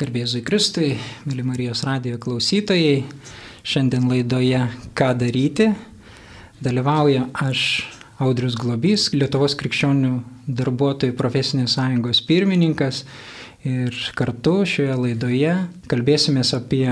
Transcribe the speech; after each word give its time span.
Garbėzui 0.00 0.40
Kristui, 0.40 0.94
mėly 1.28 1.42
Marijos 1.44 1.82
radijo 1.84 2.16
klausytojai, 2.22 3.02
šiandien 3.68 4.06
laidoje 4.08 4.62
Ką 4.96 5.10
daryti? 5.20 5.66
Dalyvauja 6.64 7.26
aš, 7.36 7.64
Audrius 8.16 8.56
Globys, 8.56 9.10
Lietuvos 9.12 9.52
krikščionių 9.60 10.14
darbuotojų 10.56 11.12
profesinės 11.18 11.74
sąjungos 11.76 12.22
pirmininkas 12.24 13.02
ir 13.68 13.92
kartu 14.16 14.62
šioje 14.64 14.96
laidoje 15.02 15.52
kalbėsimės 15.92 16.54
apie 16.56 16.86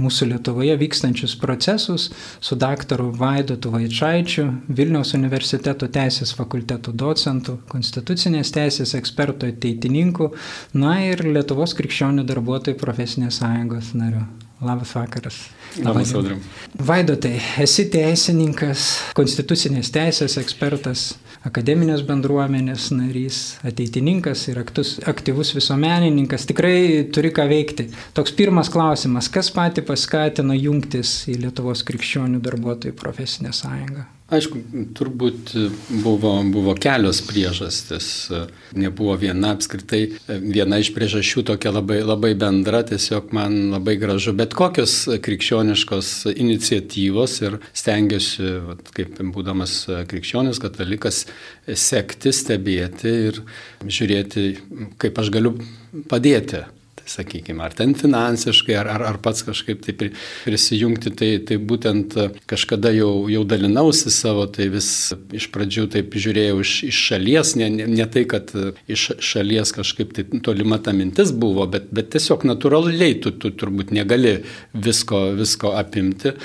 mūsų 0.00 0.28
Lietuvoje 0.32 0.76
vykstančius 0.80 1.34
procesus 1.40 2.08
su 2.40 2.56
daktaru 2.56 3.10
Vaidotu 3.18 3.72
Vaičaičiu, 3.74 4.46
Vilniaus 4.68 5.14
universiteto 5.18 5.88
teisės 5.92 6.34
fakulteto 6.36 6.92
docentu, 6.92 7.58
konstitucinės 7.72 8.54
teisės 8.54 8.94
eksperto 8.98 9.50
teitininku, 9.64 10.32
na 10.74 11.00
ir 11.08 11.24
Lietuvos 11.26 11.76
krikščionių 11.78 12.24
darbuotojų 12.28 12.80
profesinės 12.80 13.42
sąjungos 13.42 13.92
nariu. 13.98 14.24
Labas 14.62 14.94
vakaras. 14.94 15.36
Labas, 15.82 16.12
Audrim. 16.14 16.38
Vaidotai, 16.78 17.34
esi 17.64 17.88
teisininkas, 17.90 18.84
konstitucinės 19.18 19.90
teisės 19.90 20.36
ekspertas, 20.38 21.02
akademinės 21.48 22.04
bendruomenės 22.06 22.92
narys, 22.94 23.40
ateitininkas 23.66 24.44
ir 24.52 24.60
aktus, 24.62 24.94
aktyvus 25.08 25.50
visuomenininkas. 25.56 26.46
Tikrai 26.46 27.08
turi 27.10 27.32
ką 27.34 27.48
veikti. 27.50 27.88
Toks 28.14 28.36
pirmas 28.38 28.70
klausimas, 28.70 29.32
kas 29.32 29.50
pati 29.50 29.82
paskatino 29.82 30.54
jungtis 30.54 31.22
į 31.32 31.40
Lietuvos 31.42 31.82
krikščionių 31.88 32.38
darbuotojų 32.46 32.94
profesinę 33.02 33.50
sąjungą? 33.56 34.06
Aišku, 34.32 34.60
turbūt 34.96 35.50
buvo, 36.00 36.30
buvo 36.48 36.72
kelios 36.80 37.20
priežastis, 37.26 38.06
nebuvo 38.72 39.18
viena 39.20 39.50
apskritai, 39.52 40.00
viena 40.40 40.78
iš 40.80 40.92
priežasčių 40.96 41.44
tokia 41.50 41.74
labai, 41.74 41.98
labai 42.00 42.32
bendra, 42.40 42.80
tiesiog 42.88 43.34
man 43.36 43.58
labai 43.74 43.98
gražu, 44.00 44.32
bet 44.36 44.56
kokios 44.56 44.96
krikščioniškos 45.26 46.12
iniciatyvos 46.32 47.38
ir 47.44 47.58
stengiuosi, 47.76 48.52
kaip 48.96 49.20
būdamas 49.36 49.78
krikščionis, 50.08 50.62
katalikas, 50.64 51.26
sekti, 51.68 52.32
stebėti 52.32 53.16
ir 53.28 53.42
žiūrėti, 53.84 54.46
kaip 55.02 55.20
aš 55.20 55.34
galiu 55.34 55.58
padėti 56.08 56.64
sakykime, 57.08 57.62
ar 57.64 57.74
ten 57.76 57.94
finansiškai, 57.98 58.74
ar, 58.78 58.90
ar, 58.94 59.04
ar 59.12 59.18
pats 59.22 59.44
kažkaip 59.46 59.82
tai 59.84 60.10
prisijungti, 60.44 61.12
tai, 61.18 61.30
tai 61.48 61.58
būtent 61.58 62.16
kažkada 62.50 62.92
jau, 62.94 63.28
jau 63.32 63.42
dalinausi 63.48 64.12
savo, 64.14 64.46
tai 64.50 64.68
vis 64.72 64.88
iš 65.34 65.48
pradžių 65.54 65.86
taip 65.96 66.16
žiūrėjau 66.24 66.58
iš, 66.64 66.74
iš 66.90 67.02
šalies, 67.10 67.54
ne, 67.60 67.70
ne, 67.76 67.88
ne 67.90 68.08
tai, 68.12 68.24
kad 68.30 68.52
iš 68.90 69.08
šalies 69.22 69.74
kažkaip 69.76 70.14
tai 70.16 70.26
tolima 70.44 70.80
ta 70.82 70.94
mintis 70.96 71.34
buvo, 71.34 71.66
bet, 71.70 71.90
bet 71.94 72.12
tiesiog 72.14 72.46
natūraliai 72.48 73.18
tu, 73.22 73.34
tu 73.34 73.52
turbūt 73.54 73.94
negali 73.94 74.38
visko, 74.72 75.30
visko 75.38 75.76
apimti. 75.78 76.36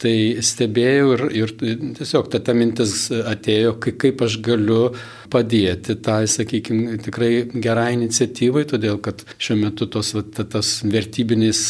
Tai 0.00 0.12
stebėjau 0.40 1.08
ir, 1.12 1.22
ir 1.42 1.50
tiesiog 1.98 2.30
ta, 2.32 2.38
ta 2.40 2.54
mintis 2.56 3.10
atėjo, 3.12 3.74
kaip 3.84 4.22
aš 4.24 4.38
galiu 4.44 4.94
padėti 5.30 5.98
tai, 6.00 6.22
sakykime, 6.30 6.96
tikrai 7.04 7.30
gerai 7.52 7.90
iniciatyvai, 7.98 8.64
todėl 8.70 8.96
kad 9.04 9.26
šiuo 9.36 9.58
metu 9.60 9.90
tos, 9.92 10.14
va, 10.16 10.24
tas 10.24 10.72
vertybinis 10.88 11.62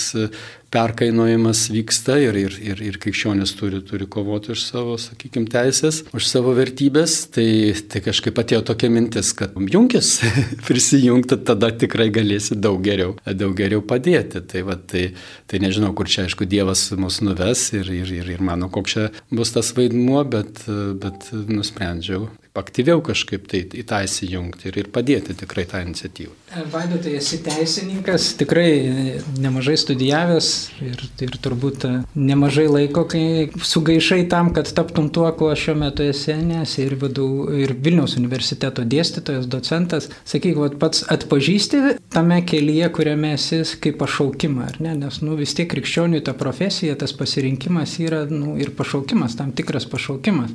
perkainojimas 0.71 1.65
vyksta 1.73 2.17
ir, 2.23 2.37
ir, 2.39 2.57
ir, 2.63 2.81
ir 2.85 2.99
krikščionis 3.03 3.53
turi, 3.59 3.81
turi 3.87 4.07
kovoti 4.11 4.53
už 4.55 4.63
savo, 4.63 4.97
sakykime, 5.01 5.49
teisės, 5.51 6.03
už 6.15 6.27
savo 6.31 6.55
vertybės, 6.57 7.17
tai, 7.35 7.49
tai 7.91 8.03
kažkaip 8.05 8.39
atėjo 8.43 8.63
tokia 8.71 8.91
mintis, 8.93 9.33
kad 9.37 9.57
jungis 9.71 10.13
prisijungti, 10.69 11.41
tada 11.47 11.73
tikrai 11.75 12.11
galėsi 12.15 12.59
daug 12.59 12.81
geriau, 12.87 13.17
daug 13.27 13.57
geriau 13.59 13.83
padėti. 13.83 14.45
Tai, 14.51 14.65
va, 14.69 14.79
tai, 14.79 15.11
tai 15.51 15.63
nežinau, 15.63 15.93
kur 15.97 16.11
čia, 16.11 16.29
aišku, 16.29 16.47
Dievas 16.51 16.89
mus 16.99 17.21
nuves 17.25 17.69
ir, 17.77 17.91
ir, 17.95 18.15
ir, 18.21 18.31
ir 18.37 18.45
mano, 18.45 18.71
koks 18.73 18.95
čia 18.95 19.09
bus 19.35 19.55
tas 19.55 19.75
vaidmuo, 19.77 20.23
bet, 20.31 20.65
bet 21.03 21.31
nusprendžiau 21.51 22.29
aktyviau 22.59 23.03
kažkaip 23.05 23.47
tai 23.51 23.63
į 23.63 23.85
tą 23.87 24.01
įsijungti 24.07 24.71
ir, 24.71 24.79
ir 24.83 24.91
padėti 24.93 25.37
tikrai 25.39 25.67
tą 25.71 25.83
iniciatyvą. 25.85 26.35
Vaidotai, 26.73 27.13
esi 27.21 27.39
teisininkas, 27.47 28.33
tikrai 28.41 29.21
nemažai 29.39 29.77
studijavęs 29.79 30.49
ir, 30.83 31.05
ir 31.23 31.37
turbūt 31.39 31.87
nemažai 32.19 32.67
laiko, 32.67 33.05
kai 33.11 33.23
sugaišai 33.55 34.25
tam, 34.33 34.51
kad 34.57 34.73
taptum 34.75 35.13
tuo, 35.15 35.29
kuo 35.39 35.53
šiuo 35.55 35.77
metu 35.79 36.09
esi, 36.11 36.35
nes 36.35 36.75
ir, 36.83 36.97
vadau, 36.99 37.29
ir 37.55 37.77
Vilniaus 37.79 38.17
universiteto 38.19 38.83
dėstytojas, 38.83 39.47
docentas. 39.51 40.11
Sakyk, 40.27 40.59
vat, 40.59 40.75
pats 40.83 41.05
atpažįsti 41.15 41.85
tame 42.11 42.41
kelyje, 42.43 42.91
kuriame 42.99 43.37
esi 43.39 43.63
kaip 43.83 44.01
pašaukimą, 44.03 44.67
ar 44.73 44.83
ne? 44.83 44.97
Nes 45.05 45.23
nu, 45.23 45.39
vis 45.39 45.55
tiek 45.55 45.71
krikščionių 45.71 46.25
ta 46.27 46.35
profesija, 46.35 46.99
tas 46.99 47.15
pasirinkimas 47.15 47.95
yra 48.03 48.25
nu, 48.31 48.57
ir 48.59 48.75
pašaukimas, 48.75 49.39
tam 49.39 49.55
tikras 49.55 49.87
pašaukimas. 49.91 50.51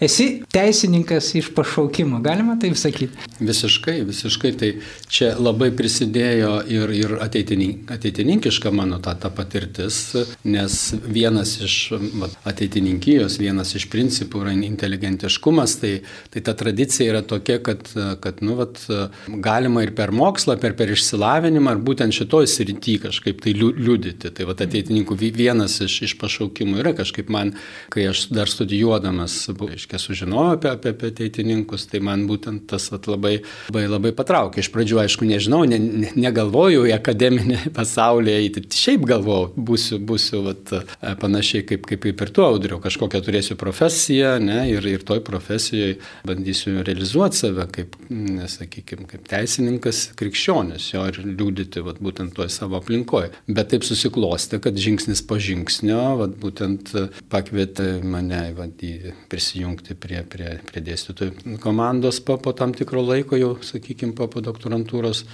Esi 0.00 0.42
teisininkas 0.50 1.34
iš 1.34 1.52
pašaukimo, 1.54 2.18
galima 2.20 2.56
taip 2.60 2.74
sakyti? 2.76 3.12
Visiškai, 3.40 4.00
visiškai. 4.02 4.50
Tai 4.58 4.70
čia 5.06 5.28
labai 5.38 5.70
prisidėjo 5.76 6.56
ir, 6.66 6.90
ir 6.94 7.14
ateitinin, 7.22 7.84
ateitininkiška 7.94 8.72
mano 8.74 8.98
ta, 9.02 9.14
ta 9.14 9.30
patirtis, 9.30 10.00
nes 10.42 10.78
vienas 11.06 11.54
iš 11.62 11.76
va, 12.18 12.28
ateitininkijos, 12.50 13.38
vienas 13.38 13.74
iš 13.78 13.86
principų 13.92 14.42
yra 14.42 14.56
inteligentiškumas, 14.56 15.76
tai, 15.82 15.92
tai 16.34 16.42
ta 16.42 16.56
tradicija 16.58 17.14
yra 17.14 17.22
tokia, 17.22 17.60
kad, 17.62 17.86
kad 18.24 18.42
nu, 18.42 18.58
vat, 18.58 18.82
galima 19.28 19.86
ir 19.86 19.94
per 19.94 20.10
mokslą, 20.10 20.58
per, 20.62 20.74
per 20.78 20.90
išsilavinimą, 20.96 21.76
ar 21.76 21.82
būtent 21.86 22.18
šitoj 22.18 22.50
srity 22.50 22.98
kažkaip 23.06 23.46
tai 23.46 23.54
liudyti. 23.54 24.34
Tai 24.34 24.50
va, 24.50 24.58
ateitininkų 24.58 25.20
vienas 25.22 25.78
iš, 25.86 26.00
iš 26.10 26.18
pašaukimų 26.18 26.82
yra 26.82 26.96
kažkaip 26.98 27.30
man, 27.30 27.54
kai 27.94 28.08
aš 28.10 28.26
dar 28.34 28.50
studijuodamas 28.50 29.38
buvau 29.54 29.84
reiškia, 29.94 29.98
sužinojau 29.98 30.54
apie, 30.54 30.70
apie, 30.70 30.90
apie 30.90 31.10
ateitininkus, 31.10 31.86
tai 31.86 32.00
man 32.00 32.26
būtent 32.26 32.66
tas 32.68 32.90
at, 32.92 33.06
labai, 33.06 33.42
labai, 33.68 33.86
labai 33.88 34.12
patraukė. 34.12 34.60
Iš 34.60 34.70
pradžių, 34.72 35.00
aišku, 35.04 35.24
nežinau, 35.24 35.64
ne, 35.64 35.78
ne, 35.78 36.10
negalvojau 36.16 36.86
į 36.88 36.94
akademinį 36.96 37.58
pasaulį 37.78 38.34
eiti, 38.34 38.64
šiaip 38.74 39.04
galvojau, 39.06 39.52
būsiu, 39.56 39.98
būsiu 39.98 40.42
vat, 40.44 40.72
panašiai 41.20 41.64
kaip, 41.64 41.86
kaip 41.86 42.06
ir 42.06 42.32
tu, 42.34 42.44
audriu, 42.44 42.80
kažkokią 42.82 43.22
turėsiu 43.24 43.56
profesiją 43.56 44.38
ne, 44.42 44.64
ir, 44.72 44.84
ir 44.86 45.04
toj 45.06 45.22
profesijoje 45.24 45.98
bandysiu 46.26 46.82
realizuoti 46.84 47.44
save 47.44 47.68
kaip, 47.74 47.96
nesakykime, 48.10 49.08
kaip 49.10 49.26
teisininkas, 49.30 50.08
krikščionis, 50.18 50.90
jo 50.94 51.06
ir 51.10 51.20
liūdyti 51.24 51.84
vat, 51.84 52.00
būtent 52.02 52.34
toj 52.36 52.50
savo 52.52 52.78
aplinkoje. 52.80 53.32
Bet 53.48 53.72
taip 53.72 53.86
susiklosti, 53.86 54.60
kad 54.62 54.78
žingsnis 54.78 55.22
po 55.26 55.38
žingsnio, 55.42 56.02
vat, 56.20 56.36
būtent 56.40 56.92
pakvietė 57.32 57.98
mane 58.04 58.42
vat, 58.56 58.84
prisijungti 59.30 59.73
prisijungti 59.74 59.94
prie, 59.94 60.22
prie, 60.28 60.58
prie 60.64 60.82
dėstytojų 60.82 61.58
komandos 61.60 62.20
po, 62.20 62.38
po 62.38 62.52
tam 62.52 62.72
tikro 62.74 63.02
laiko, 63.02 63.36
jau, 63.36 63.56
sakykime, 63.62 64.14
po, 64.14 64.28
po 64.28 64.40
doktorantūros 64.40 65.24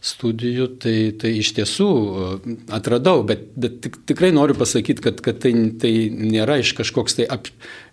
studijų, 0.00 0.78
tai, 0.80 1.12
tai 1.20 1.38
iš 1.38 1.52
tiesų 1.54 1.88
e, 1.88 2.56
atradau, 2.72 3.22
bet, 3.22 3.52
bet 3.56 3.80
tik, 3.82 4.00
tikrai 4.06 4.32
noriu 4.32 4.54
pasakyti, 4.56 5.02
kad, 5.02 5.20
kad 5.20 5.40
tai, 5.40 5.52
tai 5.80 5.92
nėra 6.10 6.60
iš 6.60 6.74
kažkoks 6.78 7.18
tai 7.18 7.26
ap, 7.28 7.48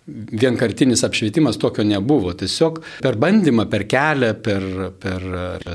vienkartinis 0.08 1.04
apšvietimas 1.04 1.58
tokio 1.60 1.84
nebuvo. 1.84 2.32
Tiesiog 2.38 2.80
per 3.02 3.18
bandymą, 3.20 3.68
per 3.70 3.84
kelią, 3.88 4.32
per, 4.44 4.64
per 5.02 5.26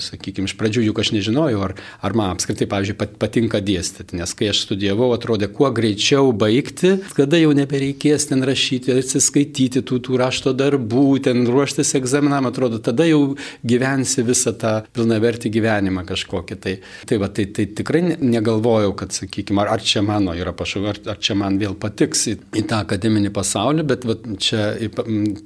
sakykime, 0.03 0.49
iš 0.49 0.55
pradžių 0.59 0.85
juk 0.87 1.01
aš 1.03 1.13
nežinojau, 1.15 1.61
ar, 1.67 1.75
ar 2.03 2.17
man 2.17 2.33
apskritai, 2.33 2.67
pavyzdžiui, 2.71 2.97
pat, 2.99 3.15
patinka 3.21 3.61
dėstyti, 3.63 4.17
nes 4.19 4.33
kai 4.37 4.49
aš 4.51 4.63
studijavau, 4.65 5.11
atrodė, 5.15 5.49
kuo 5.53 5.69
greičiau 5.75 6.31
baigti, 6.35 6.95
kada 7.17 7.39
jau 7.39 7.53
nebereikės 7.57 8.29
ten 8.31 8.43
rašyti, 8.47 8.95
atsiskaityti 9.03 9.83
tų, 9.85 9.99
tų 10.07 10.19
rašto 10.21 10.55
darbų, 10.57 11.05
ten 11.27 11.45
ruoštis 11.49 11.93
egzaminam, 11.99 12.49
atrodo, 12.49 12.81
tada 12.83 13.07
jau 13.07 13.35
gyvensi 13.65 14.25
visą 14.25 14.55
tą 14.57 14.73
pilnavertį 14.95 15.53
gyvenimą 15.53 16.05
kažkokį. 16.09 16.59
Tai, 16.63 16.75
tai, 17.09 17.19
va, 17.21 17.29
tai, 17.33 17.47
tai 17.53 17.67
tikrai 17.77 18.03
negalvojau, 18.17 18.93
kad, 18.97 19.13
sakykime, 19.15 19.63
ar, 19.63 19.75
ar 19.77 19.85
čia 19.85 20.03
mano 20.05 20.35
yra 20.37 20.55
pašau, 20.57 20.85
ar, 20.89 20.99
ar 21.13 21.21
čia 21.23 21.37
man 21.39 21.59
vėl 21.61 21.77
patiks 21.79 22.27
į, 22.31 22.37
į 22.59 22.65
tą 22.69 22.83
akademinį 22.85 23.33
pasaulį, 23.35 23.87
bet 23.93 24.07
va, 24.07 24.17
čia 24.41 24.73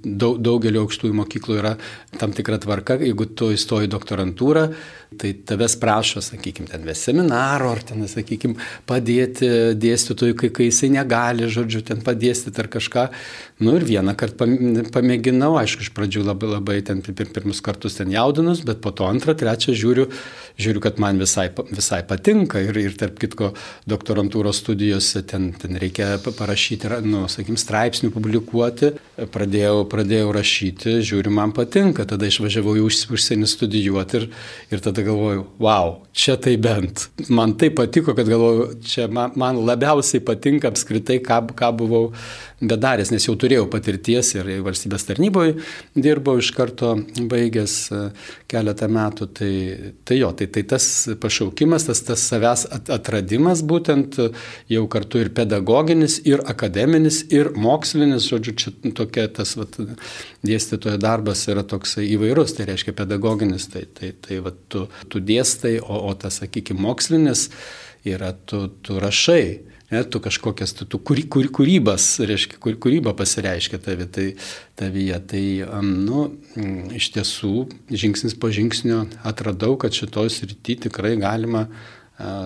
daug, 0.04 0.38
daugelio 0.44 0.84
aukštųjų 0.86 1.18
mokyklų 1.22 1.60
yra 1.62 1.74
tam 2.20 2.36
tikra 2.38 2.60
tvarka, 2.64 3.00
jeigu 3.02 3.30
tu 3.38 3.52
įstoji 3.56 3.90
doktorantūrą, 3.92 4.68
tai 5.16 5.32
tavęs 5.48 5.78
prašo, 5.80 6.22
sakykime, 6.22 6.68
ten 6.68 6.84
ves 6.84 7.00
seminaro, 7.08 7.72
ar 7.72 7.82
ten, 7.86 8.04
sakykime, 8.12 8.58
padėti 8.90 9.50
dėstytojui, 9.80 10.36
kai, 10.38 10.50
kai 10.54 10.68
jisai 10.68 10.90
negali, 10.92 11.48
žodžiu, 11.52 11.82
ten 11.88 12.04
padėstyti 12.04 12.60
ar 12.60 12.68
kažką. 12.74 13.06
Nu 13.64 13.78
ir 13.80 13.86
vieną 13.88 14.14
kartą 14.20 14.46
pamėginau, 14.94 15.56
aišku, 15.62 15.86
iš 15.88 15.94
pradžių 15.96 16.26
labai 16.28 16.52
labai 16.52 16.76
ten 16.86 17.00
pir, 17.02 17.32
pirmus 17.34 17.64
kartus 17.66 17.98
ten 17.98 18.12
jaudinus, 18.14 18.62
bet 18.68 18.84
po 18.84 18.92
to 18.92 19.08
antrą, 19.08 19.34
trečią 19.38 19.74
žiūriu, 19.78 20.10
žiūriu, 20.60 20.84
kad 20.84 21.00
man 21.02 21.18
visai, 21.22 21.48
visai 21.72 22.04
patinka. 22.06 22.62
Ir, 22.62 22.78
ir 22.78 23.00
tarp 23.00 23.18
kitko 23.22 23.54
doktorantūros 23.90 24.60
studijose 24.62 25.24
ten, 25.26 25.50
ten 25.58 25.80
reikia 25.80 26.18
parašyti, 26.28 26.92
nu, 27.08 27.24
sakykim, 27.32 27.58
straipsnių 27.58 28.12
publikuoti, 28.14 28.92
pradėjau, 29.34 29.88
pradėjau 29.90 30.30
rašyti, 30.36 31.00
žiūriu, 31.08 31.34
man 31.34 31.56
patinka, 31.58 32.06
tada 32.10 32.30
išvažiavau 32.30 32.76
į 32.78 32.86
užsienį 32.92 33.50
studijuoti 33.50 34.22
ir, 34.22 34.30
ir 34.70 34.86
tada 34.86 34.97
galvoju, 35.06 35.46
wow, 35.62 35.94
čia 36.18 36.38
tai 36.42 36.56
bent. 36.62 37.08
Man 37.30 37.56
tai 37.58 37.70
patiko, 37.76 38.16
kad 38.18 38.30
galvoju, 38.30 38.70
čia 38.88 39.08
man, 39.12 39.36
man 39.40 39.60
labiausiai 39.68 40.24
patinka 40.26 40.72
apskritai, 40.72 41.20
ką, 41.26 41.44
ką 41.58 41.72
buvau 41.78 42.12
bedaręs, 42.58 43.12
nes 43.14 43.28
jau 43.28 43.36
turėjau 43.38 43.68
patirties 43.70 44.32
ir 44.34 44.50
valstybės 44.66 45.06
tarnyboje 45.06 45.60
dirbau 45.94 46.40
iš 46.42 46.50
karto 46.58 46.96
baigęs 47.30 47.76
e, 47.94 48.00
keletą 48.50 48.90
metų. 48.90 49.28
Tai, 49.38 49.52
tai 50.08 50.18
jo, 50.18 50.32
tai, 50.38 50.48
tai 50.54 50.64
tas 50.74 50.88
pašaukimas, 51.22 51.86
tas, 51.90 52.02
tas 52.08 52.24
savęs 52.32 52.66
atradimas 52.96 53.62
būtent 53.62 54.18
jau 54.74 54.86
kartu 54.90 55.22
ir 55.22 55.30
pedagoginis, 55.38 56.18
ir 56.26 56.42
akademinis, 56.50 57.22
ir 57.34 57.52
mokslinis, 57.54 58.26
žodžiu, 58.32 58.56
čia 58.58 58.74
tokia 58.98 59.28
tas 59.38 59.54
vat, 59.60 59.78
dėstytojo 60.48 60.98
darbas 61.02 61.46
yra 61.52 61.66
toks 61.68 61.98
įvairus, 62.02 62.58
tai 62.58 62.68
reiškia 62.72 62.96
pedagoginis, 62.98 63.70
tai, 63.74 63.86
tai, 63.94 64.14
tai 64.26 64.42
vat, 64.44 64.58
tu, 64.72 64.87
tu 65.12 65.24
dėstai, 65.24 65.78
o, 65.82 66.04
o 66.10 66.14
tas, 66.20 66.42
sakykime, 66.42 66.82
mokslinis 66.84 67.48
yra 68.08 68.34
tu, 68.48 68.68
tu 68.84 69.02
rašai 69.02 69.68
ne, 69.92 70.04
tu 70.04 70.20
kažkokias, 70.20 70.74
tu, 70.76 70.86
tu 70.90 71.00
kūry, 71.00 71.26
kūry, 71.32 71.52
kūrybas, 71.54 72.08
reiškia, 72.28 72.60
kūry, 72.64 72.80
kūryba 72.84 73.14
pasireiškia 73.18 73.80
tavi, 73.84 74.08
tai, 74.12 74.28
tavyje. 74.80 75.20
Tai, 75.32 75.44
nu, 75.88 76.26
iš 76.98 77.12
tiesų, 77.16 77.54
žingsnis 77.92 78.36
po 78.40 78.52
žingsnio 78.54 79.06
atradau, 79.28 79.78
kad 79.80 79.96
šitoj 79.96 80.32
srity 80.34 80.78
tikrai 80.88 81.16
galima 81.22 81.68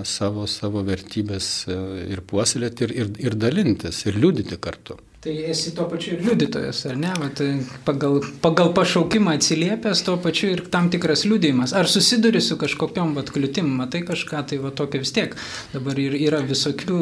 savo, 0.06 0.46
savo 0.52 0.84
vertybės 0.86 1.54
ir 2.12 2.22
puoselėti, 2.28 2.90
ir, 2.90 2.98
ir, 3.02 3.16
ir 3.30 3.40
dalintis, 3.40 4.04
ir 4.06 4.20
liūdyti 4.20 4.60
kartu. 4.62 5.00
Tai 5.22 5.36
esi 5.46 5.70
tuo 5.78 5.84
pačiu 5.86 6.16
ir 6.16 6.24
liudytojas, 6.26 6.80
ar 6.90 6.96
ne? 6.98 7.12
Vat, 7.22 7.38
pagal, 7.86 8.16
pagal 8.42 8.72
pašaukimą 8.74 9.36
atsiliepęs, 9.38 10.00
tuo 10.02 10.16
pačiu 10.18 10.48
ir 10.50 10.64
tam 10.74 10.88
tikras 10.90 11.28
liudijimas. 11.30 11.76
Ar 11.78 11.86
susiduri 11.86 12.40
su 12.42 12.56
kažkokiam 12.58 13.12
vat, 13.14 13.30
kliūtim, 13.30 13.68
matai 13.78 14.02
kažką, 14.08 14.42
tai 14.50 14.58
va 14.64 14.72
tokio 14.74 14.98
vis 15.04 15.14
tiek. 15.14 15.36
Dabar 15.76 16.02
ir 16.02 16.16
yra 16.18 16.40
visokių, 16.42 17.02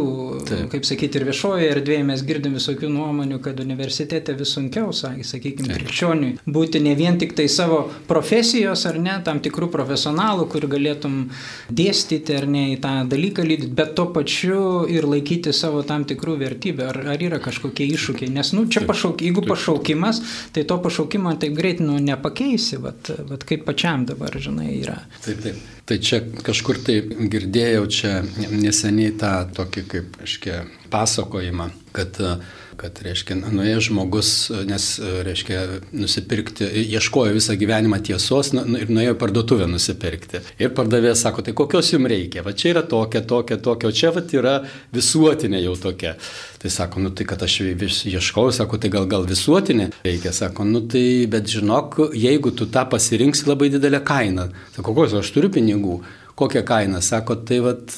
Taip. 0.50 0.66
kaip 0.74 0.88
sakyti, 0.90 1.16
ir 1.16 1.26
viešoje 1.30 1.70
erdvėje 1.72 2.02
mes 2.10 2.26
girdim 2.28 2.58
visokių 2.60 2.90
nuomonių, 2.92 3.38
kad 3.46 3.62
universitete 3.64 4.36
vis 4.36 4.52
sunkiau, 4.58 4.92
sakykime, 4.92 5.72
krikščioniui 5.80 6.34
būti 6.44 6.84
ne 6.84 6.98
vien 7.00 7.22
tik 7.24 7.38
tai 7.40 7.48
savo 7.48 7.86
profesijos, 8.12 8.84
ar 8.92 9.00
ne, 9.00 9.16
tam 9.24 9.40
tikrų 9.40 9.72
profesionalų, 9.72 10.50
kur 10.52 10.68
galėtum 10.76 11.30
dėstyti 11.72 12.36
ar 12.36 12.52
ne 12.52 12.68
į 12.74 12.76
tą 12.84 12.94
dalyką 13.16 13.48
lydyti, 13.48 13.72
bet 13.80 13.96
tuo 13.96 14.10
pačiu 14.12 14.84
ir 14.92 15.08
laikyti 15.08 15.56
savo 15.56 15.88
tam 15.88 16.04
tikrų 16.04 16.36
vertybių. 16.44 16.88
Ar, 16.92 17.04
ar 17.16 17.28
yra 17.32 17.40
kažkokie 17.48 17.88
iššūkiai? 17.88 18.09
Iššūkiai, 18.10 18.32
nes, 18.34 18.52
nu, 18.54 18.66
čia 18.70 18.84
pašauk, 18.88 19.22
jeigu 19.22 19.44
pašaukimas, 19.48 20.22
tai 20.54 20.64
to 20.68 20.78
pašaukimo 20.82 21.34
taip 21.40 21.54
greit, 21.58 21.80
nu, 21.80 22.00
nepakeisi, 22.00 22.80
bet, 22.82 23.12
bet 23.30 23.46
kaip 23.48 23.66
pačiam 23.66 24.06
dabar, 24.06 24.36
žinai, 24.40 24.72
yra. 24.82 25.00
Taip, 25.24 25.42
taip. 25.44 25.60
Tai 25.90 25.98
čia 25.98 26.22
kažkur 26.46 26.78
tai 26.86 27.00
girdėjau 27.02 27.86
čia 27.90 28.20
neseniai 28.52 29.16
tą 29.18 29.34
tokį, 29.58 29.86
kaip, 29.90 30.20
aiškiai, 30.22 30.66
pasakojimą, 30.94 31.70
kad 31.96 32.20
uh, 32.22 32.44
kad, 32.80 33.00
reiškia, 33.04 33.36
nuėjo 33.44 33.82
žmogus, 33.90 34.30
nes, 34.68 34.86
reiškia, 35.28 35.62
nusipirkti, 35.96 36.68
ieškojo 36.86 37.36
visą 37.36 37.56
gyvenimą 37.60 38.00
tiesos 38.06 38.54
nu, 38.56 38.64
nu, 38.68 38.80
ir 38.82 38.92
nuėjo 38.94 39.16
parduotuvę 39.20 39.68
nusipirkti. 39.70 40.44
Ir 40.62 40.72
pardavėjas 40.78 41.26
sako, 41.26 41.44
tai 41.46 41.56
kokios 41.58 41.92
jums 41.94 42.12
reikia, 42.12 42.44
va 42.46 42.54
čia 42.58 42.74
yra 42.74 42.86
tokia, 42.88 43.24
tokia, 43.28 43.60
tokia, 43.64 43.90
o 43.90 43.96
čia 43.96 44.14
va 44.16 44.24
yra 44.40 44.56
visuotinė 44.96 45.64
jau 45.66 45.76
tokia. 45.90 46.16
Tai 46.60 46.72
sako, 46.74 47.04
nu 47.04 47.12
tai 47.16 47.28
kad 47.28 47.44
aš 47.46 47.60
vis 47.80 48.02
ieškau, 48.10 48.50
sako, 48.56 48.80
tai 48.82 48.92
gal, 48.94 49.08
gal 49.12 49.28
visuotinė 49.28 49.92
reikia, 50.04 50.34
sako, 50.36 50.68
nu 50.68 50.84
tai 50.92 51.28
bet 51.32 51.48
žinok, 51.52 52.02
jeigu 52.16 52.52
tu 52.56 52.68
tą 52.72 52.88
pasirinksi 52.92 53.48
labai 53.48 53.72
didelę 53.76 54.02
kainą, 54.06 54.50
sako, 54.76 54.92
kokios 54.92 55.20
aš 55.22 55.32
turiu 55.36 55.52
pinigų, 55.56 56.02
kokią 56.40 56.66
kainą, 56.68 57.04
sako, 57.06 57.42
tai 57.48 57.62
vad 57.64 57.96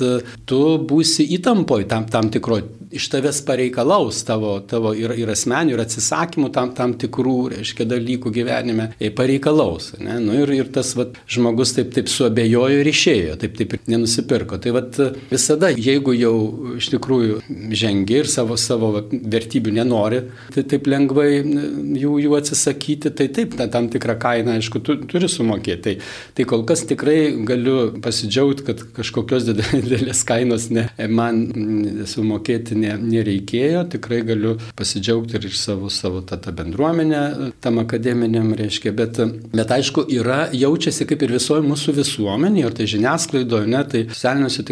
tu 0.49 0.61
būsi 0.89 1.27
įtampoj 1.37 1.87
tam, 1.91 2.07
tam 2.11 2.29
tikro 2.33 2.61
iš 2.91 3.07
tavęs 3.11 3.41
pareikalaus 3.47 4.23
tavo, 4.27 4.57
tavo 4.67 4.91
ir, 4.97 5.13
ir 5.19 5.31
asmenių, 5.31 5.75
ir 5.75 5.83
atsisakymų 5.83 6.51
tam, 6.55 6.73
tam 6.75 6.95
tikrų, 6.99 7.35
reiškia, 7.55 7.87
dalykų 7.87 8.31
gyvenime, 8.35 8.89
pareikalaus. 9.15 9.91
Ne? 10.01 10.17
Nu, 10.23 10.35
ir, 10.41 10.51
ir 10.57 10.71
tas 10.75 10.91
vat, 10.99 11.15
žmogus 11.31 11.73
taip, 11.77 11.93
taip 11.95 12.11
suabejojo 12.11 12.81
ir 12.81 12.89
išėjo, 12.91 13.37
taip, 13.41 13.55
taip 13.59 13.75
ir 13.77 13.83
nenusipirko. 13.93 14.59
Tai 14.61 14.75
vat, 14.75 14.99
visada, 15.31 15.71
jeigu 15.71 16.15
jau 16.17 16.35
iš 16.77 16.91
tikrųjų 16.95 17.39
žengi 17.77 18.19
ir 18.21 18.31
savo, 18.31 18.59
savo 18.59 18.91
vat, 18.97 19.15
vertybių 19.35 19.75
nenori, 19.79 20.23
tai 20.55 20.65
taip 20.75 20.89
lengvai 20.91 21.29
jų, 21.39 22.17
jų 22.25 22.35
atsisakyti, 22.41 23.13
tai 23.15 23.29
taip, 23.33 23.55
ta, 23.59 23.69
tam 23.71 23.87
tikrą 23.91 24.17
kainą, 24.21 24.57
aišku, 24.59 24.83
tu, 24.83 24.99
turi 25.07 25.31
sumokėti. 25.31 25.79
Tai, 25.81 25.95
tai 26.37 26.43
kol 26.45 26.65
kas 26.67 26.83
tikrai 26.89 27.31
galiu 27.47 27.77
pasidžiaugti, 28.03 28.30
kad 28.67 28.81
kažkokios 28.95 29.45
didelės 29.49 30.23
kainos 30.27 30.69
ne, 30.73 30.87
man 31.11 31.41
sumokėti 32.09 32.77
ne, 32.79 32.95
nereikėjo, 33.01 33.85
tikrai 33.95 34.21
galiu 34.27 34.55
pasidžiaugti 34.79 35.37
ir 35.39 35.49
iš 35.51 35.59
savo, 35.61 35.91
savo 35.93 36.23
tą, 36.25 36.39
tą 36.41 36.53
bendruomenę, 36.55 37.51
tam 37.63 37.81
akademiniam 37.83 38.53
reiškia, 38.57 38.95
bet, 38.97 39.21
bet 39.51 39.75
aišku, 39.77 40.07
yra, 40.13 40.45
jaučiasi 40.55 41.07
kaip 41.09 41.25
ir 41.25 41.35
visoje 41.37 41.65
mūsų 41.67 41.97
visuomenėje, 42.01 42.67
ar 42.67 42.77
tai 42.79 42.89
žiniasklaidoje, 42.95 43.71
ne, 43.71 43.83
tai 43.91 44.03
socialiniuose 44.11 44.67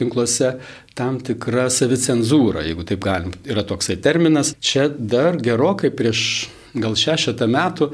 tinkluose 0.00 0.54
tam 0.98 1.20
tikra 1.24 1.68
savicenzūra, 1.72 2.64
jeigu 2.68 2.86
taip 2.88 3.04
galim, 3.04 3.34
yra 3.48 3.64
toksai 3.66 3.96
terminas. 4.02 4.54
Čia 4.60 4.88
dar 4.90 5.38
gerokai 5.40 5.92
prieš 5.94 6.50
gal 6.74 6.94
šešetą 6.98 7.48
metų 7.50 7.90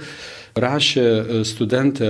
rašė 0.57 1.43
studentė 1.45 2.09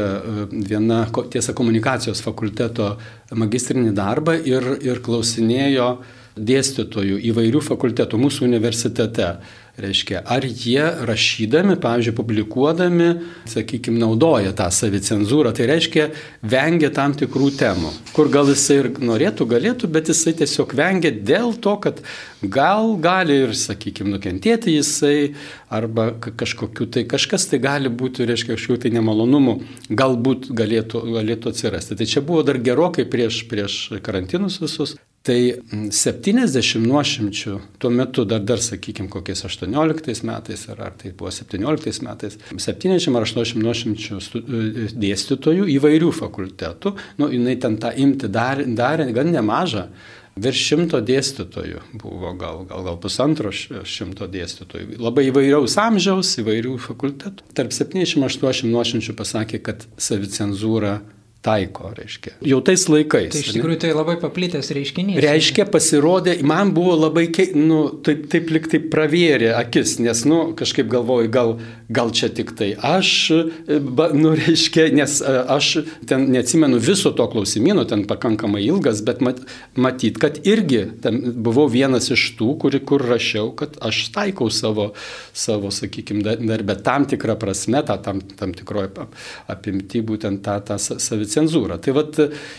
viena, 0.50 1.04
tiesa, 1.32 1.54
komunikacijos 1.56 2.22
fakulteto 2.24 2.94
magistrinį 3.34 3.94
darbą 3.96 4.36
ir, 4.38 4.76
ir 4.86 5.02
klausinėjo 5.02 5.90
dėstytojų 6.36 7.18
įvairių 7.32 7.62
fakultetų 7.64 8.20
mūsų 8.20 8.44
universitete. 8.46 9.36
Reiškia, 9.76 10.22
ar 10.24 10.40
jie 10.40 10.84
rašydami, 11.04 11.74
pavyzdžiui, 11.76 12.14
publikuodami, 12.16 13.08
sakykime, 13.52 13.98
naudoja 14.00 14.54
tą 14.56 14.70
savicenzūrą, 14.72 15.50
tai 15.52 15.66
reiškia, 15.68 16.06
vengia 16.40 16.88
tam 16.96 17.12
tikrų 17.12 17.50
temų, 17.60 17.90
kur 18.16 18.30
gal 18.32 18.48
jisai 18.48 18.78
ir 18.80 18.88
norėtų, 19.04 19.44
galėtų, 19.50 19.90
bet 19.92 20.08
jisai 20.08 20.32
tiesiog 20.38 20.72
vengia 20.80 21.10
dėl 21.12 21.52
to, 21.60 21.74
kad 21.84 22.00
gal 22.40 22.94
gali 23.04 23.36
ir, 23.42 23.52
sakykime, 23.52 24.14
nukentėti 24.14 24.78
jisai, 24.78 25.34
arba 25.68 26.08
kažkokiu 26.24 26.88
tai, 26.96 27.04
kažkas 27.04 27.44
tai 27.50 27.60
gali 27.60 27.92
būti, 27.92 28.24
reiškia, 28.32 28.54
kažkokiu 28.56 28.80
tai 28.86 28.94
nemalonumų, 28.96 29.58
galbūt 29.92 30.48
galėtų, 30.56 31.04
galėtų 31.18 31.52
atsirasti. 31.52 32.00
Tai 32.00 32.08
čia 32.08 32.24
buvo 32.24 32.40
dar 32.48 32.62
gerokai 32.64 33.04
prieš, 33.04 33.44
prieš 33.52 33.76
karantinus 34.00 34.56
visus. 34.64 34.96
Tai 35.26 35.38
70 35.90 36.84
nuošimčių 36.86 37.54
tuo 37.82 37.90
metu, 37.90 38.22
dar, 38.28 38.44
dar 38.46 38.60
sakykime, 38.62 39.08
kokiais 39.10 39.42
18 39.48 40.22
metais, 40.28 40.62
ar, 40.70 40.82
ar 40.86 40.92
tai 41.00 41.10
buvo 41.18 41.32
17 41.34 42.04
metais, 42.06 42.36
70 42.52 43.10
ar 43.18 43.26
80 43.26 43.58
nuošimčių 43.64 44.20
e, 44.20 44.84
dėstytojų 44.94 45.66
įvairių 45.74 46.12
fakultetų, 46.14 46.94
nu, 47.18 47.30
jinai 47.34 47.56
ten 47.62 47.74
tą 47.82 47.90
imti 47.98 48.30
darė, 48.30 48.68
darė 48.78 49.08
gan 49.16 49.34
nemažą. 49.34 49.88
Virš 50.36 50.62
šimto 50.68 51.00
dėstytojų 51.00 51.82
buvo, 51.96 52.30
gal, 52.36 52.60
gal, 52.68 52.84
gal 52.84 52.98
pusantro 53.00 53.48
šimto 53.50 54.28
dėstytojų. 54.28 54.98
Labai 55.00 55.30
įvairiaus 55.30 55.78
amžiaus, 55.80 56.34
įvairių 56.42 56.76
fakultetų. 56.86 57.46
Tarp 57.56 57.72
70-80 57.72 58.68
nuošimčių 58.68 59.16
pasakė, 59.16 59.62
kad 59.64 59.86
savicenzūra 59.96 60.98
taiko, 61.46 61.90
reiškia. 61.94 62.34
Jau 62.46 62.58
tais 62.64 62.82
laikais. 62.90 63.30
Tai 63.34 63.42
iš 63.44 63.54
tikrųjų 63.54 63.78
tai 63.84 63.92
labai 63.94 64.16
paplitęs 64.18 64.70
reiškinys. 64.74 65.20
Reiškia, 65.22 65.66
pasirodė, 65.70 66.36
man 66.46 66.72
buvo 66.76 66.96
labai, 66.98 67.28
nu, 67.54 67.80
taip, 68.06 68.26
taip 68.32 68.50
liktai 68.54 68.80
pravėrė 68.92 69.52
akis, 69.56 69.96
nes, 70.02 70.24
nu, 70.28 70.40
kažkaip 70.58 70.90
galvoju, 70.90 71.30
gal, 71.32 71.52
gal 71.92 72.10
čia 72.16 72.30
tik 72.34 72.50
tai 72.58 72.72
aš, 72.74 73.12
ba, 73.66 74.08
nu, 74.16 74.34
reiškia, 74.38 74.88
nes 74.96 75.18
aš 75.22 75.70
ten 76.10 76.26
neatsimenu 76.34 76.80
viso 76.82 77.14
to 77.16 77.28
klausimino, 77.30 77.86
ten 77.88 78.02
pakankamai 78.10 78.64
ilgas, 78.66 79.04
bet 79.06 79.22
mat, 79.24 79.42
matyt, 79.78 80.18
kad 80.22 80.40
irgi 80.46 80.82
buvau 81.36 81.68
vienas 81.70 82.10
iš 82.14 82.26
tų, 82.40 82.56
kur, 82.64 82.78
kur 82.88 83.06
rašiau, 83.06 83.52
kad 83.58 83.78
aš 83.86 84.08
taikau 84.16 84.50
savo, 84.50 84.90
savo 85.36 85.70
sakykime, 85.74 86.24
darbę 86.42 86.78
tam 86.86 87.06
tikrą 87.06 87.38
prasme, 87.38 87.84
tą 87.86 88.00
tam, 88.02 88.24
tam 88.34 88.54
tikroje 88.56 88.90
apimti 89.52 90.02
būtent 90.06 90.42
tą, 90.42 90.58
tą 90.66 90.78
savicę 90.80 91.35
savicenzūrą. 91.36 91.78
Tai 91.82 91.92
vad 91.96 92.16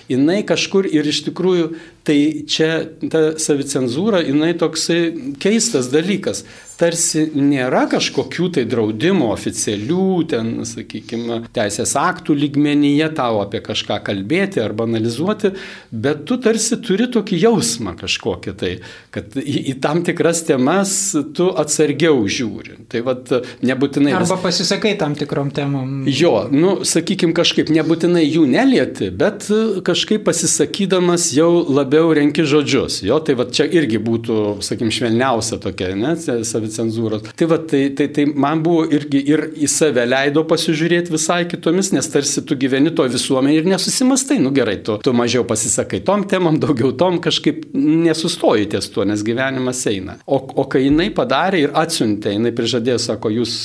jinai 0.10 0.44
kažkur 0.46 0.88
ir 0.88 1.08
iš 1.08 1.24
tikrųjų, 1.28 1.72
tai 2.08 2.20
čia 2.48 2.72
ta 3.12 3.24
savicenzūra, 3.42 4.24
jinai 4.28 4.54
toksai 4.60 5.02
keistas 5.44 5.92
dalykas. 5.94 6.46
tarsi 6.78 7.26
nėra 7.34 7.86
kažkokių 7.90 8.50
tai 8.58 8.64
draudimų 8.70 9.32
oficialių, 9.34 10.08
ten, 10.30 10.52
sakykime, 10.68 11.40
teisės 11.56 11.96
aktų 11.98 12.36
lygmenyje 12.38 13.10
tau 13.18 13.42
apie 13.42 13.62
kažką 13.66 14.00
kalbėti 14.06 14.62
arba 14.62 14.86
analizuoti, 14.88 15.54
bet 15.92 16.26
tu 16.30 16.38
tarsi 16.42 16.78
turi 16.84 17.10
tokį 17.14 17.42
jausmą 17.42 17.96
kažkokį 17.98 18.54
tai, 18.62 18.72
kad 19.14 19.34
į, 19.42 19.58
į 19.74 19.76
tam 19.84 20.04
tikras 20.08 20.44
temas 20.48 20.94
tu 21.38 21.50
atsargiau 21.58 22.22
žiūri. 22.30 22.78
Tai 22.92 23.02
vad 23.08 23.34
nebūtinai. 23.66 24.14
Arba 24.18 24.38
pasisakai 24.42 24.94
tam 25.02 25.18
tikrom 25.18 25.50
temom. 25.56 26.06
Jo, 26.08 26.46
nu, 26.54 26.78
sakykime, 26.88 27.34
kažkaip 27.38 27.72
nebūtinai 27.74 28.26
jų 28.28 28.46
nelieti, 28.54 29.10
bet 29.10 29.50
kažkaip 29.88 30.28
pasisakydamas 30.28 31.32
jau 31.36 31.50
labiau 31.66 31.97
renki 32.18 32.46
žodžius. 32.48 33.02
Jo, 33.06 33.20
tai 33.24 33.36
vad 33.40 33.54
čia 33.56 33.68
irgi 33.78 34.00
būtų, 34.04 34.38
sakykime, 34.66 34.94
švelniausia 34.94 35.60
tokia, 35.64 35.92
ne, 35.98 36.14
savicenzūros. 36.18 37.32
Tai 37.38 37.50
vad, 37.52 37.68
tai, 37.72 37.84
tai, 37.98 38.10
tai 38.14 38.28
man 38.30 38.64
buvo 38.66 38.86
irgi 38.98 39.22
ir 39.34 39.46
į 39.58 39.70
save 39.72 40.06
leido 40.08 40.44
pasižiūrėti 40.48 41.14
visai 41.14 41.44
kitomis, 41.50 41.92
nes 41.96 42.10
tarsi 42.12 42.44
tu 42.48 42.58
gyveni 42.60 42.94
to 42.96 43.08
visuomenė 43.12 43.62
ir 43.62 43.70
nesusimastai, 43.74 44.40
nu 44.44 44.52
gerai, 44.56 44.78
tu, 44.86 44.98
tu 45.04 45.14
mažiau 45.16 45.46
pasisakai 45.48 46.02
tom 46.08 46.26
temam, 46.30 46.60
daugiau 46.62 46.94
tom 46.98 47.20
kažkaip 47.24 47.66
nesustoji 47.78 48.70
ties 48.74 48.90
tuo, 48.94 49.06
nes 49.08 49.24
gyvenimas 49.26 49.84
eina. 49.90 50.18
O, 50.26 50.40
o 50.40 50.68
kai 50.70 50.86
jinai 50.86 51.10
padarė 51.16 51.64
ir 51.66 51.76
atsiuntė, 51.78 52.34
jinai 52.36 52.54
prižadėjo, 52.56 53.00
sako, 53.08 53.32
jūs 53.40 53.56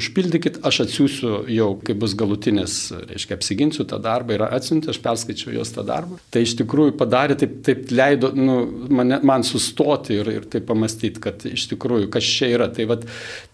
užpildykit, 0.00 0.60
aš 0.66 0.84
atsiųsiu 0.86 1.44
jau, 1.52 1.70
kai 1.84 1.96
bus 1.98 2.16
galutinis, 2.18 2.78
reiškia, 3.10 3.38
apsiginsiu 3.38 3.86
tą 3.88 3.98
darbą 4.02 4.36
ir 4.36 4.46
atsiuntė, 4.46 4.92
aš 4.92 5.00
perskaičiau 5.04 5.54
jos 5.58 5.72
tą 5.74 5.84
darbą. 5.86 6.18
Tai 6.32 6.44
iš 6.44 6.56
tikrųjų 6.60 6.96
padarė, 7.00 7.36
taip, 7.40 7.56
taip 7.66 7.73
leido 7.90 8.32
nu, 8.36 8.56
mane, 8.94 9.20
man 9.26 9.44
sustoti 9.46 10.18
ir, 10.20 10.32
ir 10.32 10.48
taip 10.50 10.66
pamastyti, 10.70 11.22
kad 11.22 11.44
iš 11.50 11.68
tikrųjų, 11.74 12.08
kas 12.12 12.26
čia 12.38 12.50
yra. 12.54 12.70
Tai, 12.74 12.88
vat, 12.90 13.06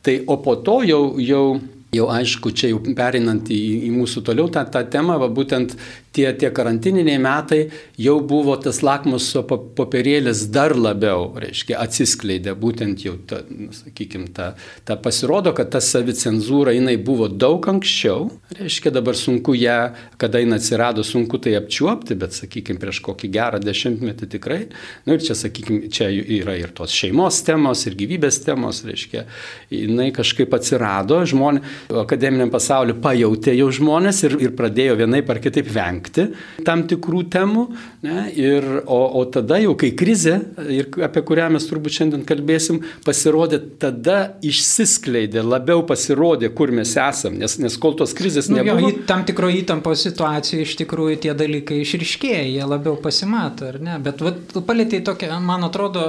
tai 0.06 0.20
o 0.26 0.38
po 0.44 0.58
to 0.64 0.80
jau, 0.86 1.04
jau 1.20 1.44
Jau 1.90 2.04
aišku, 2.06 2.52
čia 2.54 2.68
jau 2.70 2.78
perinant 2.94 3.48
į, 3.50 3.56
į 3.88 3.90
mūsų 3.90 4.20
toliau 4.28 4.46
tą, 4.54 4.62
tą 4.70 4.84
temą, 4.92 5.16
va, 5.18 5.26
būtent 5.26 5.72
tie, 6.12 6.32
tie 6.34 6.50
karantininiai 6.50 7.18
metai 7.22 7.60
jau 8.00 8.16
buvo 8.26 8.56
tas 8.60 8.80
lakmuso 8.82 9.42
popierėlis 9.46 10.46
dar 10.52 10.74
labiau, 10.76 11.28
reiškia, 11.40 11.78
atsiskleidė, 11.84 12.54
būtent 12.58 13.04
jau, 13.04 13.16
ta, 13.30 13.40
nu, 13.46 13.70
sakykime, 13.74 14.30
ta, 14.34 14.52
ta 14.86 14.96
pasirodo, 15.00 15.52
kad 15.56 15.70
ta 15.74 15.82
savicenzūra 15.84 16.74
jinai 16.74 16.96
buvo 17.02 17.28
daug 17.30 17.66
anksčiau, 17.70 18.28
reiškia, 18.58 18.92
dabar 18.94 19.18
sunku 19.18 19.54
ją, 19.58 19.78
kada 20.20 20.42
jinai 20.42 20.58
atsirado, 20.60 21.04
sunku 21.06 21.38
tai 21.42 21.54
apčiuopti, 21.60 22.18
bet, 22.18 22.34
sakykime, 22.36 22.82
prieš 22.82 23.02
kokį 23.06 23.30
gerą 23.36 23.62
dešimtmetį 23.62 24.30
tikrai, 24.34 24.60
nu, 25.06 25.14
ir 25.14 25.24
čia, 25.24 25.38
sakykime, 25.38 25.92
čia 25.94 26.10
yra 26.10 26.58
ir 26.58 26.74
tos 26.74 26.94
šeimos 26.94 27.42
temos, 27.46 27.86
ir 27.86 27.98
gyvybės 28.00 28.42
temos, 28.46 28.82
reiškia, 28.88 29.26
jinai 29.70 30.10
kažkaip 30.16 30.58
atsirado, 30.58 31.22
žmonės, 31.30 31.78
akademiniam 32.02 32.50
pasauliu 32.50 32.98
pajutė 33.02 33.54
jau 33.54 33.70
žmonės 33.74 34.24
ir, 34.26 34.36
ir 34.48 34.56
pradėjo 34.58 34.98
vienaip 35.04 35.30
ar 35.30 35.42
kitaip 35.42 35.70
vengti 35.70 35.99
vengti 36.00 36.30
tam 36.64 36.86
tikrų 36.88 37.24
temų. 37.30 37.66
Ne, 38.02 38.30
ir, 38.32 38.64
o, 38.86 39.00
o 39.20 39.24
tada 39.28 39.58
jau, 39.60 39.74
kai 39.76 39.92
krizė, 39.92 40.40
ir 40.72 40.88
apie 41.04 41.22
kurią 41.26 41.50
mes 41.52 41.66
turbūt 41.68 41.98
šiandien 41.98 42.24
kalbėsim, 42.24 42.80
pasirodė, 43.04 43.60
tada 43.80 44.36
išsiskleidė, 44.42 45.42
labiau 45.44 45.84
pasirodė, 45.86 46.48
kur 46.56 46.72
mes 46.72 46.94
esam, 46.96 47.36
nes, 47.36 47.58
nes 47.60 47.76
kol 47.80 47.96
tos 47.98 48.14
krizės 48.16 48.48
nu, 48.48 48.60
nebuvo. 48.60 48.88
Jo, 48.88 49.04
tam 49.08 49.24
tikro 49.28 49.50
įtampos 49.52 50.06
situacijoje 50.06 50.64
iš 50.64 50.76
tikrųjų 50.80 51.18
tie 51.26 51.34
dalykai 51.36 51.82
išriškėja, 51.82 52.46
jie 52.48 52.64
labiau 52.68 52.96
pasimato, 53.00 53.68
ar 53.68 53.80
ne? 53.84 53.98
Bet 54.02 54.24
vat, 54.24 54.40
palėtėjai 54.54 55.04
tokią, 55.10 55.36
man 55.44 55.68
atrodo, 55.68 56.06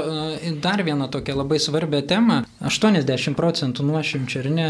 dar 0.64 0.86
vieną 0.88 1.10
tokią 1.12 1.36
labai 1.42 1.60
svarbią 1.60 2.04
temą. 2.08 2.42
80 2.62 3.36
procentų 3.36 3.84
nuošimčių, 3.90 4.42
ar 4.46 4.50
ne, 4.56 4.70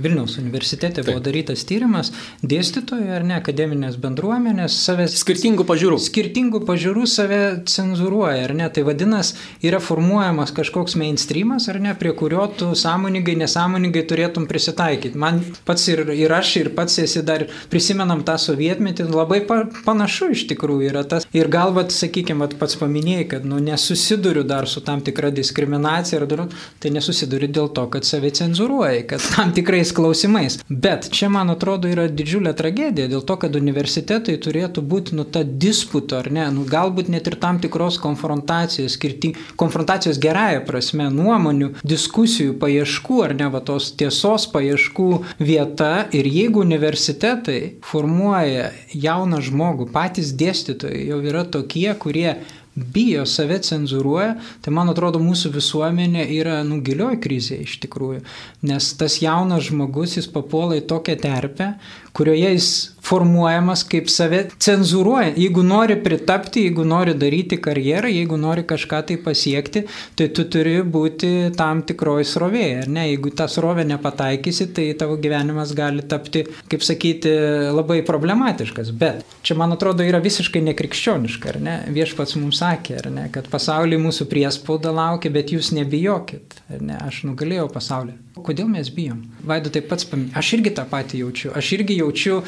Vilniaus 0.00 0.38
universitete 0.40 1.02
Taip. 1.02 1.10
buvo 1.10 1.22
darytas 1.24 1.64
tyrimas 1.68 2.12
dėstytojų, 2.46 3.10
ar 3.18 3.26
ne, 3.26 3.36
akademinės 3.40 3.98
bendruomenės 4.00 4.53
žmonės 4.54 4.74
save... 4.86 5.06
Skirtingų 5.10 5.64
pažiūrų. 5.66 5.98
Skirtingų 5.98 6.60
pažiūrų 6.66 7.06
save 7.10 7.40
cenzuruoja, 7.66 8.46
ar 8.46 8.54
ne? 8.54 8.68
Tai 8.70 8.84
vadinasi, 8.86 9.34
yra 9.64 9.80
formuojamas 9.82 10.52
kažkoks 10.54 10.96
mainstreamas, 11.00 11.68
ar 11.68 11.80
ne, 11.80 11.94
prie 11.98 12.12
kurio 12.14 12.46
tu 12.56 12.70
sąmoningai, 12.74 13.36
nesąmoningai 13.40 14.04
turėtum 14.06 14.46
prisitaikyti. 14.46 15.18
Man 15.18 15.42
pats 15.66 15.88
ir, 15.90 16.04
ir 16.14 16.32
aš, 16.32 16.56
ir 16.62 16.70
pats 16.76 16.98
esi 17.02 17.22
dar 17.26 17.46
prisimenam 17.70 18.22
tą 18.24 18.36
sovietmetį, 18.38 19.08
labai 19.10 19.42
pa, 19.46 19.64
panašu 19.86 20.30
iš 20.34 20.46
tikrųjų 20.52 20.92
yra 20.92 21.04
tas. 21.08 21.26
Ir 21.34 21.50
galbūt, 21.52 21.94
sakykime, 21.94 22.48
pats 22.60 22.78
paminėjai, 22.80 23.26
kad 23.34 23.48
nu, 23.48 23.58
nesusiduriu 23.64 24.44
dar 24.46 24.68
su 24.70 24.84
tam 24.84 25.02
tikra 25.04 25.32
diskriminacija, 25.34 26.22
ar, 26.22 26.46
tai 26.82 26.94
nesusiduriu 26.94 27.50
dėl 27.50 27.70
to, 27.74 27.86
kad 27.90 28.06
save 28.06 28.30
cenzuruoja, 28.34 29.04
kad 29.14 29.24
tam 29.34 29.54
tikrais 29.56 29.92
klausimais. 29.96 30.60
Bet 30.68 31.10
čia, 31.14 31.30
man 31.32 31.52
atrodo, 31.54 31.90
yra 31.90 32.06
didžiulė 32.10 32.54
tragedija 32.56 33.10
dėl 33.10 33.24
to, 33.26 33.38
kad 33.40 33.56
universitetai 33.58 34.36
turėtų 34.44 34.84
būti 34.84 35.16
nu 35.18 35.24
ta 35.24 35.42
disputo, 35.44 36.18
ar 36.20 36.30
ne, 36.32 36.46
nu, 36.54 36.64
galbūt 36.68 37.10
net 37.12 37.28
ir 37.30 37.38
tam 37.42 37.60
tikros 37.62 37.98
konfrontacijos, 38.02 38.96
skirting, 38.98 39.38
konfrontacijos 39.60 40.20
gerąją 40.22 40.64
prasme, 40.68 41.08
nuomonių, 41.14 41.72
diskusijų, 41.84 42.56
paieškų, 42.62 43.20
ar 43.28 43.36
ne, 43.38 43.50
va 43.54 43.62
tos 43.64 43.92
tiesos 43.98 44.48
paieškų 44.54 45.08
vieta. 45.40 45.92
Ir 46.14 46.28
jeigu 46.28 46.64
universitetai 46.64 47.60
formuoja 47.84 48.70
jauną 48.92 49.40
žmogų, 49.44 49.88
patys 49.94 50.34
dėstytojai 50.38 51.08
jau 51.08 51.22
yra 51.24 51.46
tokie, 51.48 51.88
kurie 52.00 52.36
bijo, 52.74 53.26
save 53.26 53.58
cenzuruoja, 53.62 54.34
tai 54.62 54.72
man 54.74 54.90
atrodo 54.90 55.20
mūsų 55.22 55.52
visuomenė 55.54 56.26
yra 56.34 56.58
nugilioj 56.66 57.20
krizė 57.22 57.60
iš 57.62 57.78
tikrųjų. 57.84 58.24
Nes 58.66 58.90
tas 58.98 59.20
jaunas 59.22 59.68
žmogus, 59.68 60.16
jis 60.18 60.28
papuola 60.30 60.80
į 60.80 60.86
tokią 60.90 61.16
terpę, 61.22 61.74
kurioje 62.14 62.50
jis 62.56 62.70
formuojamas 63.04 63.84
kaip 63.88 64.08
save 64.12 64.44
cenzuruoja. 64.58 65.32
Jeigu 65.36 65.62
nori 65.66 65.96
pritapti, 66.02 66.64
jeigu 66.68 66.84
nori 66.88 67.14
daryti 67.18 67.58
karjerą, 67.62 68.10
jeigu 68.12 68.38
nori 68.40 68.64
kažką 68.68 69.02
tai 69.08 69.18
pasiekti, 69.20 69.84
tai 70.16 70.28
tu 70.34 70.46
turi 70.50 70.76
būti 70.82 71.32
tam 71.58 71.82
tikroji 71.86 72.28
srovėje. 72.28 72.86
Ne? 72.88 73.08
Jeigu 73.12 73.34
tą 73.36 73.48
srovę 73.50 73.84
nepataikysi, 73.88 74.70
tai 74.76 74.86
tavo 74.98 75.18
gyvenimas 75.20 75.74
gali 75.76 76.04
tapti, 76.08 76.44
kaip 76.70 76.84
sakyti, 76.86 77.32
labai 77.74 78.00
problematiškas. 78.06 78.92
Bet 78.98 79.24
čia, 79.44 79.58
man 79.60 79.76
atrodo, 79.76 80.04
yra 80.06 80.22
visiškai 80.24 80.62
nekrikščioniška, 80.70 81.54
ar 81.54 81.60
ne? 81.62 81.76
Viešpats 81.94 82.36
mums 82.40 82.62
sakė, 82.62 82.98
ar 83.02 83.10
ne, 83.12 83.28
kad 83.34 83.48
pasaulyje 83.52 84.00
mūsų 84.02 84.28
priespauda 84.30 84.94
laukia, 84.94 85.32
bet 85.34 85.52
jūs 85.54 85.74
nebijokit, 85.76 86.60
ar 86.72 86.84
ne? 86.84 86.98
Aš 87.04 87.24
nugalėjau 87.28 87.68
pasaulį. 87.72 88.16
Kodėl 88.44 88.66
mes 88.66 88.88
bijom? 88.90 89.20
Vaidu 89.46 89.70
taip 89.72 89.86
pats 89.90 90.06
paminėjo. 90.10 90.34
Aš 90.40 90.48
irgi 90.56 90.72
tą 90.74 90.82
patį 90.90 91.20
jaučiu. 91.22 91.52
Aš 91.54 91.68
irgi 91.76 92.00
jaučiu, 92.00 92.40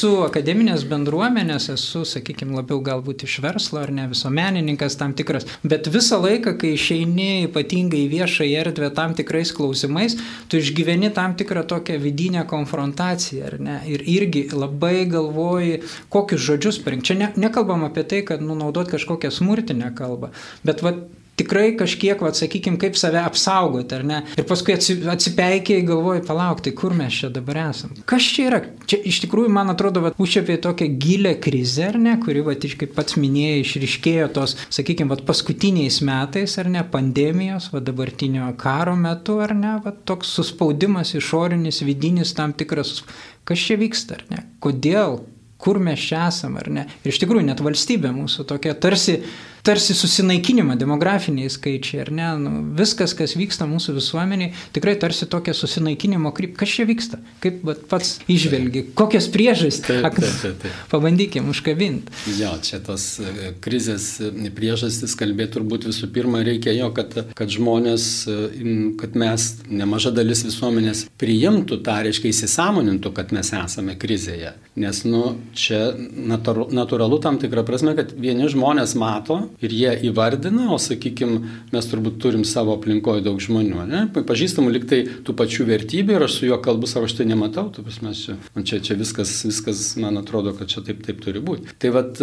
nesu 0.00 0.22
akademinės 0.24 0.86
bendruomenės, 0.88 1.66
esu, 1.74 2.06
sakykime, 2.08 2.54
labiau 2.56 2.80
galbūt 2.80 3.26
iš 3.26 3.34
verslo 3.44 3.82
ar 3.82 3.90
ne 3.92 4.06
visuomenininkas 4.08 4.96
tam 4.96 5.12
tikras. 5.12 5.44
Bet 5.62 5.90
visą 5.92 6.16
laiką, 6.22 6.54
kai 6.56 6.72
išeini 6.72 7.44
ypatingai 7.50 8.06
į 8.06 8.08
viešą 8.14 8.46
erdvę 8.62 8.88
tam 8.96 9.12
tikrais 9.14 9.52
klausimais, 9.52 10.16
tu 10.48 10.56
išgyveni 10.56 11.12
tam 11.12 11.36
tikrą 11.36 11.66
tokią 11.68 11.98
vidinę 12.00 12.46
konfrontaciją, 12.48 13.44
ar 13.50 13.60
ne? 13.60 13.76
Ir 13.92 14.06
irgi 14.08 14.46
labai 14.52 15.04
galvoji, 15.04 15.82
kokius 16.08 16.46
žodžius 16.48 16.80
parinkti. 16.80 17.12
Čia 17.12 17.18
ne, 17.20 17.32
nekalbam 17.36 17.84
apie 17.84 18.06
tai, 18.08 18.24
kad 18.24 18.40
nu, 18.40 18.56
naudot 18.56 18.88
kažkokią 18.88 19.28
smurtinę 19.28 19.92
kalbą, 19.98 20.32
bet 20.64 20.80
va, 20.80 20.96
tikrai 21.40 21.72
kažkiek, 21.78 22.20
vad 22.22 22.38
sakykim, 22.38 22.76
kaip 22.80 22.98
save 23.00 23.20
apsaugoti, 23.24 23.96
ar 23.96 24.04
ne? 24.06 24.20
Ir 24.38 24.46
paskui 24.48 24.76
atsipeikiai 24.76 25.84
galvoji, 25.88 26.24
palauk, 26.28 26.62
tai 26.64 26.72
kur 26.76 26.94
mes 26.96 27.16
čia 27.22 27.30
dabar 27.32 27.62
esam? 27.66 27.94
Kas 28.08 28.26
čia 28.34 28.46
yra? 28.50 28.60
Čia 28.90 29.00
iš 29.10 29.22
tikrųjų, 29.24 29.50
man 29.54 29.72
atrodo, 29.72 30.02
vad 30.04 30.18
užčiapė 30.20 30.58
tokią 30.64 30.90
gilę 31.00 31.34
krizę, 31.42 31.88
ar 31.90 31.98
ne, 32.02 32.16
kuri, 32.22 32.44
vad, 32.46 32.64
kaip 32.80 32.94
pats 32.96 33.16
minėjai, 33.20 33.64
išriškėjo 33.64 34.28
tos, 34.36 34.56
sakykim, 34.72 35.10
vad 35.12 35.24
paskutiniais 35.28 36.00
metais, 36.06 36.56
ar 36.60 36.70
ne, 36.72 36.84
pandemijos, 36.94 37.70
vad 37.74 37.88
dabartinio 37.88 38.50
karo 38.60 38.96
metu, 38.98 39.40
ar 39.44 39.56
ne, 39.56 39.76
vad 39.84 40.04
toks 40.08 40.32
suspaudimas 40.38 41.14
išorinis, 41.18 41.82
vidinis 41.86 42.34
tam 42.36 42.54
tikras, 42.56 43.00
kas 43.48 43.68
čia 43.68 43.78
vyksta, 43.80 44.20
ar 44.20 44.26
ne? 44.32 44.46
Kodėl? 44.62 45.22
Kur 45.60 45.76
mes 45.76 46.00
čia 46.00 46.24
esame, 46.30 46.62
ar 46.62 46.70
ne? 46.72 46.86
Ir 47.04 47.12
iš 47.12 47.18
tikrųjų 47.20 47.44
net 47.50 47.58
valstybė 47.60 48.14
mūsų 48.16 48.46
tokia 48.48 48.72
tarsi 48.80 49.18
tarsi 49.66 49.94
susinaikinimą, 49.94 50.76
demografiniai 50.80 51.50
skaičiai, 51.52 52.02
ar 52.04 52.12
ne, 52.14 52.28
nu, 52.40 52.52
viskas, 52.78 53.14
kas 53.16 53.36
vyksta 53.38 53.68
mūsų 53.70 53.96
visuomeniai, 53.98 54.54
tikrai 54.74 54.96
tarsi 55.00 55.28
tokia 55.30 55.54
susinaikinimo 55.56 56.32
kryp. 56.36 56.56
Kas 56.60 56.72
čia 56.76 56.86
vyksta? 56.88 57.20
Kaip 57.44 57.60
bet, 57.66 57.84
pats 57.90 58.16
išvelgi? 58.30 58.86
Kokios 58.98 59.28
priežastys? 59.32 59.84
Taip, 59.86 60.16
taip, 60.16 60.38
taip, 60.42 60.58
taip. 60.64 60.80
Pabandykim 60.92 61.50
užkabinti. 61.52 62.14
Jo, 62.38 62.54
čia 62.64 62.80
tos 62.84 63.06
e, 63.22 63.52
krizės 63.62 64.12
e, 64.24 64.50
priežastys 64.56 65.16
kalbėti 65.18 65.58
turbūt 65.58 65.88
visų 65.90 66.10
pirma 66.14 66.42
reikia 66.46 66.74
jo, 66.76 66.90
kad, 66.96 67.14
kad 67.36 67.52
žmonės, 67.52 68.06
e, 68.30 68.74
kad 69.00 69.18
mes, 69.18 69.50
nemaža 69.68 70.14
dalis 70.14 70.44
visuomenės 70.46 71.06
priimtų 71.20 71.80
tą, 71.86 72.00
reiškia 72.06 72.30
įsisamonintų, 72.32 73.12
kad 73.16 73.34
mes 73.36 73.52
esame 73.60 73.96
krizėje. 74.00 74.54
Nes, 74.80 75.04
nu, 75.08 75.34
čia 75.58 75.90
natūralu 75.96 77.20
tam 77.22 77.40
tikrą 77.42 77.64
prasme, 77.66 77.96
kad 77.98 78.14
vieni 78.16 78.48
žmonės 78.50 78.96
mato, 78.98 79.42
ir 79.62 79.74
jie 79.74 79.92
įvardina, 80.10 80.68
o 80.74 80.78
sakykime, 80.80 81.40
mes 81.74 81.90
turbūt 81.90 82.20
turim 82.22 82.44
savo 82.48 82.76
aplinkoje 82.78 83.24
daug 83.26 83.40
žmonių, 83.42 83.84
ne? 83.90 84.04
pažįstamų 84.14 84.74
liktai 84.76 85.00
tų 85.26 85.34
pačių 85.38 85.66
vertybių 85.70 86.16
ir 86.16 86.26
aš 86.26 86.38
su 86.38 86.48
juo 86.48 86.60
kalbu, 86.62 86.88
savo 86.90 87.08
aš 87.08 87.18
tai 87.18 87.28
nematau, 87.30 87.68
tu 87.74 87.84
pas 87.86 88.00
mes 88.04 88.24
čia, 88.26 88.38
man 88.54 88.66
čia, 88.68 88.80
čia 88.84 88.98
viskas, 89.00 89.34
viskas, 89.48 89.84
man 90.00 90.20
atrodo, 90.20 90.54
kad 90.56 90.70
čia 90.72 90.84
taip, 90.86 91.02
taip 91.06 91.22
turi 91.24 91.42
būti. 91.44 91.76
Tai 91.80 91.94
vad, 91.96 92.22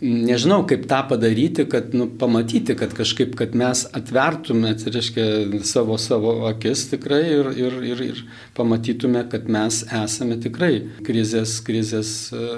nežinau, 0.00 0.60
kaip 0.68 0.84
tą 0.88 1.00
padaryti, 1.08 1.64
kad 1.68 1.94
nu, 1.96 2.06
pamatyti, 2.20 2.74
kad 2.76 2.92
kažkaip, 2.94 3.32
kad 3.36 3.54
mes 3.56 3.86
atvertume, 3.96 4.74
tai 4.76 4.92
reiškia, 4.92 5.24
savo, 5.64 5.96
savo 6.00 6.34
akis 6.50 6.84
tikrai 6.90 7.22
ir, 7.32 7.48
ir, 7.56 7.78
ir, 7.90 8.02
ir 8.10 8.20
pamatytume, 8.56 9.22
kad 9.32 9.48
mes 9.48 9.80
esame 9.88 10.36
tikrai 10.42 10.82
krizės, 11.06 11.56
krizės 11.64 12.10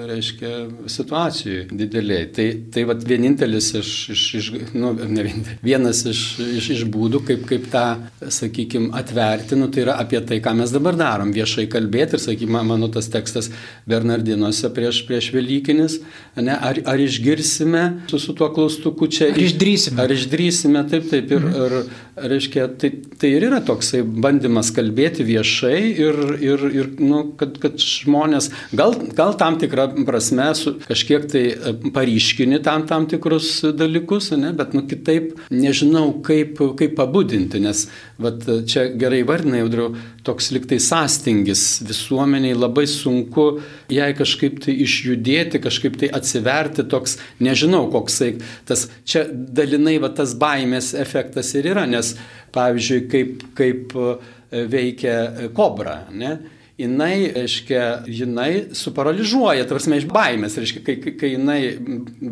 reiškia, 0.09 0.51
situacijai 0.91 1.69
dideliai. 1.71 2.27
Tai, 2.35 2.47
tai 2.75 2.83
vat, 2.89 3.05
vienintelis 3.07 3.71
iš, 3.79 3.93
iš, 4.15 4.25
iš 4.41 4.51
nu, 4.75 4.91
ne 4.99 5.23
vienintelis, 5.23 5.63
vienas 5.63 6.03
iš, 6.11 6.25
iš, 6.43 6.69
iš 6.75 6.85
būdų, 6.91 7.23
kaip, 7.31 7.47
kaip 7.47 7.71
tą, 7.71 7.85
sakykime, 8.19 8.91
atverti, 8.99 9.55
nu, 9.59 9.71
tai 9.71 9.85
yra 9.87 9.95
apie 10.03 10.19
tai, 10.27 10.41
ką 10.43 10.57
mes 10.59 10.75
dabar 10.75 10.99
darom, 10.99 11.31
viešai 11.35 11.69
kalbėti 11.71 12.19
ir, 12.19 12.25
sakykime, 12.27 12.65
mano 12.67 12.91
tas 12.91 13.07
tekstas 13.11 13.47
Bernardinuose 13.87 14.73
prieš, 14.75 15.05
prieš 15.07 15.31
Velykinis, 15.31 16.01
ne, 16.35 16.59
ar, 16.59 16.83
ar 16.83 16.99
išgirsti 16.99 17.28
išgirsime 17.29 18.01
su, 18.07 18.19
su 18.19 18.35
tuo 18.35 18.53
klaustuku 18.53 19.07
čia. 19.07 19.29
Ar 19.31 19.37
išdrysime. 19.37 20.01
Ar 20.01 20.11
išdrysime, 20.11 20.83
taip, 20.89 21.09
taip. 21.09 21.31
Ir, 21.31 21.45
ir 21.45 21.75
reiškia, 22.29 22.67
tai, 22.79 22.91
tai 23.19 23.31
ir 23.37 23.45
yra 23.47 23.61
toksai 23.65 24.01
bandymas 24.03 24.71
kalbėti 24.75 25.23
viešai 25.27 25.79
ir, 25.91 26.19
ir, 26.43 26.65
ir 26.73 26.89
nu, 26.99 27.23
kad, 27.39 27.57
kad 27.61 27.79
žmonės 27.79 28.49
gal, 28.75 28.95
gal 29.15 29.35
tam 29.39 29.59
tikrą 29.61 29.89
prasme 30.07 30.49
su, 30.57 30.75
kažkiek 30.87 31.27
tai 31.31 31.45
e, 31.53 31.75
paryškini 31.95 32.61
tam, 32.65 32.85
tam 32.89 33.07
tikrus 33.09 33.51
dalykus, 33.77 34.31
ne, 34.39 34.51
bet 34.57 34.75
nu, 34.75 34.85
kitaip 34.89 35.37
nežinau, 35.53 36.11
kaip, 36.25 36.59
kaip 36.79 36.97
pabudinti, 36.99 37.61
nes 37.63 37.87
vat, 38.19 38.45
čia 38.69 38.85
gerai 38.99 39.21
vardinai, 39.27 39.61
audriu, 39.63 39.89
toks 40.27 40.51
liktai 40.55 40.79
sąstingis 40.83 41.63
visuomeniai 41.87 42.57
labai 42.57 42.85
sunku 42.89 43.47
jai 43.91 44.11
kažkaip 44.17 44.59
tai 44.65 44.75
išjudėti, 44.85 45.61
kažkaip 45.63 45.97
tai 46.01 46.11
atsiverti 46.19 46.85
toks 46.91 47.17
nežinau, 47.43 47.85
koksai 47.93 48.33
tas, 48.69 48.87
čia 49.07 49.25
dalinai 49.29 49.97
va 50.03 50.11
tas 50.15 50.35
baimės 50.39 50.93
efektas 50.99 51.53
ir 51.55 51.71
yra, 51.73 51.87
nes 51.89 52.13
pavyzdžiui, 52.55 53.01
kaip, 53.11 53.43
kaip 53.57 53.95
e, 53.95 54.15
veikia 54.69 55.49
kobra, 55.55 56.01
ne? 56.11 56.37
Jinai, 56.79 57.29
reiškia, 57.35 57.83
jinai 58.07 58.49
suparaližuoja, 58.77 59.65
tarsi 59.69 59.91
iš 59.97 60.07
baimės, 60.09 60.57
reiškia, 60.61 60.83
kai, 60.85 60.95
kai, 61.03 61.13
kai 61.19 61.31
jinai 61.33 61.59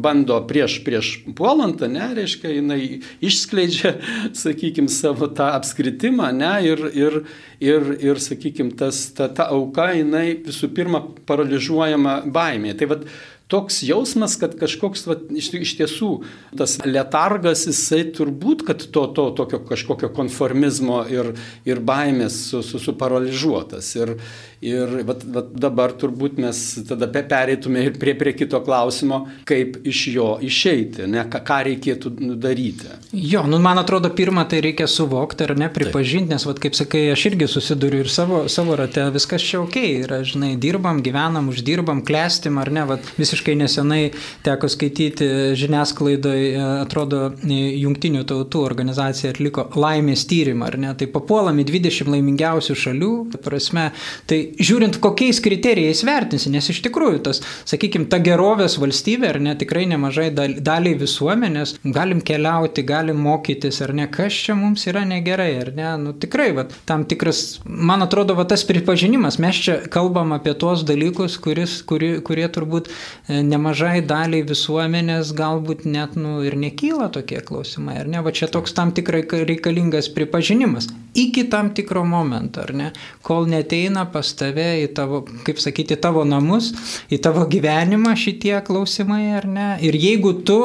bando 0.04 0.40
prieš, 0.50 0.80
prieš 0.86 1.12
puolant, 1.38 1.84
ne, 1.92 2.10
reiškia, 2.18 2.54
jinai 2.58 2.82
išskleidžia, 3.28 3.96
sakykime, 4.44 4.92
savo 4.94 5.30
tą 5.38 5.52
apskritimą, 5.58 6.32
ne, 6.38 6.54
ir, 6.68 6.84
ir, 6.96 7.22
ir, 7.64 7.90
ir 8.10 8.22
sakykime, 8.24 8.76
ta, 8.80 8.92
ta 9.28 9.50
auka, 9.54 9.92
jinai 9.98 10.28
visų 10.48 10.72
pirma 10.78 11.04
paralyžuojama 11.28 12.22
baimė. 12.32 12.78
Tai 12.80 12.94
vad, 12.94 13.10
toks 13.48 13.80
jausmas, 13.88 14.36
kad 14.40 14.56
kažkoks 14.60 15.06
va, 15.08 15.16
iš, 15.32 15.52
iš 15.56 15.74
tiesų 15.80 16.12
tas 16.60 16.78
letargas, 16.86 17.66
jisai 17.70 18.04
turbūt, 18.16 18.66
kad 18.68 18.84
to, 18.84 19.06
to 19.16 19.30
tokio 19.38 19.62
kažkokio 19.68 20.12
konformizmo 20.16 21.04
ir, 21.12 21.34
ir 21.68 21.82
baimės 21.84 22.42
su, 22.50 22.64
su, 22.66 22.82
suparaližuotas. 22.84 23.94
Ir, 24.02 24.18
Ir 24.58 25.04
vat, 25.06 25.22
vat 25.22 25.52
dabar 25.54 25.92
turbūt 25.94 26.40
mes 26.42 26.60
tada 26.90 27.06
pereitume 27.14 27.84
ir 27.86 27.98
prie, 28.02 28.16
prie 28.18 28.32
kito 28.34 28.58
klausimo, 28.66 29.28
kaip 29.46 29.76
iš 29.86 30.00
jo 30.16 30.30
išeiti, 30.42 31.06
ne, 31.06 31.22
ką, 31.30 31.44
ką 31.46 31.58
reikėtų 31.68 32.12
daryti. 32.42 32.90
Jo, 33.14 33.44
nu 33.46 33.60
man 33.62 33.78
atrodo, 33.78 34.10
pirmą 34.18 34.48
tai 34.50 34.64
reikia 34.66 34.88
suvokti 34.90 35.46
ar 35.46 35.54
ne, 35.62 35.68
pripažinti, 35.74 36.34
nes, 36.34 36.46
vat, 36.50 36.58
kaip 36.64 36.74
sakai, 36.78 37.04
aš 37.14 37.28
irgi 37.30 37.50
susiduriu 37.54 38.02
ir 38.02 38.10
savo, 38.10 38.40
savo 38.50 38.74
rate, 38.80 39.06
viskas 39.14 39.46
čia 39.46 39.60
ok, 39.62 39.78
yra, 40.08 40.24
žinai, 40.26 40.56
dirbam, 40.58 41.04
gyvenam, 41.06 41.52
uždirbam, 41.54 42.02
klestim 42.08 42.58
ar 42.58 42.74
ne, 42.74 42.88
vat, 42.90 43.14
visiškai 43.22 43.37
nesenai 43.58 44.12
teko 44.46 44.70
skaityti 44.72 45.28
žiniasklaidoje, 45.58 46.52
atrodo, 46.84 47.22
jungtinių 47.48 48.24
tautų 48.28 48.64
organizacija 48.66 49.32
atliko 49.34 49.68
laimės 49.78 50.26
tyrimą, 50.30 50.72
ar 50.72 50.78
ne, 50.82 50.94
tai 50.98 51.10
papuolami 51.12 51.66
20 51.68 52.12
laimingiausių 52.12 52.76
šalių, 52.84 53.12
prasme, 53.44 53.90
tai 54.30 54.40
žiūrint, 54.60 55.00
kokiais 55.04 55.42
kriterijais 55.44 56.04
vertinsi, 56.08 56.52
nes 56.54 56.70
iš 56.72 56.82
tikrųjų 56.88 57.22
tas, 57.28 57.42
sakykime, 57.70 58.10
ta 58.12 58.20
gerovės 58.24 58.78
valstybė, 58.82 59.32
ar 59.34 59.42
ne, 59.44 59.56
tikrai 59.60 59.86
nemažai 59.90 60.30
daliai 60.34 60.96
visuomenės, 61.00 61.78
galim 61.84 62.22
keliauti, 62.26 62.86
galim 62.88 63.22
mokytis, 63.24 63.82
ar 63.86 63.94
ne, 63.98 64.08
kas 64.12 64.36
čia 64.48 64.58
mums 64.58 64.88
yra 64.90 65.04
negerai, 65.08 65.52
ar 65.62 65.74
ne, 65.78 65.90
nu 66.02 66.16
tikrai, 66.18 66.50
va, 66.58 66.68
tam 66.90 67.06
tikras, 67.10 67.60
man 67.66 68.06
atrodo, 68.06 68.38
va, 68.38 68.48
tas 68.50 68.66
pripažinimas, 68.68 69.40
mes 69.44 69.62
čia 69.68 69.78
kalbam 69.94 70.34
apie 70.36 70.56
tuos 70.60 70.86
dalykus, 70.88 71.38
kuris, 71.44 71.80
kuri, 71.88 72.18
kurie 72.26 72.48
turbūt 72.54 72.90
e, 72.90 73.27
nemažai 73.28 74.02
daliai 74.08 74.46
visuomenės 74.48 75.34
galbūt 75.36 75.86
net, 75.90 76.16
nu, 76.20 76.40
ir 76.48 76.56
nekyla 76.60 77.10
tokie 77.14 77.42
klausimai, 77.44 77.98
ar 78.02 78.12
ne, 78.12 78.22
va 78.24 78.32
čia 78.36 78.48
toks 78.52 78.76
tam 78.78 78.94
tikrai 78.96 79.24
reikalingas 79.28 80.10
pripažinimas. 80.16 80.90
Iki 81.18 81.48
tam 81.52 81.74
tikro 81.76 82.06
momento, 82.08 82.64
ar 82.64 82.74
ne, 82.78 82.92
kol 83.26 83.50
neteina 83.52 84.06
pas 84.12 84.32
tave 84.38 84.70
į 84.84 84.92
tavo, 84.96 85.26
kaip 85.48 85.60
sakyti, 85.60 85.98
tavo 86.00 86.24
namus, 86.28 86.72
į 87.12 87.20
tavo 87.24 87.48
gyvenimą 87.50 88.16
šitie 88.20 88.56
klausimai, 88.68 89.34
ar 89.40 89.50
ne? 89.50 89.68
Ir 89.84 89.98
jeigu 89.98 90.38
tu 90.48 90.60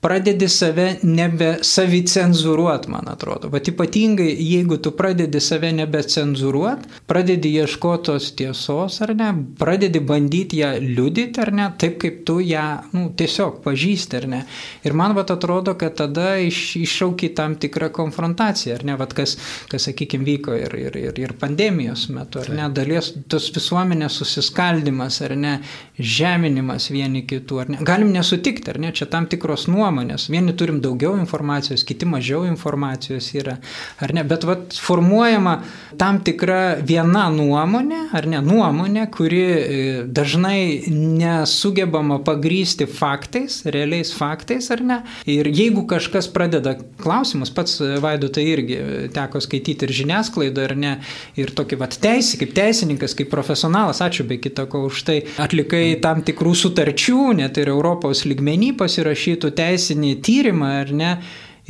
pradedi 0.00 0.48
save 0.48 0.96
nebe 1.02 1.58
savicenzuruot, 1.62 2.86
man 2.88 3.08
atrodo. 3.08 3.48
Bet 3.52 3.68
ypatingai, 3.68 4.30
jeigu 4.40 4.78
tu 4.80 4.92
pradedi 4.96 5.40
save 5.40 5.72
nebecenzuruot, 5.76 6.86
pradedi 7.06 7.52
ieškotos 7.60 8.30
tiesos 8.36 9.00
ar 9.04 9.12
ne, 9.16 9.30
pradedi 9.58 10.00
bandyti 10.00 10.62
ją 10.62 10.72
liudyti 10.80 11.42
ar 11.44 11.52
ne, 11.52 11.68
taip 11.78 11.98
kaip 12.00 12.22
tu 12.28 12.38
ją 12.40 12.64
nu, 12.96 13.10
tiesiog 13.16 13.60
pažįsti 13.64 14.20
ar 14.22 14.28
ne. 14.32 14.40
Ir 14.88 14.96
man 14.96 15.14
vat 15.18 15.34
atrodo, 15.34 15.76
kad 15.80 15.98
tada 16.00 16.32
iš, 16.40 16.62
iššauki 16.80 17.34
tam 17.36 17.58
tikrą 17.60 17.90
konfrontaciją, 17.92 18.78
ar 18.80 18.86
ne, 18.88 18.96
vat 19.00 19.12
kas, 19.16 19.36
kas 19.68 19.90
sakykime, 19.90 20.24
vyko 20.24 20.56
ir, 20.56 20.78
ir, 20.80 20.96
ir, 20.96 21.20
ir 21.26 21.36
pandemijos 21.40 22.08
metu, 22.14 22.40
ar 22.40 22.48
ne, 22.56 22.70
dalies 22.72 23.12
tos 23.28 23.50
visuomenės 23.52 24.16
susiskaldimas, 24.22 25.20
ar 25.28 25.36
ne, 25.36 25.54
žeminimas 26.00 26.88
vieni 26.90 27.22
kitų, 27.28 27.58
ar 27.62 27.70
ne. 27.72 27.78
Galim 27.86 28.10
nesutikti, 28.14 28.72
ar 28.72 28.80
ne, 28.82 28.92
čia 28.96 29.06
tam 29.10 29.26
tikros 29.30 29.66
nuomonės. 29.70 30.28
Vieni 30.32 30.54
turim 30.56 30.80
daugiau 30.82 31.14
informacijos, 31.20 31.84
kiti 31.86 32.08
mažiau 32.08 32.44
informacijos 32.48 33.30
yra, 33.36 33.56
ar 34.02 34.14
ne, 34.16 34.24
bet 34.26 34.46
vat, 34.48 34.76
formuojama 34.80 35.58
tam 36.00 36.20
tikra 36.24 36.80
viena 36.86 37.28
nuomonė, 37.34 38.02
ar 38.16 38.28
ne, 38.30 38.40
nuomonė, 38.44 39.06
kuri 39.14 39.42
e, 39.42 39.80
dažnai 40.08 40.90
nesugebama 40.90 42.20
pagrysti 42.26 42.88
faktais, 42.90 43.60
realiais 43.68 44.12
faktais, 44.16 44.70
ar 44.74 44.84
ne. 44.86 45.00
Ir 45.30 45.50
jeigu 45.52 45.86
kažkas 45.90 46.30
pradeda 46.32 46.76
klausimus, 47.00 47.52
pats 47.54 47.78
Vaidu 48.00 48.30
tai 48.32 48.46
irgi 48.52 48.80
teko 49.14 49.42
skaityti 49.42 49.86
ir 49.86 49.94
žiniasklaidą, 50.00 50.66
ar 50.70 50.76
ne, 50.78 50.94
ir 51.40 51.52
tokį 51.56 51.80
vat 51.80 51.96
teisį, 52.02 52.40
kaip 52.42 52.54
teisininkas, 52.56 53.14
kaip 53.18 53.30
profesionalas, 53.32 54.02
ačiū 54.04 54.26
be 54.28 54.40
kita 54.42 54.66
ko 54.70 54.86
už 54.88 55.04
tai, 55.08 55.18
atlikai 55.42 55.89
tam 56.02 56.22
tikrų 56.26 56.54
sutarčių, 56.56 57.20
net 57.40 57.58
ir 57.60 57.72
Europos 57.72 58.24
lygmenį 58.28 58.74
pasirašytų 58.80 59.52
teisinį 59.58 60.16
tyrimą, 60.24 60.70
ar 60.84 60.92
ne, 60.94 61.12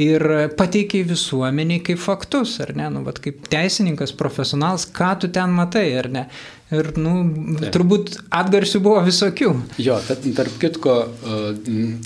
ir 0.01 0.25
pateikiai 0.57 1.05
visuomeniai 1.09 1.83
kaip 1.85 2.01
faktus, 2.01 2.57
ar 2.65 2.73
ne, 2.77 2.89
nu, 2.93 3.05
vat, 3.07 3.21
kaip 3.23 3.45
teisininkas, 3.53 4.15
profesionalas, 4.17 4.89
ką 4.97 5.13
tu 5.21 5.31
ten 5.33 5.53
matai, 5.57 5.91
ar 6.01 6.09
ne. 6.13 6.25
Ir, 6.71 6.87
nu, 7.03 7.13
Taip. 7.59 7.73
turbūt 7.75 8.13
atgarsių 8.31 8.79
buvo 8.85 9.01
visokių. 9.03 9.49
Jo, 9.83 9.97
tad, 10.07 10.23
tarp 10.37 10.55
kitko, 10.63 10.93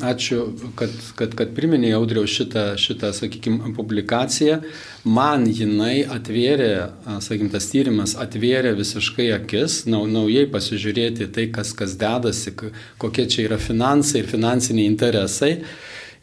ačiū, 0.09 0.39
kad, 0.79 0.95
kad, 1.19 1.35
kad 1.37 1.51
priminėjai 1.53 1.99
audriau 1.99 2.25
šitą, 2.25 2.71
šitą, 2.81 3.11
sakykime, 3.13 3.75
publikaciją. 3.77 4.63
Man 5.05 5.45
jinai 5.53 6.07
atvėrė, 6.09 6.71
sakykime, 7.05 7.53
tas 7.53 7.69
tyrimas 7.69 8.17
atvėrė 8.17 8.73
visiškai 8.79 9.29
akis, 9.37 9.83
nau, 9.85 10.07
naujai 10.09 10.47
pasižiūrėti 10.55 11.29
tai, 11.37 11.51
kas, 11.53 11.77
kas 11.77 11.99
dedasi, 12.01 12.57
kokie 13.03 13.29
čia 13.29 13.45
yra 13.51 13.61
finansai 13.61 14.25
ir 14.25 14.33
finansiniai 14.33 14.89
interesai. 14.89 15.59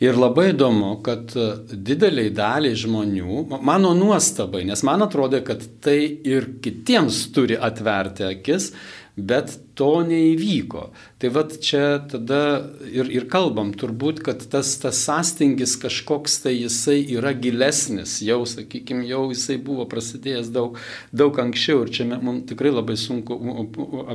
Ir 0.02 0.18
labai 0.18 0.48
įdomu, 0.50 0.96
kad 1.06 1.36
e, 1.38 1.44
dideliai 1.78 2.32
daliai 2.34 2.78
žmonių, 2.80 3.44
mano 3.62 3.92
nuostabai, 3.94 4.64
nes 4.66 4.82
man 4.88 5.06
atrodo, 5.06 5.38
kad 5.46 5.62
tai 5.86 6.00
ir 6.26 6.48
kitiems 6.64 7.28
turi 7.36 7.54
atverti 7.54 8.26
akis, 8.26 8.72
bet 9.14 9.52
to 9.78 9.90
neįvyko. 10.08 10.88
Tai 11.22 11.30
vad 11.36 11.54
čia 11.62 12.00
tada 12.10 12.40
ir, 12.88 13.12
ir 13.14 13.28
kalbam 13.30 13.76
turbūt, 13.78 14.24
kad 14.26 14.42
tas, 14.50 14.72
tas 14.82 15.04
sąstingis 15.06 15.76
kažkoks 15.84 16.40
tai 16.48 16.56
jisai 16.56 16.98
yra 17.20 17.36
gilesnis, 17.38 18.18
jau, 18.26 18.42
sakykime, 18.50 19.06
jau 19.12 19.28
jisai 19.36 19.60
buvo 19.62 19.86
prasidėjęs 19.92 20.50
daug, 20.56 20.82
daug 21.14 21.38
anksčiau 21.46 21.86
ir 21.86 21.94
čia 21.94 22.10
mums 22.16 22.48
tikrai 22.50 22.74
labai 22.74 22.98
sunku 22.98 23.38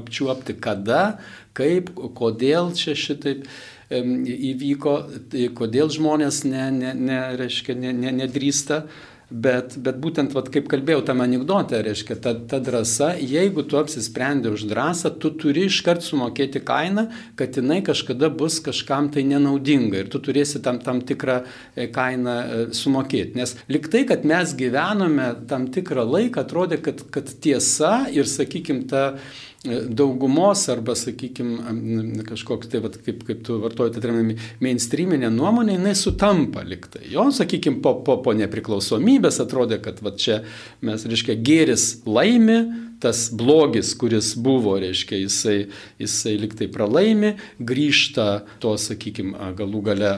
apčiuopti, 0.00 0.58
kada, 0.58 1.20
kaip, 1.56 1.94
kodėl 2.18 2.74
čia 2.74 2.98
šitaip. 2.98 3.46
Įvyko, 3.90 4.96
tai 5.32 5.50
kodėl 5.54 5.92
žmonės 5.94 6.44
ne, 6.48 6.70
ne, 6.74 6.94
ne, 6.94 7.20
reiškia, 7.38 7.76
ne, 7.78 7.92
ne, 7.94 8.14
nedrįsta 8.22 8.84
Bet, 9.26 9.72
bet 9.82 9.96
būtent, 9.98 10.30
vat, 10.36 10.46
kaip 10.54 10.68
kalbėjau, 10.70 11.00
tam 11.08 11.18
anegdote, 11.24 11.80
reiškia, 11.82 12.14
ta, 12.22 12.30
ta 12.46 12.60
drąsa, 12.62 13.08
jeigu 13.18 13.64
tu 13.66 13.74
apsisprendė 13.80 14.52
už 14.54 14.68
drąsą, 14.70 15.10
tu 15.18 15.32
turi 15.34 15.64
iškart 15.66 16.04
sumokėti 16.06 16.62
kainą, 16.62 17.08
kad 17.34 17.58
jinai 17.58 17.80
kažkada 17.82 18.30
bus 18.30 18.60
kažkam 18.62 19.08
tai 19.10 19.24
nenaudinga 19.26 20.04
ir 20.04 20.12
tu 20.12 20.20
turėsi 20.22 20.62
tam, 20.62 20.78
tam 20.78 21.02
tikrą 21.02 21.40
e, 21.42 21.88
kainą 21.90 22.36
e, 22.36 22.60
sumokėti. 22.78 23.34
Nes 23.40 23.56
liktai, 23.66 24.04
kad 24.06 24.22
mes 24.22 24.54
gyvenome 24.54 25.32
tam 25.50 25.66
tikrą 25.74 26.06
laiką, 26.06 26.46
atrodė, 26.46 26.78
kad, 26.86 27.02
kad 27.10 27.34
tiesa 27.42 28.04
ir, 28.14 28.30
sakykime, 28.30 28.86
ta 28.86 29.08
daugumos 29.88 30.66
arba, 30.72 30.94
sakykime, 30.98 32.22
kažkoks, 32.28 32.70
tai, 32.72 32.80
vat, 32.84 32.98
kaip, 33.06 33.22
kaip 33.28 33.42
tu 33.46 33.58
vartoji, 33.62 33.94
tai 33.94 34.02
yra 34.04 34.14
mainstreaminė 34.64 35.30
nuomonė, 35.34 35.76
jinai 35.78 35.94
sutampa 35.98 36.64
liktai. 36.66 37.06
Jo, 37.12 37.28
sakykime, 37.34 37.80
po, 37.84 37.96
po, 38.06 38.18
po 38.24 38.34
nepriklausomybės 38.36 39.40
atrodė, 39.44 39.80
kad 39.84 40.02
va, 40.04 40.14
čia 40.16 40.42
mes, 40.84 41.06
reiškia, 41.08 41.38
gėris 41.46 41.88
laimi, 42.08 42.60
tas 43.00 43.30
blogis, 43.32 43.92
kuris 43.98 44.32
buvo, 44.40 44.76
reiškia, 44.80 45.18
jisai, 45.20 45.56
jisai 46.00 46.36
liktai 46.40 46.68
pralaimi, 46.72 47.34
grįžta 47.60 48.26
to, 48.62 48.72
sakykime, 48.80 49.52
galų 49.58 49.82
gale 49.90 50.12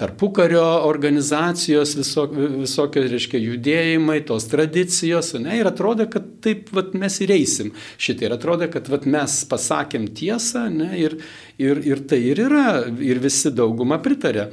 tarpukario 0.00 0.64
organizacijos, 0.88 1.96
visok, 1.98 2.32
visokie, 2.62 3.04
reiškia, 3.12 3.42
judėjimai, 3.42 4.22
tos 4.28 4.48
tradicijos, 4.52 5.34
ne, 5.42 5.58
ir 5.60 5.68
atrodo, 5.68 6.08
kad 6.10 6.25
taip 6.46 6.72
vat, 6.76 6.94
mes 6.98 7.20
ir 7.24 7.34
eisim 7.34 7.72
šitai. 7.98 8.28
Ir 8.28 8.36
atrodo, 8.38 8.70
kad 8.72 8.90
vat, 8.92 9.06
mes 9.10 9.38
pasakėm 9.50 10.08
tiesą, 10.16 10.66
ne, 10.72 10.90
ir, 11.02 11.18
ir, 11.62 11.82
ir 11.84 12.02
tai 12.08 12.22
ir 12.30 12.42
yra, 12.46 12.68
ir 13.02 13.22
visi 13.22 13.52
dauguma 13.54 14.00
pritarė 14.02 14.48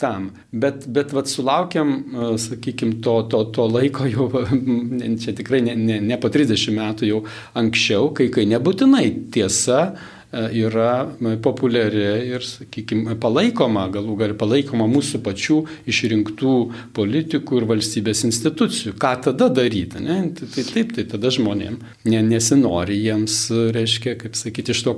tam. 0.00 0.32
Bet, 0.50 0.88
bet 0.90 1.14
vat, 1.14 1.30
sulaukiam, 1.30 1.94
sakykime, 2.40 2.98
to, 3.04 3.20
to, 3.30 3.44
to 3.54 3.68
laiko 3.70 4.08
jau, 4.10 4.28
čia 5.22 5.36
tikrai 5.36 5.62
ne, 5.68 5.78
ne, 5.78 6.00
ne 6.02 6.20
po 6.20 6.32
30 6.32 6.74
metų, 6.80 7.08
jau 7.12 7.22
anksčiau, 7.60 8.10
kai, 8.16 8.28
kai 8.34 8.48
nebūtinai 8.50 9.06
tiesa 9.34 9.80
E, 9.94 10.13
yra 10.54 11.06
populiari 11.42 12.04
ir, 12.28 12.44
sakykime, 12.44 13.16
palaikoma, 13.20 13.86
galų 13.92 14.16
gal 14.20 14.34
palaikoma 14.38 14.86
mūsų 14.90 15.20
pačių 15.24 15.58
išrinktų 15.90 16.54
politikų 16.96 17.60
ir 17.60 17.66
valstybės 17.70 18.24
institucijų. 18.28 18.94
Ką 19.00 19.14
tada 19.28 19.48
daryti? 19.52 20.02
Ne? 20.02 20.18
Tai, 20.36 20.48
tai 20.54 20.64
taip, 20.68 20.94
tai 20.96 21.06
tada 21.08 21.30
žmonėm 21.34 21.78
ne, 22.08 22.22
nesinori 22.26 22.98
jiems, 22.98 23.38
reiškia, 23.74 24.16
kaip 24.20 24.38
sakyti, 24.38 24.74
iš 24.74 24.84
to 24.86 24.94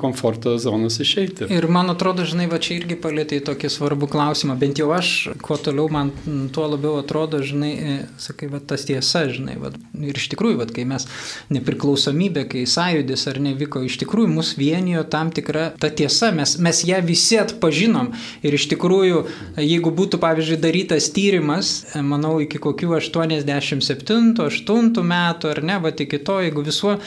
komforto 0.00 0.56
zonos 0.62 0.98
išeiti. 1.04 1.48
Ir 1.54 1.68
man 1.72 1.92
atrodo, 1.92 2.26
žinai, 2.28 2.48
va 2.50 2.60
čia 2.62 2.78
irgi 2.78 2.98
palėtė 3.00 3.40
tokį 3.46 3.72
svarbų 3.72 4.10
klausimą, 4.12 4.58
bent 4.60 4.80
jau 4.80 4.90
aš, 4.96 5.30
kuo 5.44 5.58
toliau 5.60 5.88
man 5.92 6.12
tuo 6.54 6.66
labiau 6.70 6.98
atrodo, 7.02 7.42
žinai, 7.44 7.72
e, 7.76 7.98
sakai, 8.20 8.50
va 8.52 8.60
tas 8.60 8.86
tiesa, 8.88 9.26
žinai, 9.32 9.58
va, 9.60 9.72
ir 10.02 10.18
iš 10.18 10.28
tikrųjų, 10.34 10.60
va, 10.62 10.68
kai 10.72 10.86
mes 10.88 11.06
nepriklausomybė, 11.54 12.46
kai 12.52 12.64
sąjūdis 12.68 13.26
ar 13.30 13.40
nevyko, 13.44 13.82
iš 13.86 13.98
tikrųjų 14.02 14.32
mus 14.32 14.54
vieni 14.58 14.77
suvienijo 14.78 15.04
tam 15.04 15.30
tikra 15.30 15.70
ta 15.78 15.90
tiesa, 15.90 16.32
mes, 16.32 16.58
mes 16.58 16.84
ją 16.84 17.02
visi 17.02 17.38
atpažinom. 17.38 18.12
Ir 18.42 18.54
iš 18.54 18.68
tikrųjų, 18.70 19.26
jeigu 19.58 19.90
būtų, 19.90 20.18
pavyzdžiui, 20.22 20.60
darytas 20.62 21.10
tyrimas, 21.10 21.86
manau, 21.94 22.40
iki 22.40 22.58
kokių 22.58 22.98
87-8 22.98 25.02
metų 25.02 25.50
ar 25.50 25.62
ne, 25.62 25.78
va 25.82 25.90
iki 25.90 26.18
to, 26.18 26.40
jeigu 26.44 26.62
visuo, 26.62 26.98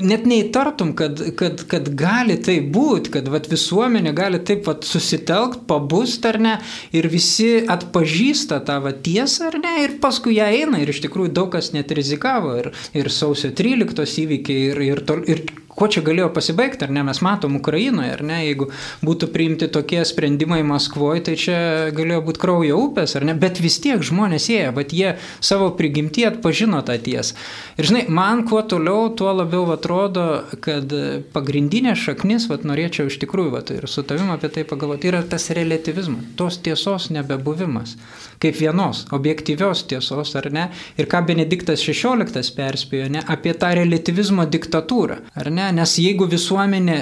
net 0.00 0.26
neįtartum, 0.28 0.92
kad, 0.96 1.20
kad, 1.36 1.64
kad 1.68 1.88
gali 1.96 2.36
tai 2.40 2.60
būti, 2.60 3.10
kad 3.16 3.28
vat, 3.28 3.48
visuomenė 3.48 4.12
gali 4.16 4.38
taip 4.40 4.66
vat, 4.68 4.84
susitelkt, 4.84 5.66
pabust 5.68 6.24
ar 6.28 6.38
ne, 6.40 6.58
ir 6.92 7.08
visi 7.08 7.64
atpažįsta 7.68 8.60
tą 8.68 8.80
vat, 8.84 9.02
tiesą 9.04 9.48
ar 9.48 9.58
ne, 9.62 9.82
ir 9.84 9.98
paskui 10.02 10.36
ją 10.38 10.48
eina, 10.52 10.82
ir 10.82 10.88
iš 10.92 11.00
tikrųjų 11.06 11.32
daug 11.32 11.52
kas 11.52 11.72
net 11.72 11.92
rizikavo, 11.92 12.56
ir, 12.60 12.72
ir 12.96 13.08
sausio 13.12 13.52
13 13.52 14.24
įvykiai, 14.24 14.70
ir, 14.72 14.84
ir, 14.92 15.04
tol, 15.08 15.24
ir 15.28 15.44
kuo 15.78 15.88
čia 15.92 16.02
galėjo 16.06 16.28
pasibaigti, 16.34 16.86
ar 16.86 16.92
ne, 16.94 17.04
mes 17.06 17.20
matom 17.24 17.58
Ukrainoje, 17.60 18.10
ar 18.16 18.22
ne, 18.26 18.40
jeigu 18.48 18.68
būtų 19.06 19.30
priimti 19.34 19.68
tokie 19.72 20.02
sprendimai 20.08 20.60
Maskvoje, 20.66 21.22
tai 21.28 21.36
čia 21.38 21.58
galėjo 21.94 22.22
būti 22.26 22.42
kraujo 22.42 22.80
upės, 22.88 23.14
ar 23.18 23.26
ne, 23.28 23.36
bet 23.38 23.60
vis 23.62 23.78
tiek 23.84 24.02
žmonės 24.04 24.48
ėjo, 24.54 24.72
bet 24.76 24.94
jie 24.96 25.14
savo 25.44 25.70
prigimtį 25.78 26.26
atpažino 26.32 26.82
tą 26.86 26.98
tiesą. 27.02 27.36
Ir 27.78 27.88
žinai, 27.90 28.04
man 28.10 28.44
kuo 28.48 28.62
toliau, 28.66 29.08
tuo 29.14 29.30
labiau 29.36 29.68
atrodo, 29.74 30.26
kad 30.64 30.92
pagrindinė 31.34 31.94
šaknis, 31.98 32.48
vat, 32.50 32.66
norėčiau 32.68 33.10
iš 33.10 33.20
tikrųjų, 33.22 33.54
vat, 33.54 33.72
ir 33.74 33.86
su 33.90 34.02
tavim 34.06 34.32
apie 34.34 34.50
tai 34.54 34.66
pagalvoti, 34.68 35.12
yra 35.12 35.22
tas 35.22 35.50
relativizmas, 35.54 36.26
tos 36.38 36.58
tiesos 36.64 37.10
nebebuvimas, 37.14 37.94
kaip 38.42 38.58
vienos, 38.58 39.04
objektyvios 39.14 39.84
tiesos, 39.90 40.34
ar 40.38 40.50
ne, 40.54 40.68
ir 40.98 41.08
ką 41.10 41.22
Benediktas 41.28 41.82
XVI 41.86 42.42
perspėjo, 42.58 43.08
ne, 43.14 43.22
apie 43.30 43.54
tą 43.58 43.72
relativizmo 43.78 44.46
diktatūrą, 44.48 45.20
ar 45.38 45.52
ne, 45.54 45.67
nes 45.72 45.96
jeigu 46.00 46.26
visuomenė 46.30 46.98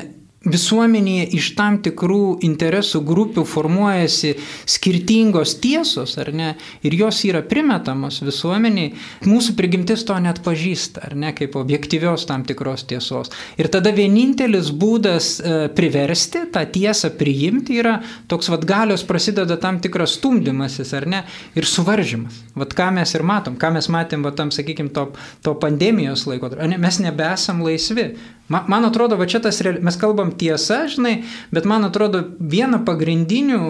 visuomenėje 0.47 1.27
iš 1.37 1.51
tam 1.59 1.79
tikrų 1.85 2.39
interesų 2.47 3.03
grupių 3.07 3.45
formuojasi 3.49 4.35
skirtingos 4.69 5.57
tiesos, 5.63 6.17
ar 6.23 6.31
ne, 6.35 6.53
ir 6.87 6.97
jos 6.97 7.23
yra 7.27 7.43
primetamos 7.47 8.21
visuomeniai, 8.25 8.93
mūsų 9.27 9.57
prigimtis 9.59 10.05
to 10.07 10.17
net 10.23 10.41
pažįsta, 10.47 11.03
ar 11.09 11.17
ne, 11.19 11.33
kaip 11.37 11.59
objektyvios 11.59 12.27
tam 12.29 12.47
tikros 12.47 12.87
tiesos. 12.89 13.33
Ir 13.59 13.71
tada 13.73 13.93
vienintelis 13.97 14.71
būdas 14.71 15.37
e, 15.41 15.57
priversti 15.77 16.47
tą 16.55 16.63
tiesą 16.71 17.11
priimti 17.19 17.81
yra 17.81 17.99
toks 18.31 18.51
vad 18.53 18.67
galios 18.69 19.05
prasideda 19.07 19.59
tam 19.61 19.81
tikras 19.83 20.17
stumdymasis, 20.21 20.95
ar 20.97 21.09
ne, 21.11 21.25
ir 21.59 21.67
suvaržymas. 21.69 22.39
Vat 22.57 22.73
ką 22.77 22.93
mes 22.97 23.13
ir 23.17 23.27
matom, 23.27 23.59
ką 23.61 23.75
mes 23.75 23.91
matėm, 23.93 24.25
va 24.27 24.33
tam, 24.37 24.55
sakykime, 24.55 24.93
to, 24.95 25.09
to 25.45 25.57
pandemijos 25.61 26.27
laiko, 26.31 26.53
ne, 26.63 26.79
mes 26.81 27.03
nebesam 27.03 27.65
laisvi. 27.67 28.13
Man 28.47 28.87
atrodo, 28.87 29.17
va 29.19 29.27
čia 29.27 29.41
tas, 29.43 29.59
mes 29.59 29.97
kalbam 29.99 30.31
tiesa, 30.39 30.85
žinai, 30.91 31.21
bet 31.55 31.69
man 31.69 31.87
atrodo, 31.89 32.23
viena 32.39 32.81
pagrindinių 32.85 33.63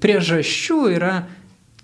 priežasčių 0.00 0.80
yra 0.96 1.14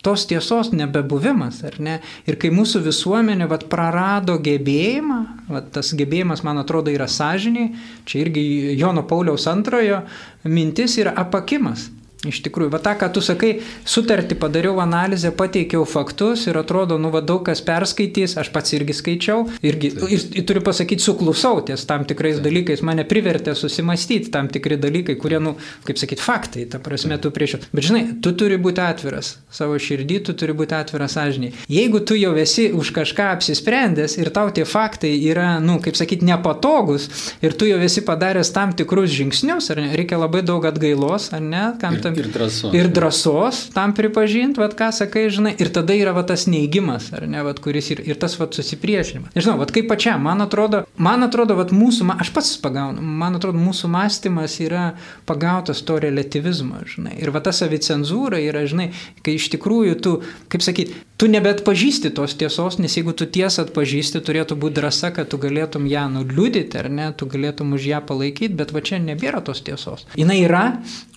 tos 0.06 0.22
tiesos 0.30 0.70
nebebuvimas, 0.70 1.64
ar 1.66 1.80
ne? 1.82 1.96
Ir 2.30 2.36
kai 2.38 2.52
mūsų 2.54 2.84
visuomenė 2.84 3.48
vat, 3.50 3.64
prarado 3.72 4.36
gebėjimą, 4.38 5.18
vat, 5.50 5.72
tas 5.74 5.90
gebėjimas, 5.98 6.44
man 6.46 6.60
atrodo, 6.62 6.92
yra 6.94 7.08
sąžiniai, 7.10 7.72
čia 8.06 8.20
irgi 8.22 8.44
Jono 8.78 9.02
Pauliaus 9.08 9.48
antrojo 9.50 10.04
mintis 10.46 10.94
yra 11.02 11.16
apakimas. 11.24 11.88
Iš 12.26 12.42
tikrųjų, 12.46 12.72
va 12.74 12.80
tą, 12.82 12.96
ką 12.98 13.08
tu 13.14 13.22
sakai, 13.24 13.52
sutartį 13.86 14.38
padariau 14.40 14.80
analizę, 14.82 15.32
pateikiau 15.36 15.84
faktus 15.88 16.46
ir 16.50 16.58
atrodo, 16.58 16.98
nu 16.98 17.12
va 17.14 17.22
daug 17.24 17.44
kas 17.46 17.62
perskaitys, 17.64 18.36
aš 18.40 18.50
pats 18.54 18.74
irgi 18.76 18.96
skaičiau, 18.96 19.46
irgi, 19.66 19.92
ir, 20.10 20.24
ir 20.40 20.46
turiu 20.48 20.62
pasakyti, 20.66 21.04
suklusau 21.04 21.60
ties 21.66 21.86
tam 21.88 22.06
tikrais 22.08 22.40
Taip. 22.40 22.46
dalykais, 22.48 22.82
mane 22.86 23.06
privertė 23.08 23.54
susimastyti 23.58 24.32
tam 24.34 24.50
tikri 24.52 24.78
dalykai, 24.80 25.16
kurie, 25.20 25.40
nu, 25.42 25.56
kaip 25.86 26.00
sakyti, 26.00 26.24
faktai, 26.24 26.66
ta 26.70 26.80
prasme, 26.82 27.18
tu 27.22 27.32
prieš. 27.34 27.58
Bet 27.72 27.88
žinai, 27.88 28.04
tu 28.22 28.34
turi 28.36 28.58
būti 28.60 28.82
atviras 28.82 29.36
savo 29.52 29.78
širdį, 29.80 30.20
tu 30.26 30.34
turi 30.38 30.56
būti 30.56 30.76
atviras 30.76 31.16
sąžiniai. 31.16 31.54
Jeigu 31.72 32.02
tu 32.06 32.16
jau 32.18 32.34
esi 32.38 32.68
už 32.74 32.92
kažką 32.96 33.30
apsisprendęs 33.36 34.16
ir 34.20 34.30
tau 34.34 34.50
tie 34.54 34.66
faktai 34.68 35.12
yra, 35.30 35.56
nu, 35.62 35.78
kaip 35.82 35.98
sakyti, 35.98 36.26
nepatogus 36.28 37.08
ir 37.44 37.56
tu 37.56 37.68
jau 37.68 37.78
esi 37.82 38.02
padaręs 38.06 38.52
tam 38.54 38.74
tikrus 38.76 39.12
žingsnius, 39.14 39.70
ar 39.72 39.82
ne, 39.84 39.92
reikia 39.98 40.18
labai 40.20 40.42
daug 40.46 40.64
atgailos, 40.68 41.30
ar 41.36 41.44
ne, 41.44 41.64
kam 41.80 41.98
tam 42.02 42.15
Ir 42.16 42.28
drąsos. 42.32 42.74
Ir 42.74 42.88
drąsos 42.92 43.60
tam 43.74 43.92
pripažinti, 43.96 44.60
vad 44.60 44.74
ką 44.78 44.90
sakai, 44.94 45.26
žinai, 45.32 45.54
ir 45.60 45.70
tada 45.74 45.96
yra 45.96 46.14
va, 46.16 46.24
tas 46.26 46.46
neigimas, 46.50 47.10
ar 47.16 47.26
ne, 47.30 47.42
vad 47.46 47.60
kuris 47.64 47.90
ir, 47.94 48.02
ir 48.08 48.20
tas 48.20 48.36
va, 48.40 48.48
susipriešinimas. 48.52 49.34
Nežinau, 49.36 49.58
vad 49.60 49.72
kaip 49.74 49.88
pačiam, 49.90 50.22
man 50.24 50.44
atrodo, 50.44 50.84
man 50.96 51.26
atrodo, 51.26 51.58
vad 51.58 51.74
mūsų, 51.76 52.08
aš 52.16 52.32
pats 52.36 52.54
pagaunu, 52.62 53.04
man 53.04 53.38
atrodo, 53.38 53.60
mūsų 53.60 53.90
mąstymas 53.92 54.58
yra 54.64 54.86
pagautas 55.28 55.82
to 55.86 55.98
relativizmo, 56.02 56.82
žinai. 56.88 57.18
Ir 57.20 57.34
va 57.34 57.44
ta 57.44 57.52
savicenzūra 57.56 58.40
yra, 58.44 58.64
žinai, 58.68 58.90
kai 59.22 59.36
iš 59.36 59.50
tikrųjų 59.56 60.00
tu, 60.02 60.16
kaip 60.52 60.64
sakyti, 60.64 60.96
tu 61.20 61.28
nebetpažįsti 61.28 62.14
tos 62.16 62.36
tiesos, 62.40 62.80
nes 62.80 62.96
jeigu 62.96 63.12
tu 63.16 63.28
tiesą 63.28 63.66
atpažįsti, 63.66 64.24
turėtų 64.24 64.56
būti 64.60 64.80
drąsa, 64.80 65.12
kad 65.16 65.28
tu 65.32 65.40
galėtum 65.42 65.84
ją 65.90 66.06
nuliūdyti, 66.16 66.80
ar 66.80 66.88
ne, 66.92 67.10
tu 67.12 67.28
galėtum 67.28 67.76
už 67.76 67.90
ją 67.92 68.00
palaikyti, 68.08 68.56
bet 68.56 68.72
va 68.72 68.80
čia 68.84 69.00
nebėra 69.02 69.44
tos 69.44 69.60
tiesos. 69.66 70.08
Jis 70.16 70.34
yra, 70.36 70.64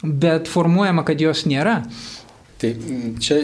bet 0.03 0.51
formuoja 0.51 0.89
deklaruojama, 0.89 1.05
kad 1.05 1.21
jos 1.21 1.45
nėra. 1.45 1.83
Tai 2.59 2.73
čia 3.21 3.37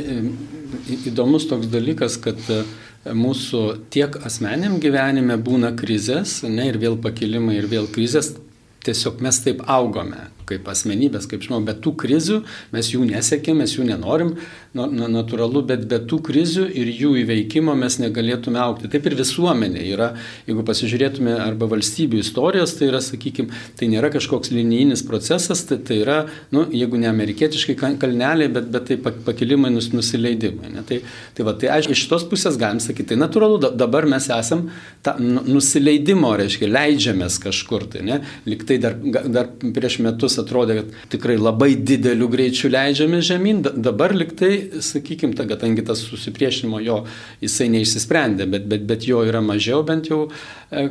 įdomus 1.07 1.47
toks 1.47 1.69
dalykas, 1.71 2.17
kad 2.19 2.39
e, 2.51 2.63
mūsų 3.05 3.87
tiek 3.89 4.17
asmeniam 4.25 4.79
gyvenime 4.79 5.37
būna 5.37 5.75
krizės, 5.75 6.43
ne, 6.43 6.67
ir 6.67 6.77
vėl 6.77 6.97
pakilimai, 6.97 7.57
ir 7.59 7.67
vėl 7.67 7.87
krizės, 7.87 8.33
tiesiog 8.83 9.21
mes 9.21 9.39
taip 9.43 9.63
augome. 9.67 10.27
Kaip 10.49 10.67
asmenybės, 10.71 11.27
kaip 11.29 11.43
žmogus, 11.45 11.67
bet 11.69 11.81
tų 11.85 11.95
krizių 12.01 12.41
mes 12.75 12.91
jų 12.93 13.05
nesiekėm, 13.09 13.61
mes 13.63 13.75
jų 13.77 13.87
nenorim, 13.89 14.35
na, 14.75 14.87
na, 14.91 15.07
natūralu, 15.11 15.63
bet 15.67 15.85
be 15.89 15.99
tų 16.03 16.19
krizių 16.27 16.65
ir 16.75 16.91
jų 16.91 17.13
įveikimo 17.21 17.75
mes 17.79 17.97
negalėtume 18.01 18.59
aukti. 18.61 18.89
Taip 18.91 19.07
ir 19.07 19.15
visuomenė 19.19 19.85
yra, 19.93 20.09
jeigu 20.49 20.65
pasižiūrėtume 20.67 21.35
arba 21.39 21.69
valstybių 21.71 22.19
istorijos, 22.21 22.75
tai 22.79 22.89
yra, 22.89 23.01
sakykime, 23.03 23.55
tai 23.79 23.89
nėra 23.91 24.11
kažkoks 24.13 24.51
linijinis 24.53 25.05
procesas, 25.07 25.63
tai, 25.69 25.79
tai 25.85 26.01
yra, 26.03 26.17
nu, 26.55 26.65
jeigu 26.75 26.99
ne 26.99 27.09
amerikietiškai 27.11 27.77
kalneliai, 28.01 28.51
bet, 28.51 28.69
bet 28.73 28.89
tai 28.91 28.99
pakilimai, 28.99 29.71
nus, 29.75 29.91
nusileidimai. 29.95 30.73
Ne? 30.75 30.85
Tai, 30.87 30.99
tai, 31.37 31.47
va, 31.47 31.55
tai 31.55 31.71
aišku, 31.77 31.95
iš 31.95 32.05
šitos 32.05 32.27
pusės 32.31 32.59
galim 32.59 32.83
sakyti, 32.83 33.13
tai 33.13 33.19
natūralu, 33.21 33.61
dabar 33.79 34.07
mes 34.11 34.27
esam 34.33 34.67
ta, 35.05 35.15
nu, 35.21 35.43
nusileidimo, 35.47 36.33
reiškia, 36.41 36.69
leidžiamės 36.71 37.39
kažkur 37.43 37.87
tai, 37.95 38.03
ne? 38.05 38.19
Liktai 38.49 38.77
dar, 38.81 38.97
dar 39.31 39.49
prieš 39.75 40.01
metus 40.03 40.34
atrodė, 40.41 40.79
kad 40.79 41.09
tikrai 41.15 41.37
labai 41.39 41.73
dideliu 41.75 42.27
greičiu 42.31 42.71
leidžiamės 42.73 43.27
žemyn, 43.29 43.61
dabar 43.65 44.15
liktai, 44.15 44.81
sakykime, 44.83 45.35
ta, 45.37 45.47
kadangi 45.49 45.85
tas 45.85 46.03
susipriešinimo 46.05 46.81
jo, 46.85 47.01
jisai 47.43 47.69
neišsisprendė, 47.73 48.49
bet, 48.51 48.69
bet, 48.71 48.85
bet 48.89 49.07
jo 49.09 49.23
yra 49.27 49.43
mažiau, 49.45 49.83
bent 49.87 50.11
jau 50.11 50.25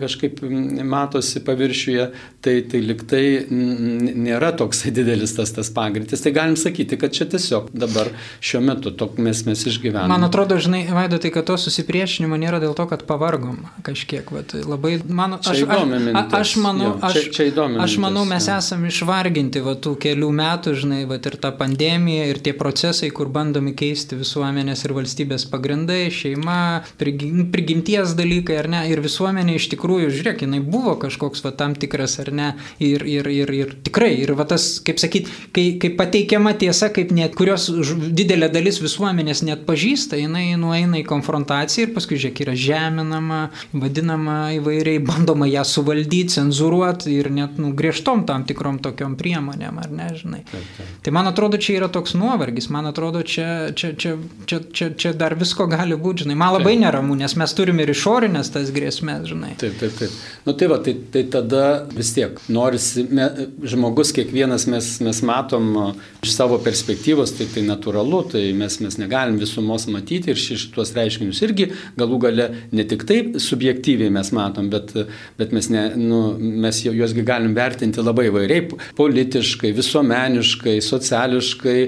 kažkaip 0.01 0.41
matosi 0.85 1.43
paviršiuje, 1.45 2.07
tai, 2.45 2.57
tai 2.71 2.81
liktai 2.85 3.25
nėra 3.51 4.53
toks 4.57 4.85
didelis 4.97 5.35
tas, 5.37 5.53
tas 5.55 5.71
pagreitis. 5.75 6.23
Tai 6.25 6.35
galim 6.35 6.57
sakyti, 6.61 6.99
kad 7.01 7.15
čia 7.17 7.27
tiesiog 7.31 7.71
dabar 7.75 8.11
šiuo 8.45 8.63
metu 8.65 8.93
tok 8.95 9.19
mes, 9.23 9.45
mes 9.49 9.67
išgyvename. 9.71 10.11
Man 10.13 10.27
atrodo, 10.27 10.59
žinai, 10.63 10.85
Vaido, 10.95 11.19
tai 11.23 11.33
kad 11.35 11.47
to 11.49 11.57
susipriešinimo 11.61 12.39
nėra 12.41 12.61
dėl 12.63 12.77
to, 12.77 12.87
kad 12.91 13.05
pavargom 13.09 13.65
kažkiek. 13.87 14.29
Vat, 14.35 14.55
labai, 14.67 14.97
mano, 15.05 15.39
aš, 15.41 15.65
aš, 15.65 15.69
aš, 15.69 16.35
aš 16.41 16.55
manau, 16.63 16.91
jo, 16.95 17.13
čia, 17.15 17.25
čia 17.37 17.49
aš, 17.67 17.79
aš 17.87 17.97
manau, 18.03 18.25
mes 18.29 18.49
jo. 18.49 18.59
esame 18.59 18.91
išvarginti 18.93 19.63
va, 19.65 19.77
tų 19.79 19.95
kelių 20.05 20.31
metų, 20.41 20.75
žinai, 20.85 21.03
va, 21.11 21.19
ir 21.19 21.39
ta 21.41 21.53
pandemija, 21.55 22.29
ir 22.31 22.41
tie 22.45 22.55
procesai, 22.57 23.11
kur 23.15 23.31
bandomi 23.33 23.75
keisti 23.77 24.19
visuomenės 24.19 24.85
ir 24.87 24.95
valstybės 24.97 25.47
pagrindai, 25.53 26.07
šeima, 26.15 26.85
prigimties 27.01 28.15
dalykai, 28.19 28.59
ar 28.63 28.71
ne, 28.73 28.83
ir 28.91 29.03
visuomenė 29.05 29.59
iš 29.59 29.69
tikrųjų, 29.73 29.74
žiūrėk, 29.79 30.45
jinai 30.45 30.61
buvo 30.61 30.95
kažkoks 31.01 31.45
va, 31.45 31.53
tam 31.57 31.75
tikras, 31.75 32.19
ar 32.23 32.31
ne, 32.33 32.49
ir, 32.79 33.05
ir, 33.07 33.29
ir, 33.29 33.51
ir 33.51 33.75
tikrai, 33.87 34.13
ir 34.23 34.35
va 34.39 34.47
tas, 34.49 34.81
kaip 34.85 35.01
sakyti, 35.03 35.33
kai, 35.55 35.67
kai 35.83 35.91
pateikiama 35.99 36.55
tiesa, 36.59 36.91
kaip 36.95 37.13
net 37.15 37.35
kurios 37.39 37.69
didelė 38.15 38.51
dalis 38.53 38.81
visuomenės 38.83 39.45
net 39.47 39.65
pažįsta, 39.69 40.19
jinai 40.21 40.55
nueina 40.61 41.01
į 41.01 41.07
konfrontaciją 41.09 41.89
ir 41.89 41.95
paskui, 41.97 42.19
žiūrėk, 42.21 42.45
yra 42.47 42.57
žeminama, 42.59 43.41
vadinama 43.73 44.39
įvairiai, 44.59 45.03
bandoma 45.05 45.49
ją 45.51 45.65
suvaldyti, 45.69 46.39
cenzuruoti 46.39 47.15
ir 47.15 47.31
net 47.35 47.59
nu, 47.61 47.73
griežtom 47.77 48.25
tam 48.29 48.47
tikrom 48.49 48.81
tokiom 48.85 49.17
priemonėm, 49.21 49.81
ar 49.83 49.93
ne, 49.95 50.11
žinai. 50.19 50.43
Taip, 50.51 50.67
taip. 50.79 50.93
Tai 51.05 51.15
man 51.17 51.31
atrodo, 51.31 51.61
čia 51.61 51.79
yra 51.79 51.91
toks 51.93 52.17
nuovargis, 52.19 52.71
man 52.75 52.89
atrodo, 52.91 53.23
čia, 53.23 53.73
čia, 53.77 53.93
čia, 53.99 54.17
čia, 54.47 54.61
čia, 54.73 54.91
čia 54.99 55.15
dar 55.17 55.37
visko 55.39 55.67
gali 55.71 55.99
būti, 55.99 56.25
žinai. 56.25 56.39
Man 56.39 56.55
labai 56.59 56.77
neramu, 56.81 57.17
nes 57.19 57.37
mes 57.41 57.57
turime 57.57 57.85
ir 57.85 57.95
išorinės 57.95 58.53
tas 58.55 58.73
grėsmės, 58.75 59.27
žinai. 59.31 59.54
Taip, 59.59 59.77
taip, 59.81 59.93
taip. 59.99 60.15
Nu 60.47 60.55
tai 60.59 60.69
va, 60.71 60.79
tai, 60.83 60.95
tai 61.15 61.25
tada 61.31 61.65
vis 61.95 62.11
tiek 62.17 62.39
norisi, 62.53 63.05
me, 63.11 63.29
žmogus 63.63 64.13
kiekvienas 64.17 64.67
mes, 64.71 64.89
mes 65.05 65.21
matom 65.27 65.71
iš 66.25 66.33
savo 66.35 66.59
perspektyvos, 66.65 67.35
tai 67.37 67.47
tai 67.53 67.63
natūralu, 67.67 68.23
tai 68.33 68.43
mes, 68.57 68.79
mes 68.83 68.97
negalim 69.01 69.37
visumos 69.41 69.87
matyti 69.93 70.33
ir 70.33 70.41
šitos 70.41 70.95
reiškinius 70.97 71.43
irgi 71.45 71.69
galų 72.01 72.21
gale 72.25 72.49
ne 72.75 72.87
tik 72.89 73.05
taip 73.09 73.37
subjektyviai 73.43 74.13
mes 74.15 74.33
matom, 74.35 74.71
bet, 74.73 74.95
bet 75.39 75.53
mes, 75.55 75.69
ne, 75.73 75.85
nu, 76.01 76.23
mes 76.41 76.81
juosgi 76.87 77.25
galim 77.27 77.55
vertinti 77.57 78.03
labai 78.05 78.31
vairiai- 78.35 78.67
politiškai, 79.01 79.75
visuomeniškai, 79.77 80.79
sociališkai, 80.85 81.79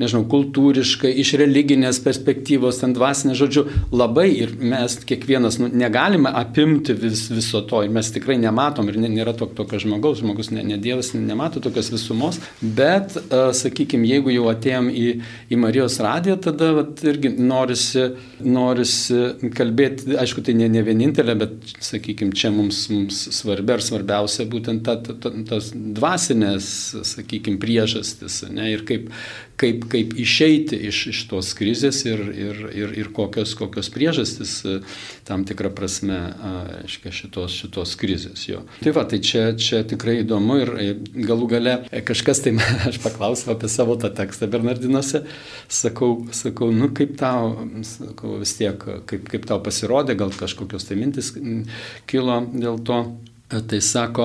nežinau, 0.00 0.26
kultūriškai, 0.28 1.12
iš 1.22 1.32
religinės 1.40 2.00
perspektyvos, 2.04 2.80
ten 2.82 2.92
dvasinės, 2.96 3.38
žodžiu, 3.40 3.64
labai 3.92 4.28
ir 4.42 4.52
mes 4.60 4.98
kiekvienas 5.08 5.58
nu, 5.62 5.70
negalime 5.72 6.28
apimti 6.28 6.92
vis, 6.92 7.28
viso 7.32 7.62
to 7.68 7.82
ir 7.86 7.90
mes 7.94 8.10
tikrai 8.12 8.36
nematom 8.40 8.88
ir 8.88 9.00
nėra 9.00 9.36
to, 9.36 9.46
tokio 9.46 9.80
žmogaus, 9.80 10.20
žmogus 10.20 10.52
ne, 10.52 10.62
ne 10.62 10.76
Dievas 10.76 11.14
nemato 11.14 11.62
tokios 11.64 11.88
visumos, 11.90 12.38
bet, 12.60 13.16
uh, 13.16 13.50
sakykime, 13.56 13.85
jeigu 13.94 14.32
jau 14.34 14.48
atėjom 14.50 14.88
į, 14.90 15.06
į 15.52 15.58
Marijos 15.60 15.98
radiją, 16.02 16.36
tada 16.48 16.72
vat, 16.80 17.02
irgi 17.06 17.30
norisi, 17.38 18.08
norisi 18.42 19.50
kalbėti, 19.56 20.16
aišku, 20.18 20.44
tai 20.46 20.56
ne, 20.58 20.68
ne 20.72 20.82
vienintelė, 20.86 21.36
bet, 21.38 21.56
sakykime, 21.84 22.34
čia 22.36 22.50
mums, 22.54 22.86
mums 22.92 23.22
svarbi 23.36 23.76
ar 23.76 23.84
svarbiausia 23.84 24.48
būtent 24.50 24.84
ta, 24.86 24.98
ta, 25.02 25.16
ta, 25.22 25.32
tas 25.48 25.70
dvasinės, 25.74 26.68
sakykime, 27.14 27.60
priežastis, 27.62 28.42
ne, 28.50 28.72
ir 28.74 28.86
kaip, 28.88 29.10
kaip, 29.60 29.86
kaip 29.92 30.14
išeiti 30.20 30.78
iš, 30.88 31.00
iš 31.12 31.20
tos 31.30 31.52
krizės 31.56 32.02
ir, 32.08 32.22
ir, 32.32 32.60
ir, 32.76 32.94
ir 33.00 33.10
kokios, 33.16 33.54
kokios 33.58 33.88
priežastis 33.92 34.52
e, 34.66 34.76
tam 35.28 35.44
tikrą 35.48 35.70
prasme 35.76 36.18
aiškia, 36.82 37.12
šitos, 37.20 37.56
šitos 37.62 37.94
krizės. 38.00 38.46
Jo. 38.48 38.62
Tai 38.82 38.94
va, 38.96 39.06
tai 39.08 39.20
čia, 39.24 39.48
čia 39.60 39.82
tikrai 39.88 40.18
įdomu 40.22 40.58
ir 40.62 40.72
e, 40.76 40.88
galų 41.28 41.50
gale 41.56 41.76
e, 41.90 42.02
kažkas 42.06 42.42
tai, 42.44 42.56
aš 42.90 43.00
paklausiau 43.04 43.54
apie 43.56 43.70
savo 43.72 43.96
tą 44.00 44.12
tekstą 44.16 44.50
Bernardinuose, 44.52 45.24
sakau, 45.68 46.12
sakau 46.36 46.70
nu 46.74 46.90
kaip 46.96 47.16
tau, 47.20 47.54
sakau, 47.86 48.36
vis 48.42 48.56
tiek, 48.58 48.88
kaip, 49.08 49.30
kaip 49.32 49.48
tau 49.48 49.62
pasirodė, 49.64 50.18
gal 50.18 50.34
kažkokios 50.36 50.88
tai 50.88 51.00
mintis 51.00 51.32
kilo 52.10 52.42
dėl 52.52 52.82
to. 52.86 53.00
Tai 53.46 53.78
sako, 53.78 54.24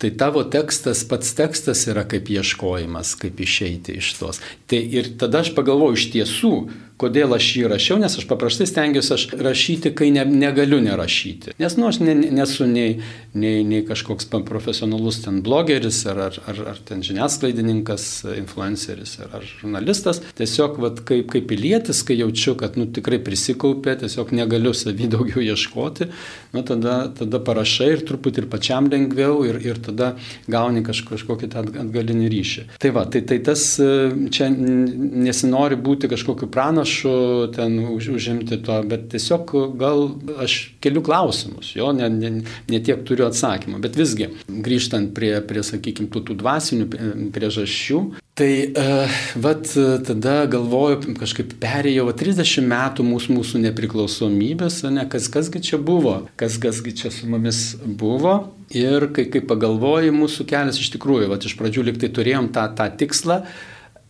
Tai 0.00 0.08
tavo 0.16 0.40
tekstas, 0.48 1.02
pats 1.04 1.34
tekstas 1.36 1.82
yra 1.90 2.06
kaip 2.08 2.30
ieškojimas, 2.32 3.12
kaip 3.20 3.40
išeiti 3.44 3.98
iš 4.00 4.14
tos. 4.16 4.38
Tai 4.70 4.78
ir 4.80 5.10
tada 5.20 5.42
aš 5.44 5.52
pagalvoju, 5.56 5.98
iš 5.98 6.06
tiesų, 6.14 6.52
Kodėl 7.00 7.32
aš 7.32 7.46
jį 7.56 7.68
rašiau, 7.72 7.96
nes 8.00 8.12
aš 8.20 8.26
paprastai 8.28 8.66
stengiuosi 8.68 9.12
aš 9.14 9.22
rašyti, 9.40 9.94
kai 9.96 10.10
ne, 10.12 10.26
negaliu 10.28 10.82
nerašyti. 10.84 11.54
Nes, 11.60 11.76
nu, 11.80 11.86
aš 11.88 12.00
ne, 12.04 12.12
nesu 12.36 12.66
nei, 12.68 12.98
nei, 13.32 13.62
nei 13.64 13.80
kažkoks 13.88 14.28
profesionalus 14.44 15.22
ten 15.24 15.38
blogeris, 15.46 16.02
ar, 16.10 16.20
ar, 16.26 16.36
ar, 16.50 16.60
ar 16.74 16.82
ten 16.84 17.00
žiniasklaidininkas, 17.06 18.04
influenceris, 18.36 19.14
ar, 19.24 19.30
ar 19.38 19.46
žurnalistas. 19.48 20.20
Tiesiog, 20.36 20.76
vat, 20.84 21.00
kaip, 21.08 21.30
kaip 21.32 21.46
pilietis, 21.48 22.02
kai 22.04 22.18
jaučiu, 22.20 22.54
kad 22.60 22.76
nu, 22.76 22.84
tikrai 22.92 23.20
prisikaupė, 23.24 23.96
tiesiog 24.04 24.34
negaliu 24.36 24.74
savy 24.76 25.08
daugiau 25.14 25.40
ieškoti, 25.46 26.10
nu, 26.52 26.64
tada, 26.68 26.98
tada 27.16 27.40
parašai 27.48 27.90
ir 27.94 28.04
truputį 28.10 28.44
ir 28.44 28.50
pačiam 28.52 28.92
lengviau, 28.92 29.40
ir, 29.48 29.60
ir 29.64 29.80
tada 29.88 30.12
gauni 30.52 30.84
kaž, 30.84 31.06
kažkokį 31.08 31.48
atgalinį 31.64 32.28
ryšį. 32.36 32.68
Tai 32.82 32.92
va, 32.98 33.08
tai, 33.08 33.24
tai 33.24 33.40
tas 33.48 33.64
čia 33.80 34.52
nesinori 34.52 35.80
būti 35.80 36.12
kažkokiu 36.12 36.52
pranašu 36.52 36.89
prašo 36.90 37.46
ten 37.54 37.78
už, 37.78 38.08
užimti 38.08 38.62
to, 38.62 38.82
bet 38.82 39.10
tiesiog 39.10 39.76
gal 39.78 40.10
aš 40.42 40.74
keliu 40.80 41.02
klausimus, 41.02 41.76
jo, 41.76 41.92
ne, 41.92 42.08
ne, 42.10 42.42
ne 42.68 42.80
tiek 42.82 43.04
turiu 43.06 43.28
atsakymą, 43.28 43.78
bet 43.80 43.96
visgi 43.96 44.30
grįžtant 44.48 45.14
prie, 45.14 45.38
prie 45.40 45.62
sakykime, 45.62 46.10
tų, 46.10 46.24
tų 46.26 46.40
dvasinių 46.42 47.30
priežasčių, 47.34 48.02
Tai 48.40 48.72
uh, 48.72 49.16
vat 49.42 49.66
tada 50.06 50.46
galvoju, 50.48 51.12
kažkaip 51.18 51.50
perėjau 51.60 52.06
30 52.16 52.64
metų 52.70 53.04
mūsų, 53.04 53.34
mūsų 53.36 53.60
nepriklausomybės, 53.66 54.78
ne, 54.94 55.02
kas, 55.12 55.26
kasgi 55.28 55.60
čia 55.66 55.76
buvo, 55.76 56.14
kas, 56.40 56.56
kasgi 56.62 56.94
čia 57.02 57.10
su 57.12 57.28
mumis 57.28 57.74
buvo. 57.84 58.54
Ir 58.72 59.10
kai, 59.12 59.26
kai 59.28 59.42
pagalvoju, 59.44 60.14
mūsų 60.16 60.46
kelias 60.48 60.78
iš 60.80 60.88
tikrųjų, 60.94 61.28
vat 61.28 61.44
iš 61.44 61.58
pradžių 61.58 61.84
liktai 61.90 62.08
turėjom 62.16 62.48
tą, 62.54 62.64
tą 62.78 62.86
tikslą, 63.02 63.42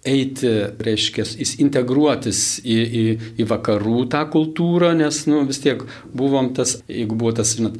eiti, 0.07 0.49
reiškia, 0.81 1.25
integruotis 1.61 2.61
į, 2.65 2.77
į, 2.81 3.03
į 3.43 3.47
vakarų 3.51 4.07
tą 4.13 4.23
kultūrą, 4.33 4.95
nes 4.97 5.19
nu, 5.29 5.43
vis 5.49 5.61
tiek 5.61 5.83
buvom 6.17 6.53
tas, 6.57 6.79
jeigu 6.89 7.19
buvo 7.21 7.35
tas, 7.37 7.53
žinot, 7.59 7.77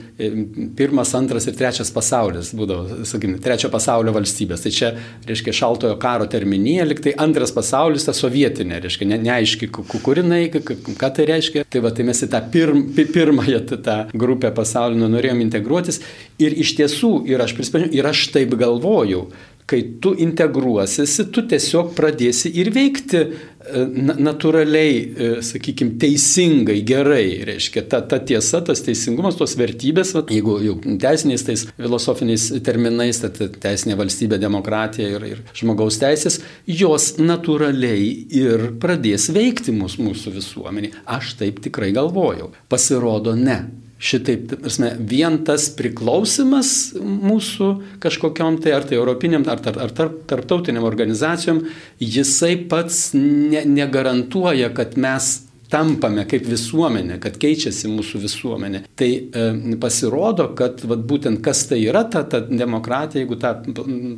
pirmas, 0.77 1.15
antras 1.17 1.49
ir 1.49 1.57
trečias 1.57 1.93
pasaulis, 1.95 2.53
būdavo, 2.57 3.01
sakykime, 3.09 3.41
trečio 3.41 3.71
pasaulio 3.73 4.13
valstybės. 4.17 4.65
Tai 4.67 4.73
čia, 4.77 4.91
reiškia, 5.29 5.55
šaltojo 5.63 5.97
karo 6.03 6.29
terminija, 6.31 6.85
liktai 6.89 7.15
antras 7.25 7.55
pasaulis, 7.57 8.05
ta 8.05 8.13
sovietinė, 8.17 8.83
reiškia, 8.85 9.09
ne, 9.15 9.21
neaiški, 9.25 9.71
kurinai, 9.73 10.43
ką 10.53 11.13
tai 11.17 11.29
reiškia. 11.31 11.65
Tai 11.73 11.85
va, 11.87 11.95
tai 11.97 12.05
mes 12.11 12.21
į 12.21 12.29
tą 12.35 12.43
pirm, 12.53 12.85
pirmąją 13.01 13.63
tą 13.71 13.97
grupę 14.13 14.53
pasaulio 14.57 15.09
norėjom 15.09 15.41
integruotis 15.47 16.03
ir 16.43 16.53
iš 16.61 16.75
tiesų, 16.77 17.15
ir 17.31 17.41
aš 17.41 17.57
prisipažinau, 17.57 17.95
ir 17.97 18.11
aš 18.13 18.27
taip 18.35 18.53
galvojau, 18.61 19.31
kai 19.71 19.81
tu 20.03 20.13
integruosiesi, 20.19 21.29
tu 21.31 21.45
tiesiog 21.47 21.93
pradėsi 21.95 22.51
ir 22.59 22.73
veikti 22.75 23.21
e, 23.21 23.83
natūraliai, 24.19 24.95
e, 24.99 25.29
sakykime, 25.47 25.95
teisingai, 26.03 26.81
gerai. 26.87 27.25
Reiškia, 27.47 27.85
ta, 27.93 28.01
ta 28.11 28.19
tiesa, 28.27 28.63
tas 28.67 28.83
teisingumas, 28.87 29.39
tos 29.39 29.55
vertybės, 29.61 30.15
va, 30.17 30.25
jeigu 30.35 30.57
jau 30.65 30.77
teisiniais, 31.03 31.45
tais 31.47 31.67
filosofiniais 31.77 32.49
terminais, 32.67 33.23
ta 33.23 33.31
teisinė 33.31 33.99
valstybė, 34.01 34.41
demokratija 34.43 35.13
ir, 35.19 35.29
ir 35.35 35.45
žmogaus 35.61 36.01
teisės, 36.03 36.41
jos 36.67 37.13
natūraliai 37.23 38.09
ir 38.41 38.71
pradės 38.83 39.29
veikti 39.35 39.77
mūsų, 39.77 40.09
mūsų 40.09 40.35
visuomenį. 40.41 40.95
Aš 41.19 41.37
taip 41.41 41.63
tikrai 41.63 41.93
galvojau. 41.97 42.51
Pasirodo, 42.73 43.37
ne. 43.39 43.61
Šitaip, 44.01 44.55
prasme, 44.63 44.95
vien 44.97 45.43
tas 45.45 45.69
priklausimas 45.77 46.71
mūsų 46.97 47.69
kažkokiam 48.01 48.57
tai, 48.63 48.73
ar 48.79 48.89
tai 48.89 48.97
europiniam, 48.97 49.45
ar, 49.51 49.61
ar, 49.69 49.77
ar 49.85 49.95
tarp, 49.97 50.23
tarptautiniam 50.31 50.89
organizacijom, 50.89 51.67
jisai 52.01 52.57
pats 52.71 53.11
ne, 53.15 53.67
negarantuoja, 53.69 54.73
kad 54.77 54.97
mes 55.01 55.35
tampame 55.71 56.25
kaip 56.27 56.49
visuomenė, 56.51 57.21
kad 57.23 57.37
keičiasi 57.41 57.91
mūsų 57.93 58.23
visuomenė. 58.25 58.83
Tai 58.99 59.09
e, 59.11 59.77
pasirodo, 59.83 60.49
kad 60.59 60.83
vat, 60.89 61.05
būtent 61.07 61.43
kas 61.45 61.63
tai 61.71 61.83
yra 61.85 62.03
ta, 62.11 62.25
ta 62.27 62.43
demokratija, 62.43 63.23
jeigu 63.23 63.39
tą 63.41 63.55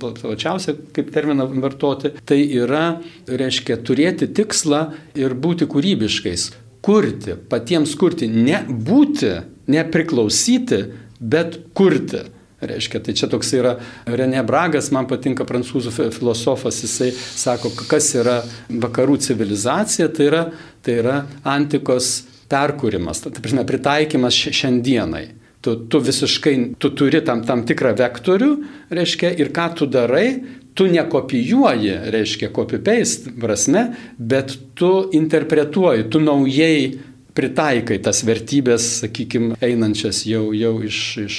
plačiausią 0.00 0.78
kaip 0.96 1.12
terminą 1.12 1.50
vartoti, 1.52 2.14
tai 2.28 2.40
yra, 2.46 2.86
reiškia, 3.28 3.82
turėti 3.84 4.30
tikslą 4.32 4.86
ir 5.18 5.36
būti 5.36 5.68
kūrybiškais. 5.68 6.52
Kurti, 6.82 7.36
patiems 7.48 7.94
kurti, 7.98 8.26
ne 8.26 8.62
būti 8.66 9.32
nepriklausyti, 9.70 10.80
bet 11.22 11.58
kurti. 11.78 12.24
Reiškia, 12.62 13.00
tai 13.02 13.14
čia 13.18 13.26
toks 13.26 13.48
yra 13.58 13.72
René 14.06 14.42
Bragas, 14.46 14.92
man 14.94 15.08
patinka 15.10 15.42
prancūzų 15.46 15.90
filosofas, 16.14 16.78
jisai 16.84 17.08
sako, 17.10 17.72
kas 17.90 18.12
yra 18.14 18.36
vakarų 18.70 19.16
civilizacija, 19.24 20.06
tai 20.14 20.28
yra, 20.28 20.42
tai 20.82 21.00
yra 21.00 21.16
antikos 21.42 22.20
perkūrimas, 22.52 23.24
tai 23.24 23.34
prasme, 23.34 23.66
pritaikymas 23.66 24.38
šiandienai. 24.54 25.24
Tu, 25.62 25.76
tu 25.86 26.00
visiškai, 26.02 26.56
tu 26.82 26.90
turi 26.98 27.20
tam, 27.22 27.44
tam 27.46 27.62
tikrą 27.68 27.92
vektorių, 27.94 28.50
reiškia, 28.90 29.30
ir 29.38 29.52
ką 29.54 29.68
tu 29.78 29.86
darai, 29.86 30.42
tu 30.74 30.88
nekopijuoji, 30.90 31.94
reiškia, 32.10 32.50
copy-paste 32.54 33.30
prasme, 33.38 33.84
bet 34.18 34.56
tu 34.74 34.90
interpretuoji, 35.14 36.08
tu 36.10 36.18
naujai 36.18 36.98
pritaikai 37.36 38.00
tas 38.04 38.24
vertybės, 38.26 38.88
sakykime, 39.04 39.56
einančias 39.64 40.24
jau, 40.28 40.48
jau 40.56 40.74
iš, 40.84 41.00
iš 41.22 41.38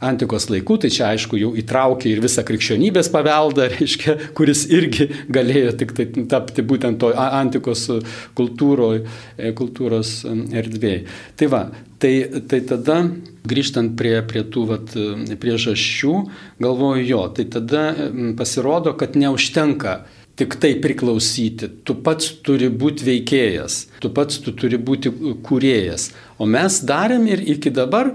antikos 0.00 0.48
laikų, 0.50 0.78
tai 0.82 0.90
čia 0.92 1.10
aišku 1.10 1.38
jau 1.40 1.52
įtraukė 1.60 2.10
ir 2.10 2.22
visą 2.24 2.44
krikščionybės 2.46 3.10
paveldą, 3.12 3.68
reiškia, 3.76 4.16
kuris 4.38 4.66
irgi 4.72 5.10
galėjo 5.32 5.74
tik 5.82 5.94
tai 5.96 6.08
tapti 6.30 6.64
būtent 6.66 7.00
to 7.02 7.12
antikos 7.14 7.86
kultūro, 8.38 8.92
e, 9.00 9.52
kultūros 9.56 10.20
erdvėjai. 10.26 11.04
Tai 11.40 11.50
va, 11.52 11.64
tai, 12.00 12.14
tai 12.50 12.62
tada 12.68 13.02
grįžtant 13.50 13.94
prie, 13.96 14.18
prie 14.28 14.44
tų 14.52 14.64
vat, 14.68 14.94
priežasčių, 15.40 16.14
galvoju 16.60 17.04
jo, 17.08 17.26
tai 17.36 17.46
tada 17.52 17.84
pasirodo, 18.38 18.94
kad 19.00 19.16
neužtenka 19.16 20.00
tik 20.40 20.56
tai 20.60 20.74
priklausyti. 20.80 21.68
Tu 21.84 21.96
pats 22.04 22.30
turi 22.44 22.70
būti 22.72 23.04
veikėjas, 23.04 23.80
tu 24.00 24.12
pats 24.16 24.40
tu 24.40 24.54
turi 24.56 24.80
būti 24.80 25.12
kūrėjas. 25.44 26.10
O 26.40 26.48
mes 26.48 26.80
darėm 26.88 27.26
ir 27.28 27.42
iki 27.56 27.72
dabar 27.76 28.14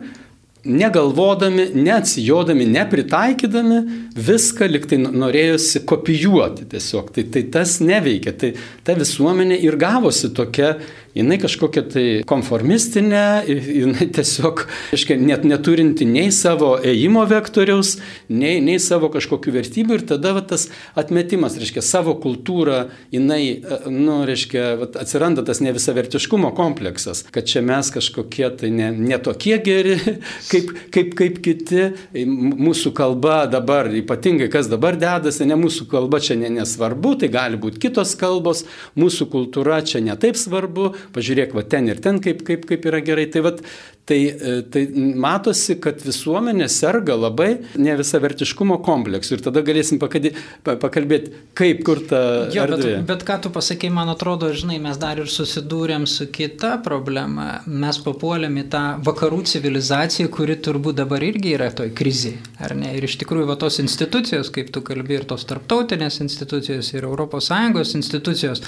negalvodami, 0.66 1.70
neatsijodami, 1.78 2.66
nepritaikydami, 2.74 3.80
viską 4.18 4.68
liktai 4.72 5.00
norėjusi 5.06 5.84
kopijuoti 5.88 6.68
tiesiog. 6.72 7.12
Tai, 7.16 7.26
tai 7.34 7.46
tas 7.54 7.78
neveikia. 7.86 8.34
Tai 8.34 8.54
ta 8.86 8.98
visuomenė 8.98 9.60
ir 9.64 9.78
gavosi 9.82 10.34
tokia 10.36 10.76
jinai 11.16 11.38
kažkokia 11.40 11.84
tai 11.90 12.06
konformistinė, 12.28 13.24
jinai 13.48 14.08
tiesiog, 14.16 14.66
aiškiai, 14.96 15.20
net 15.22 15.46
neturinti 15.48 16.08
nei 16.08 16.32
savo 16.36 16.76
ėjimo 16.84 17.24
vektoriaus, 17.30 17.96
nei, 18.28 18.60
nei 18.64 18.82
savo 18.84 19.10
kažkokių 19.14 19.54
vertybių 19.56 20.00
ir 20.00 20.06
tada 20.12 20.34
va, 20.36 20.44
tas 20.46 20.68
atmetimas, 21.00 21.56
reiškia, 21.60 21.84
savo 21.86 22.18
kultūrą, 22.22 22.90
jinai, 23.16 23.42
nu, 23.88 24.22
reiškia, 24.28 24.66
va, 24.82 24.90
atsiranda 25.02 25.46
tas 25.48 25.62
nevisavertiškumo 25.64 26.52
kompleksas, 26.58 27.24
kad 27.32 27.48
čia 27.48 27.64
mes 27.66 27.92
kažkokie 27.96 28.50
tai 28.60 28.72
ne, 28.76 28.92
ne 28.92 29.20
tokie 29.24 29.58
geri, 29.64 29.96
kaip, 30.52 30.74
kaip, 30.96 31.16
kaip 31.18 31.40
kiti, 31.46 31.88
mūsų 32.26 32.92
kalba 32.98 33.44
dabar, 33.52 33.90
ypatingai 33.96 34.50
kas 34.52 34.70
dabar 34.72 35.00
dedasi, 35.00 35.48
ne 35.48 35.60
mūsų 35.60 35.88
kalba 35.92 36.20
čia 36.24 36.38
ne, 36.40 36.52
nesvarbu, 36.60 37.16
tai 37.24 37.32
gali 37.32 37.60
būti 37.62 37.86
kitos 37.88 38.18
kalbos, 38.20 38.66
mūsų 39.00 39.30
kultūra 39.32 39.80
čia 39.86 40.04
netaip 40.04 40.36
svarbu, 40.40 40.92
pažiūrėk, 41.16 41.54
va 41.58 41.66
ten 41.68 41.90
ir 41.92 42.02
ten 42.04 42.22
kaip, 42.24 42.46
kaip, 42.48 42.66
kaip 42.70 42.88
yra 42.90 43.02
gerai. 43.06 43.28
Tai, 43.34 43.44
vat, 43.46 43.62
tai, 44.06 44.20
e, 44.26 44.56
tai 44.70 44.84
matosi, 45.18 45.78
kad 45.82 46.02
visuomenė 46.06 46.68
serga 46.70 47.16
labai 47.18 47.50
ne 47.82 47.96
visavertiškumo 47.98 48.78
kompleksu 48.86 49.36
ir 49.36 49.44
tada 49.46 49.64
galėsim 49.66 50.00
pakalbėti, 50.02 51.34
kaip 51.58 51.82
kur 51.88 52.02
ta... 52.10 52.22
Jo, 52.54 52.68
bet, 52.70 52.86
bet 53.10 53.26
ką 53.28 53.40
tu 53.46 53.52
pasakai, 53.54 53.90
man 53.94 54.12
atrodo, 54.14 54.52
žinai, 54.54 54.78
mes 54.84 55.00
dar 55.02 55.22
ir 55.22 55.32
susidūrėm 55.32 56.06
su 56.10 56.30
kita 56.34 56.76
problema. 56.86 57.62
Mes 57.66 58.00
papuolėm 58.06 58.62
į 58.62 58.68
tą 58.74 58.84
vakarų 59.06 59.42
civilizaciją, 59.50 60.30
kuri 60.34 60.60
turbūt 60.62 61.02
dabar 61.02 61.26
irgi 61.26 61.56
yra 61.58 61.72
toj 61.76 61.94
krizėje, 61.98 62.42
ar 62.62 62.78
ne? 62.78 62.94
Ir 62.98 63.10
iš 63.10 63.18
tikrųjų, 63.24 63.50
va 63.50 63.58
tos 63.60 63.82
institucijos, 63.82 64.54
kaip 64.54 64.70
tu 64.76 64.86
kalbi, 64.86 65.18
ir 65.18 65.26
tos 65.30 65.48
tarptautinės 65.50 66.22
institucijos, 66.26 66.94
ir 66.94 67.10
ES 67.16 67.96
institucijos, 67.98 68.62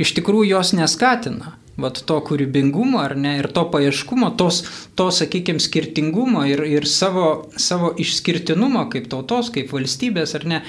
iš 0.00 0.14
tikrųjų 0.16 0.54
jos 0.56 0.72
neskatina 0.78 1.58
vat 1.80 2.02
to 2.06 2.18
kūrybingumo 2.26 3.00
ar 3.00 3.14
ne 3.16 3.36
ir 3.40 3.48
to 3.54 3.64
paieškumo, 3.72 4.32
tos, 4.40 4.62
to, 4.98 5.08
sakykime, 5.14 5.62
skirtingumo 5.62 6.44
ir, 6.48 6.64
ir 6.68 6.88
savo, 6.90 7.48
savo 7.56 7.92
išskirtinumo 8.02 8.84
kaip 8.92 9.08
tautos, 9.12 9.52
kaip 9.54 9.72
valstybės 9.72 10.36
ar 10.38 10.48
ne, 10.48 10.60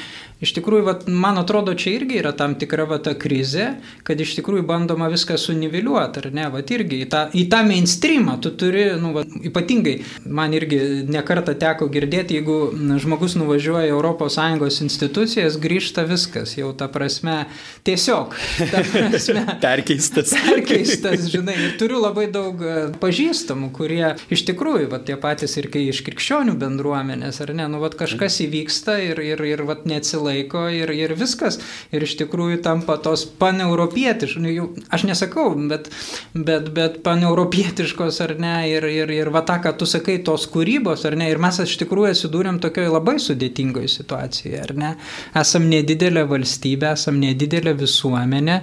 Iš 0.43 0.51
tikrųjų, 0.57 0.83
vat, 0.83 1.03
man 1.07 1.39
atrodo, 1.39 1.71
čia 1.79 1.93
irgi 1.95 2.17
yra 2.19 2.33
tam 2.35 2.57
tikra 2.59 2.83
va, 2.89 2.97
ta 2.99 3.13
krizė, 3.15 3.77
kad 4.03 4.19
iš 4.19 4.33
tikrųjų 4.35 4.65
bandoma 4.67 5.07
viską 5.11 5.37
suniveliuoti, 5.39 6.19
ar 6.19 6.33
ne, 6.35 6.47
vat, 6.51 6.73
irgi 6.75 6.99
į 7.05 7.07
tą, 7.13 7.21
į 7.31 7.45
tą 7.51 7.61
mainstreamą 7.67 8.35
tu 8.43 8.51
turi, 8.59 8.89
nu, 8.99 9.13
vat, 9.15 9.31
ypatingai, 9.47 9.93
man 10.27 10.51
irgi 10.57 10.79
nekarta 11.07 11.55
teko 11.59 11.87
girdėti, 11.93 12.41
jeigu 12.41 12.57
žmogus 12.99 13.37
nuvažiuoja 13.39 13.93
ES 13.93 14.81
institucijas, 14.83 15.55
grįžta 15.63 16.03
viskas, 16.09 16.57
jau 16.57 16.73
ta 16.75 16.89
prasme, 16.91 17.45
tiesiog, 17.87 18.35
ta 18.73 18.83
prasme, 18.91 19.45
perkeistas. 19.63 20.35
Perkeistas, 20.43 21.29
žinai, 21.31 21.55
ir 21.69 21.77
turiu 21.79 22.01
labai 22.03 22.27
daug 22.33 22.59
e, 22.59 22.75
pažįstamų, 22.99 23.71
kurie 23.77 24.11
iš 24.33 24.43
tikrųjų, 24.51 24.91
va, 24.91 24.99
tie 24.99 25.15
patys 25.15 25.55
ir 25.61 25.71
kai 25.71 25.87
iš 25.93 26.03
krikščionių 26.03 26.57
bendruomenės, 26.59 27.39
ar 27.45 27.55
ne, 27.55 27.71
nu, 27.71 27.79
va, 27.83 27.93
kažkas 28.03 28.41
įvyksta 28.43 28.99
ir, 29.07 29.23
ir, 29.23 29.47
ir 29.53 29.67
va, 29.69 29.79
neatsilaiko 29.87 30.32
laiko 30.33 30.65
ir, 30.73 30.91
ir 30.97 31.13
viskas. 31.19 31.59
Ir 31.93 32.05
iš 32.05 32.17
tikrųjų 32.21 32.61
tampa 32.65 32.97
tos 33.03 33.25
paneuropietiškos, 33.39 34.41
nu, 34.43 34.67
aš 34.93 35.05
nesakau, 35.09 35.51
bet, 35.69 35.89
bet, 36.33 36.69
bet 36.75 36.99
paneuropietiškos 37.05 38.21
ar 38.25 38.35
ne, 38.41 38.55
ir, 38.71 38.87
ir, 38.89 39.13
ir 39.13 39.31
va 39.33 39.43
tą, 39.47 39.59
ką 39.63 39.75
tu 39.79 39.89
sakai, 39.89 40.19
tos 40.25 40.47
kūrybos 40.53 41.05
ar 41.09 41.17
ne, 41.19 41.29
ir 41.31 41.41
mes 41.43 41.61
iš 41.63 41.77
tikrųjų 41.83 42.13
atsidūrėm 42.13 42.59
tokioje 42.63 42.93
labai 42.93 43.17
sudėtingoje 43.21 43.91
situacijoje, 43.99 44.63
ar 44.63 44.75
ne. 44.79 44.91
Esam 45.39 45.69
nedidelė 45.71 46.25
valstybė, 46.29 46.93
esam 46.97 47.21
nedidelė 47.21 47.75
visuomenė 47.79 48.61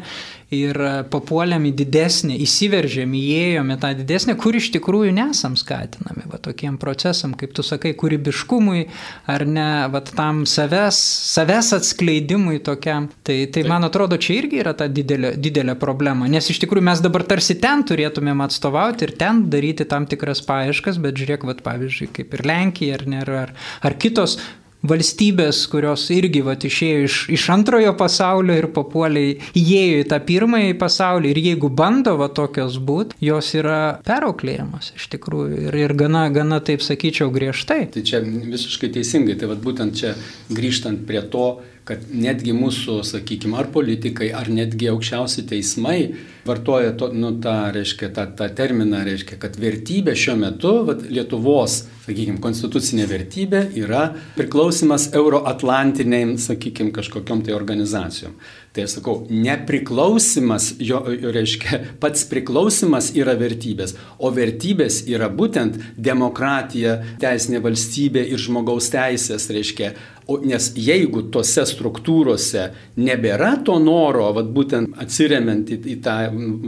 ir 0.55 0.77
e, 0.83 0.91
papuolėm 1.11 1.69
į 1.71 1.73
didesnį, 1.81 2.37
įsiveržėm, 2.45 3.15
įėjom 3.17 3.73
į 3.75 3.77
tą 3.83 3.93
didesnį, 4.01 4.37
kur 4.41 4.59
iš 4.59 4.71
tikrųjų 4.75 5.15
nesam 5.15 5.57
skatinami, 5.59 6.27
va 6.31 6.41
tokiem 6.43 6.79
procesam, 6.83 7.35
kaip 7.39 7.55
tu 7.57 7.65
sakai, 7.67 7.93
kūrybiškumui 7.99 8.85
ar 9.31 9.47
ne, 9.47 9.69
va 9.93 10.03
tam 10.07 10.43
savęs, 10.51 10.99
savęs 11.31 11.73
atskleidimui 11.79 12.61
tokiam. 12.67 13.09
Tai, 13.27 13.39
tai 13.55 13.65
man 13.71 13.87
atrodo, 13.87 14.19
čia 14.21 14.41
irgi 14.41 14.61
yra 14.65 14.75
ta 14.77 14.91
didelė, 14.91 15.37
didelė 15.39 15.77
problema, 15.81 16.29
nes 16.31 16.51
iš 16.51 16.63
tikrųjų 16.65 16.87
mes 16.91 17.03
dabar 17.05 17.25
tarsi 17.31 17.57
ten 17.63 17.85
turėtumėm 17.87 18.43
atstovauti 18.47 19.07
ir 19.07 19.15
ten 19.21 19.45
daryti 19.53 19.87
tam 19.89 20.09
tikras 20.11 20.43
paieškas, 20.47 20.99
bet 21.03 21.19
žiūrėk, 21.21 21.47
va 21.47 21.57
pavyzdžiui, 21.61 22.11
kaip 22.17 22.35
ir 22.37 22.47
Lenkija 22.51 22.99
ar, 22.99 23.07
ne, 23.11 23.23
ar, 23.45 23.55
ar 23.87 23.97
kitos 24.01 24.39
valstybės, 24.87 25.63
kurios 25.71 26.07
irgi 26.15 26.43
vat, 26.45 26.65
išėjo 26.65 27.01
iš, 27.07 27.17
iš 27.37 27.47
antrojo 27.53 27.93
pasaulio 27.99 28.57
ir 28.57 28.69
papuolė, 28.75 29.25
įėjo 29.59 30.05
į 30.05 30.07
tą 30.11 30.21
pirmąjį 30.29 30.77
pasaulį. 30.81 31.33
Ir 31.33 31.43
jeigu 31.51 31.71
bando 31.81 32.17
va 32.21 32.31
tokios 32.33 32.79
būti, 32.81 33.19
jos 33.25 33.53
yra 33.59 33.81
perauklėjamas 34.07 34.95
iš 34.97 35.11
tikrųjų. 35.17 35.67
Ir, 35.69 35.81
ir 35.85 35.97
gana, 35.99 36.27
gana, 36.33 36.63
taip 36.65 36.85
sakyčiau, 36.85 37.33
griežtai. 37.35 37.83
Tai 37.95 38.05
čia 38.07 38.23
visiškai 38.25 38.93
teisingai, 38.97 39.37
tai 39.41 39.51
vat, 39.51 39.61
būtent 39.65 40.01
čia 40.01 40.15
grįžtant 40.53 41.05
prie 41.09 41.23
to, 41.33 41.49
kad 41.91 42.11
netgi 42.15 42.55
mūsų, 42.55 43.01
sakykime, 43.09 43.57
ar 43.59 43.71
politikai, 43.75 44.31
ar 44.37 44.47
netgi 44.53 44.93
aukščiausi 44.93 45.49
teismai 45.51 45.99
vartoja 46.47 46.93
to, 46.97 47.11
nu, 47.13 47.33
tą, 47.43 47.55
reiškia, 47.75 48.11
tą, 48.15 48.27
tą 48.39 48.49
terminą, 48.57 49.03
reiškia, 49.07 49.39
kad 49.43 49.59
vertybė 49.61 50.15
šiuo 50.19 50.37
metu, 50.41 50.73
vat, 50.87 51.03
Lietuvos, 51.11 51.83
sakykime, 52.07 52.41
konstitucinė 52.43 53.07
vertybė 53.11 53.65
yra 53.83 54.07
priklausimas 54.39 55.11
euroatlantiniam, 55.17 56.37
sakykime, 56.41 56.95
kažkokiam 56.97 57.43
tai 57.47 57.55
organizacijom. 57.57 58.39
Tai 58.71 58.85
aš 58.87 58.97
sakau, 59.01 59.17
nepriklausimas, 59.35 60.71
jo, 60.79 61.03
reiškia, 61.35 61.81
pats 62.03 62.23
priklausimas 62.31 63.11
yra 63.19 63.35
vertybės, 63.39 63.97
o 64.23 64.31
vertybės 64.35 65.03
yra 65.11 65.27
būtent 65.27 65.81
demokratija, 65.99 67.01
teisinė 67.23 67.63
valstybė 67.67 68.25
ir 68.31 68.41
žmogaus 68.41 68.93
teisės, 68.95 69.51
reiškia, 69.51 69.93
O 70.31 70.37
nes 70.47 70.69
jeigu 70.79 71.25
tose 71.35 71.65
struktūrose 71.67 72.69
nebėra 73.03 73.57
to 73.67 73.75
noro, 73.83 74.29
vat, 74.37 74.51
būtent 74.55 74.95
atsiriamant 75.03 75.71
į, 75.75 75.79
į 75.91 75.97
tą 76.05 76.17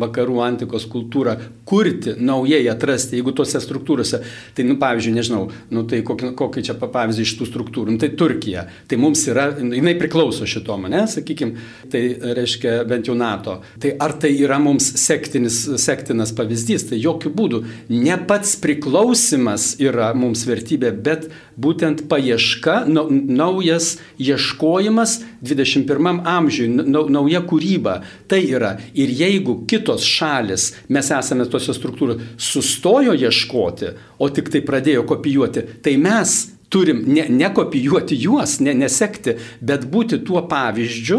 vakarų 0.03 0.40
antikos 0.42 0.88
kultūrą, 0.90 1.37
kurti, 1.68 2.16
naujai 2.18 2.64
atrasti, 2.72 3.20
jeigu 3.20 3.35
tose 3.38 3.61
struktūrose, 3.62 4.18
tai, 4.57 4.66
nu, 4.66 4.75
pavyzdžiui, 4.83 5.14
nežinau, 5.14 5.44
nu, 5.70 5.85
tai 5.87 6.01
kokį, 6.07 6.33
kokį 6.38 6.64
čia 6.66 6.77
pavyzdį 6.81 7.27
iš 7.29 7.35
tų 7.38 7.48
struktūrų, 7.53 7.94
nu, 7.94 8.03
tai 8.03 8.11
Turkija, 8.18 8.66
tai 8.90 8.98
mums 8.98 9.23
yra, 9.31 9.46
jinai 9.60 9.94
priklauso 10.00 10.48
šito 10.48 10.75
mane, 10.83 11.04
sakykime, 11.13 11.69
tai 11.92 12.02
reiškia 12.40 12.75
bent 12.90 13.13
jau 13.13 13.15
NATO. 13.19 13.60
Tai 13.83 13.94
ar 14.02 14.17
tai 14.19 14.33
yra 14.42 14.58
mums 14.63 14.90
sektinis, 15.04 15.63
sektinas 15.79 16.35
pavyzdys, 16.35 16.88
tai 16.90 16.98
jokių 17.02 17.35
būdų. 17.38 17.63
Ne 17.94 18.19
pats 18.27 18.56
priklausimas 18.63 19.77
yra 19.83 20.10
mums 20.19 20.42
vertybė, 20.50 20.90
bet 21.06 21.31
būtent 21.61 22.07
paieška, 22.11 22.83
naujas 22.88 23.96
ieškojimas 24.23 25.19
21 25.42 26.23
amžiui, 26.29 26.69
nauja 26.88 27.42
kūryba. 27.48 27.98
Tai 28.31 28.40
yra. 28.42 28.77
Ir 28.94 29.13
jeigu 29.17 29.63
kitos 29.69 30.07
šalis, 30.07 30.71
mes 30.92 31.13
esame 31.13 31.46
tose 31.50 31.75
struktūrose, 31.77 32.33
sustojo 32.40 33.15
ieškoti, 33.19 33.92
o 34.23 34.29
tik 34.33 34.53
tai 34.53 34.65
pradėjo 34.67 35.07
kopijuoti, 35.09 35.67
tai 35.85 35.96
mes 36.00 36.37
turim 36.73 37.03
ne, 37.07 37.27
ne 37.29 37.48
kopijuoti 37.55 38.17
juos, 38.17 38.57
ne, 38.65 38.73
nesekti, 38.75 39.37
bet 39.61 39.85
būti 39.92 40.23
tuo 40.25 40.40
pavyzdžiu, 40.48 41.19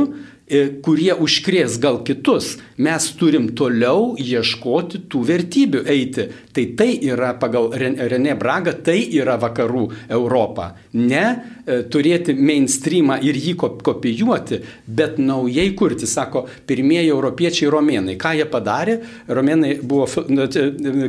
kurie 0.83 1.13
užkrės 1.15 1.77
gal 1.79 2.01
kitus, 2.03 2.57
mes 2.75 3.05
turim 3.15 3.47
toliau 3.55 4.13
ieškoti 4.19 5.05
tų 5.09 5.21
vertybių 5.29 5.83
eiti. 5.89 6.27
Tai 6.53 6.65
tai 6.77 6.89
yra 7.01 7.31
pagal 7.39 7.71
René 7.73 8.35
Braga, 8.37 8.73
tai 8.73 8.99
yra 9.15 9.37
vakarų 9.41 9.87
Europa. 10.11 10.73
Ne 10.93 11.23
e, 11.23 11.79
turėti 11.89 12.35
mainstreamą 12.37 13.17
ir 13.25 13.39
jį 13.39 13.55
kopijuoti, 13.57 14.59
bet 14.85 15.17
naujai 15.17 15.71
kurti. 15.79 16.09
Sako, 16.09 16.43
pirmieji 16.69 17.09
europiečiai 17.09 17.71
romėnai. 17.73 18.17
Ką 18.21 18.35
jie 18.37 18.45
padarė? 18.51 18.99
Romėnai 19.31 19.77
buvo, 19.81 20.05
nu, 20.29 20.45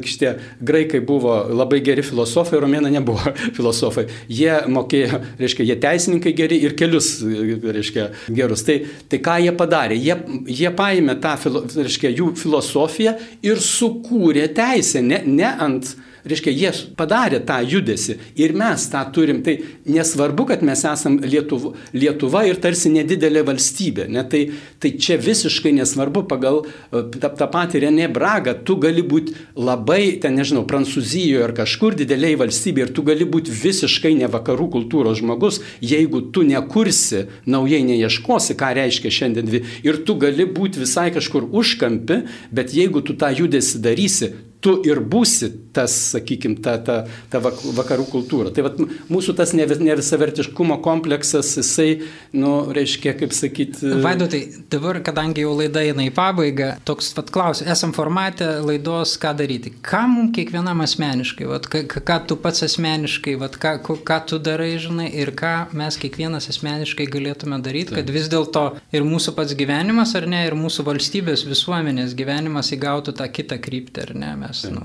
šitie 0.07 0.37
graikai 0.65 1.03
buvo 1.05 1.37
labai 1.53 1.83
geri 1.85 2.07
filosofai, 2.07 2.63
romėnai 2.63 2.95
nebuvo 2.95 3.35
filosofai. 3.59 4.07
Jie 4.33 4.63
mokėjo, 4.71 5.21
reiškia, 5.43 5.69
jie 5.69 5.79
teisininkai 5.83 6.33
geri 6.39 6.63
ir 6.65 6.79
kelius, 6.79 7.19
reiškia, 7.21 8.09
gerus. 8.33 8.65
Tai, 8.65 8.81
tai 9.11 9.21
ką 9.25 9.39
jie 9.43 9.53
padarė? 9.57 9.99
Jie, 9.99 10.17
jie 10.51 10.71
paėmė 10.77 11.17
tą, 11.25 11.35
reiškia, 11.75 12.13
jų 12.15 12.33
filosofiją 12.39 13.17
ir 13.47 13.63
sukūrė 13.63 14.49
teisę. 14.57 15.03
Ne, 15.05 15.23
ne 15.27 15.51
ant 15.67 15.95
reiškia, 16.29 16.53
jie 16.53 16.73
padarė 16.99 17.41
tą 17.47 17.59
judesi 17.69 18.17
ir 18.41 18.55
mes 18.57 18.87
tą 18.93 19.03
turim. 19.15 19.43
Tai 19.45 19.57
nesvarbu, 19.91 20.47
kad 20.49 20.65
mes 20.67 20.85
esame 20.89 21.29
Lietuva, 21.29 21.75
Lietuva 21.97 22.45
ir 22.49 22.61
tarsi 22.63 22.93
nedidelė 22.93 23.45
valstybė. 23.47 24.07
Ne? 24.13 24.25
Tai, 24.31 24.43
tai 24.83 24.95
čia 25.01 25.19
visiškai 25.21 25.75
nesvarbu 25.77 26.25
pagal 26.31 26.63
e, 26.65 27.03
tą, 27.19 27.33
tą 27.39 27.49
patį 27.53 27.85
Renė 27.87 28.09
Bragą. 28.13 28.57
Tu 28.65 28.79
gali 28.81 29.05
būti 29.05 29.37
labai, 29.59 30.17
ten 30.23 30.39
nežinau, 30.39 30.65
Prancūzijoje 30.69 31.45
ar 31.45 31.55
kažkur 31.57 31.99
dideliai 31.99 32.39
valstybė 32.41 32.87
ir 32.87 32.95
tu 32.97 33.05
gali 33.07 33.29
būti 33.29 33.53
visiškai 33.55 34.15
ne 34.19 34.31
vakarų 34.33 34.71
kultūros 34.79 35.21
žmogus, 35.21 35.61
jeigu 35.85 36.25
tu 36.35 36.45
nekursi, 36.47 37.27
naujai 37.51 37.83
neieškosi, 37.87 38.57
ką 38.59 38.73
reiškia 38.81 39.13
šiandien 39.21 39.51
dvi. 39.51 39.63
Ir 39.87 40.01
tu 40.07 40.17
gali 40.21 40.49
būti 40.49 40.83
visai 40.83 41.11
kažkur 41.15 41.51
užkampi, 41.53 42.23
bet 42.55 42.75
jeigu 42.75 43.05
tu 43.05 43.17
tą 43.19 43.31
judesi 43.35 43.81
darysi, 43.85 44.33
tu 44.65 44.79
ir 44.89 45.03
būsi 45.05 45.51
tas, 45.75 45.93
sakykime, 46.15 46.61
ta, 46.63 46.77
ta, 46.87 46.97
ta 47.31 47.41
vakarų 47.43 48.07
kultūra. 48.09 48.53
Tai 48.55 48.65
vat, 48.69 48.79
mūsų 49.11 49.35
tas 49.37 49.53
nevisavertiškumo 49.57 50.79
kompleksas, 50.85 51.51
jisai, 51.59 52.05
nu, 52.39 52.53
reiškia, 52.75 53.17
kaip 53.19 53.35
sakyti. 53.35 53.91
Vaidotai, 54.05 54.45
dabar, 54.71 55.01
kadangi 55.05 55.43
jau 55.45 55.57
laida 55.59 55.83
eina 55.83 56.07
į 56.07 56.13
pabaigą, 56.15 56.71
toks 56.87 57.11
vat 57.19 57.33
klausimas, 57.35 57.75
esam 57.75 57.95
formate 57.97 58.47
laidos, 58.63 59.17
ką 59.21 59.35
daryti. 59.41 59.75
Ką 59.85 60.05
mums 60.13 60.35
kiekvienam 60.39 60.85
asmeniškai, 60.85 61.49
vat, 61.51 61.67
ką, 61.71 61.85
ką 61.91 62.21
tu 62.31 62.39
pats 62.41 62.65
asmeniškai, 62.69 63.35
vat, 63.43 63.59
ką, 63.61 63.75
ką 64.07 64.21
tu 64.31 64.39
darai, 64.39 64.77
žinai, 64.81 65.11
ir 65.11 65.35
ką 65.37 65.55
mes 65.75 65.99
kiekvienas 66.01 66.49
asmeniškai 66.55 67.09
galėtume 67.11 67.59
daryti, 67.65 67.91
Taip. 67.91 68.01
kad 68.01 68.15
vis 68.15 68.31
dėlto 68.33 68.65
ir 68.95 69.07
mūsų 69.07 69.35
pats 69.37 69.59
gyvenimas, 69.59 70.15
ar 70.15 70.31
ne, 70.31 70.45
ir 70.47 70.55
mūsų 70.59 70.87
valstybės, 70.87 71.45
visuomenės 71.51 72.15
gyvenimas 72.15 72.71
įgautų 72.79 73.17
tą 73.19 73.29
kitą 73.35 73.59
kryptį, 73.59 74.07
ar 74.07 74.15
ne. 74.23 74.33
Mes 74.45 74.54
mes 74.55 74.65
nu, 74.71 74.83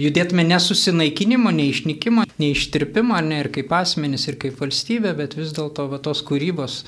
judėtume 0.00 0.44
nesusinaikinimo, 0.48 1.52
neišnykimo, 1.54 2.24
neištirpimo, 2.40 3.18
ne 3.26 3.40
ir 3.44 3.50
kaip 3.52 3.72
asmenys, 3.76 4.26
ir 4.30 4.38
kaip 4.40 4.60
valstybė, 4.60 5.12
bet 5.18 5.36
vis 5.38 5.52
dėlto 5.56 5.86
tos 6.02 6.22
kūrybos, 6.26 6.80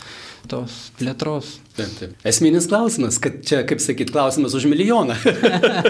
tos 0.51 0.79
plėtros. 0.99 1.59
Taip, 1.77 1.93
taip. 1.99 2.15
Esminis 2.29 2.69
klausimas, 2.71 3.19
kad 3.23 3.41
čia, 3.47 3.63
kaip 3.69 3.81
sakyt, 3.85 4.13
klausimas 4.13 4.57
už 4.57 4.67
milijoną. 4.71 5.17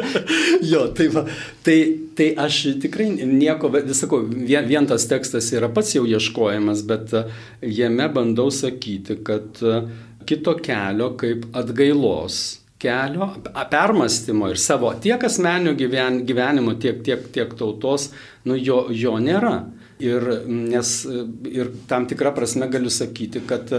jo, 0.72 0.86
tai, 0.96 1.08
va, 1.14 1.24
tai, 1.66 1.78
tai 2.18 2.30
aš 2.38 2.62
tikrai 2.82 3.10
nieko, 3.18 3.70
sakau, 3.96 4.22
vien, 4.26 4.66
vien 4.68 4.88
tas 4.90 5.06
tekstas 5.10 5.50
yra 5.54 5.70
pats 5.72 5.94
jau 5.96 6.04
ieškojimas, 6.08 6.84
bet 6.88 7.14
e, 7.18 7.26
jame 7.80 8.08
bandau 8.14 8.50
sakyti, 8.54 9.20
kad 9.26 9.62
e, 9.62 9.84
kito 10.28 10.54
kelio 10.62 11.14
kaip 11.18 11.48
atgailos 11.58 12.61
kelio, 12.82 13.28
permastymo 13.70 14.50
ir 14.52 14.60
savo 14.60 14.92
tiek 15.02 15.22
asmenio 15.28 15.76
gyven, 15.78 16.22
gyvenimo, 16.26 16.74
tiek, 16.82 17.02
tiek, 17.06 17.28
tiek 17.34 17.54
tautos, 17.58 18.10
nu, 18.48 18.58
jo, 18.58 18.86
jo 18.90 19.16
nėra. 19.22 19.60
Ir, 20.02 20.24
nes, 20.50 20.88
ir 21.46 21.68
tam 21.86 22.08
tikrą 22.10 22.32
prasme 22.34 22.66
galiu 22.66 22.90
sakyti, 22.90 23.44
kad 23.46 23.70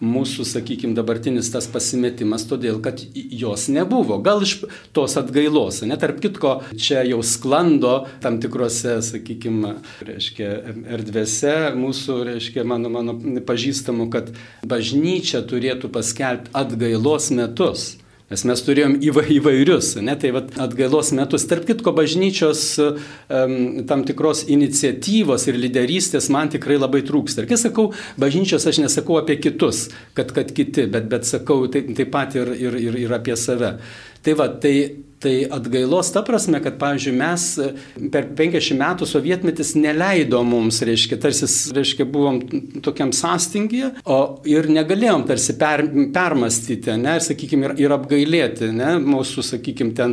mūsų, 0.00 0.44
sakykime, 0.48 0.94
dabartinis 0.96 1.48
tas 1.52 1.66
pasimetimas, 1.72 2.46
todėl 2.48 2.78
kad 2.84 3.00
jos 3.12 3.66
nebuvo. 3.72 4.18
Gal 4.24 4.44
iš 4.44 4.58
tos 4.96 5.16
atgailos, 5.20 5.82
net 5.88 6.00
tarp 6.04 6.20
kitko, 6.24 6.54
čia 6.80 7.04
jau 7.08 7.22
sklando 7.24 8.06
tam 8.24 8.40
tikrose, 8.42 8.98
sakykime, 9.04 9.76
reiškia, 10.08 10.50
erdvėse 10.96 11.54
mūsų, 11.76 12.18
reiškia, 12.30 12.64
mano, 12.68 12.92
mano 12.92 13.16
pažįstamų, 13.48 14.08
kad 14.12 14.32
bažnyčia 14.64 15.44
turėtų 15.48 15.92
paskelbti 15.92 16.52
atgailos 16.56 17.30
metus. 17.36 17.94
Nes 18.26 18.42
mes 18.42 18.58
turėjom 18.66 18.96
įvairius, 19.06 19.92
ne, 20.02 20.16
tai 20.18 20.32
vat, 20.34 20.48
atgailos 20.58 21.12
metus, 21.14 21.44
tarp 21.46 21.62
kitko 21.68 21.92
bažnyčios 21.94 22.62
um, 22.82 23.52
tam 23.86 24.02
tikros 24.08 24.40
iniciatyvos 24.50 25.44
ir 25.46 25.60
lyderystės 25.62 26.26
man 26.34 26.50
tikrai 26.50 26.80
labai 26.80 27.04
trūksta. 27.06 27.44
Ir 27.44 27.50
kai 27.52 27.60
sakau 27.60 27.92
bažnyčios, 28.18 28.66
aš 28.66 28.82
nesakau 28.82 29.20
apie 29.20 29.38
kitus, 29.38 29.84
kad, 30.18 30.34
kad 30.34 30.50
kiti, 30.56 30.88
bet, 30.90 31.06
bet 31.12 31.28
sakau 31.28 31.68
taip, 31.70 31.94
taip 31.94 32.10
pat 32.10 32.34
ir, 32.34 32.50
ir, 32.58 32.80
ir, 32.88 32.98
ir 33.06 33.14
apie 33.14 33.38
save. 33.38 33.76
Tai 34.24 34.38
va, 34.38 34.48
tai 34.62 34.76
Tai 35.18 35.46
atgailos 35.50 36.10
ta 36.12 36.20
prasme, 36.20 36.58
kad, 36.60 36.74
pavyzdžiui, 36.76 37.12
mes 37.16 37.44
e, 37.62 37.66
per 38.12 38.26
50 38.36 38.76
metų 38.76 39.06
sovietmetis 39.08 39.70
neleido 39.78 40.42
mums, 40.44 40.82
reiškia, 40.84 41.16
tarsi, 41.22 41.48
reiškia, 41.72 42.04
buvom 42.12 42.42
tokiam 42.84 43.14
sąstingyje, 43.16 43.94
o 44.12 44.18
ir 44.44 44.68
negalėjom 44.68 45.24
tarsi 45.30 45.56
per, 45.56 45.86
permastyti, 46.12 46.92
ne, 47.00 47.14
ir, 47.16 47.24
sakykime, 47.24 47.70
ir, 47.70 47.74
ir 47.86 47.94
apgailėti, 47.96 48.68
ne, 48.76 48.90
mūsų, 49.00 49.46
sakykime, 49.54 49.94
ten, 49.96 50.12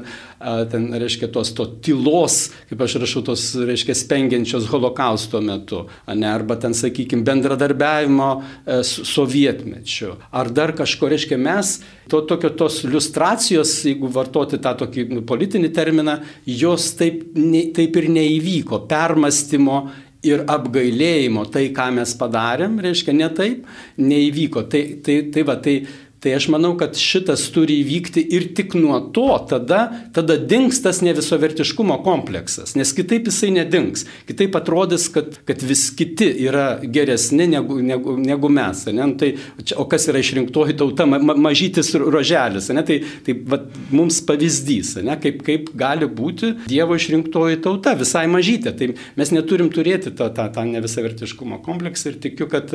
ten, 0.71 0.87
reiškia, 1.03 1.27
tos 1.35 1.51
to 1.57 1.67
tylos, 1.83 2.39
kaip 2.71 2.85
aš 2.87 2.95
rašau, 3.03 3.25
tos, 3.27 3.43
reiškia, 3.59 3.97
spengiančios 4.05 4.69
holokausto 4.71 5.43
metu, 5.43 5.83
ne, 6.13 6.29
arba 6.31 6.55
ten, 6.63 6.77
sakykime, 6.79 7.27
bendradarbiavimo 7.27 8.29
e, 8.39 8.79
sovietmečiu, 8.87 10.15
ar 10.31 10.53
dar 10.55 10.71
kažko, 10.79 11.11
reiškia, 11.11 11.41
mes 11.43 11.75
to 12.07 12.23
tokio 12.27 12.49
tos 12.55 12.81
iliustracijos, 12.87 13.75
jeigu 13.93 14.09
vartoti 14.13 14.59
tą 14.61 14.73
tokį 14.83 15.07
nu, 15.11 15.21
politinį 15.27 15.69
terminą, 15.73 16.17
jos 16.49 16.91
taip, 16.99 17.29
ne, 17.37 17.67
taip 17.75 17.95
ir 18.01 18.09
neįvyko. 18.13 18.83
Permastymo 18.89 19.83
ir 20.23 20.45
apgailėjimo, 20.47 21.45
tai 21.51 21.67
ką 21.75 21.89
mes 21.97 22.13
padarėm, 22.19 22.77
reiškia, 22.83 23.15
ne 23.15 23.27
taip, 23.35 23.67
neįvyko. 23.99 24.65
Tai, 24.71 24.83
tai, 25.03 25.17
tai 25.33 25.43
va, 25.47 25.57
tai 25.59 25.75
Tai 26.24 26.32
aš 26.38 26.45
manau, 26.53 26.71
kad 26.80 26.95
šitas 26.95 27.41
turi 27.51 27.82
įvykti 27.82 28.21
ir 28.32 28.45
tik 28.55 28.78
nuo 28.80 28.95
to 29.11 29.28
tada, 29.49 29.82
tada 30.15 30.38
dings 30.39 30.78
tas 30.80 31.01
nevisovertiškumo 31.03 31.97
kompleksas, 32.05 32.78
nes 32.80 32.93
kitaip 32.95 33.28
jisai 33.28 33.49
nedings. 33.51 34.05
Kitaip 34.30 34.55
atrodys, 34.55 35.09
kad, 35.11 35.36
kad 35.43 35.65
vis 35.67 35.89
kiti 35.91 36.30
yra 36.45 36.78
geresni 36.84 37.49
negu, 37.51 37.82
negu, 37.84 38.15
negu 38.15 38.51
mes. 38.55 38.86
Ne? 38.88 39.09
Nu, 39.11 39.17
tai, 39.19 39.34
o 39.76 39.84
kas 39.91 40.07
yra 40.07 40.21
išrinktoji 40.24 40.78
tauta, 40.80 41.07
ma, 41.11 41.19
ma, 41.19 41.36
mažytis 41.49 41.91
roželis. 41.99 42.71
Ne? 42.71 42.86
Tai, 42.88 43.01
tai 43.28 43.36
va, 43.51 43.59
mums 43.91 44.21
pavyzdys, 44.24 44.93
ne? 45.03 45.19
kaip, 45.19 45.43
kaip 45.43 45.74
gali 45.76 46.07
būti 46.07 46.53
Dievo 46.71 46.95
išrinktoji 46.95 47.59
tauta, 47.67 47.97
visai 47.99 48.24
mažytė. 48.32 48.71
Tai 48.80 48.89
mes 49.19 49.36
neturim 49.36 49.74
turėti 49.76 50.15
tą, 50.15 50.30
tą, 50.32 50.47
tą 50.55 50.63
nevisavertiškumo 50.71 51.59
kompleksą 51.67 52.13
ir 52.13 52.19
tikiu, 52.30 52.47
kad, 52.47 52.71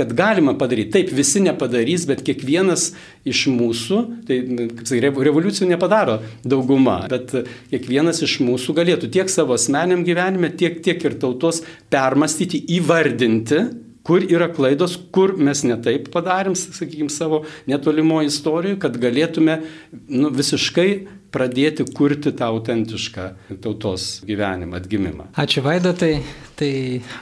kad 0.00 0.16
galima 0.16 0.56
padaryti. 0.56 0.94
Taip, 0.96 1.14
visi 1.20 1.44
nepadarys, 1.44 2.08
bet 2.08 2.24
kiekvienas 2.24 2.85
kiekvienas 2.86 3.26
iš 3.26 3.46
mūsų, 3.50 4.02
tai 4.28 4.40
kaip 4.46 4.84
sakai, 4.86 5.00
revoliucijų 5.28 5.70
nepadaro 5.72 6.20
dauguma, 6.44 7.00
bet 7.10 7.34
kiekvienas 7.72 8.22
iš 8.22 8.38
mūsų 8.44 8.76
galėtų 8.76 9.10
tiek 9.14 9.30
savo 9.32 9.56
asmeniam 9.56 10.04
gyvenime, 10.06 10.52
tiek, 10.54 10.82
tiek 10.84 11.02
ir 11.04 11.18
tautos 11.22 11.62
permastyti, 11.90 12.62
įvardinti, 12.78 13.85
kur 14.06 14.22
yra 14.22 14.46
klaidos, 14.54 14.94
kur 15.12 15.34
mes 15.34 15.64
netaip 15.66 16.10
padarėm, 16.14 16.54
sakykime, 16.58 17.10
savo 17.10 17.42
netolimo 17.66 18.22
istorijoje, 18.26 18.78
kad 18.86 18.98
galėtume 19.02 19.60
nu, 20.06 20.30
visiškai 20.34 20.90
pradėti 21.36 21.84
kurti 21.96 22.32
tą 22.36 22.48
autentišką 22.54 23.26
tautos 23.64 24.06
gyvenimą, 24.26 24.78
atgimimą. 24.80 25.28
Ačiū 25.36 25.62
Vaidotai, 25.66 26.20
tai 26.56 26.70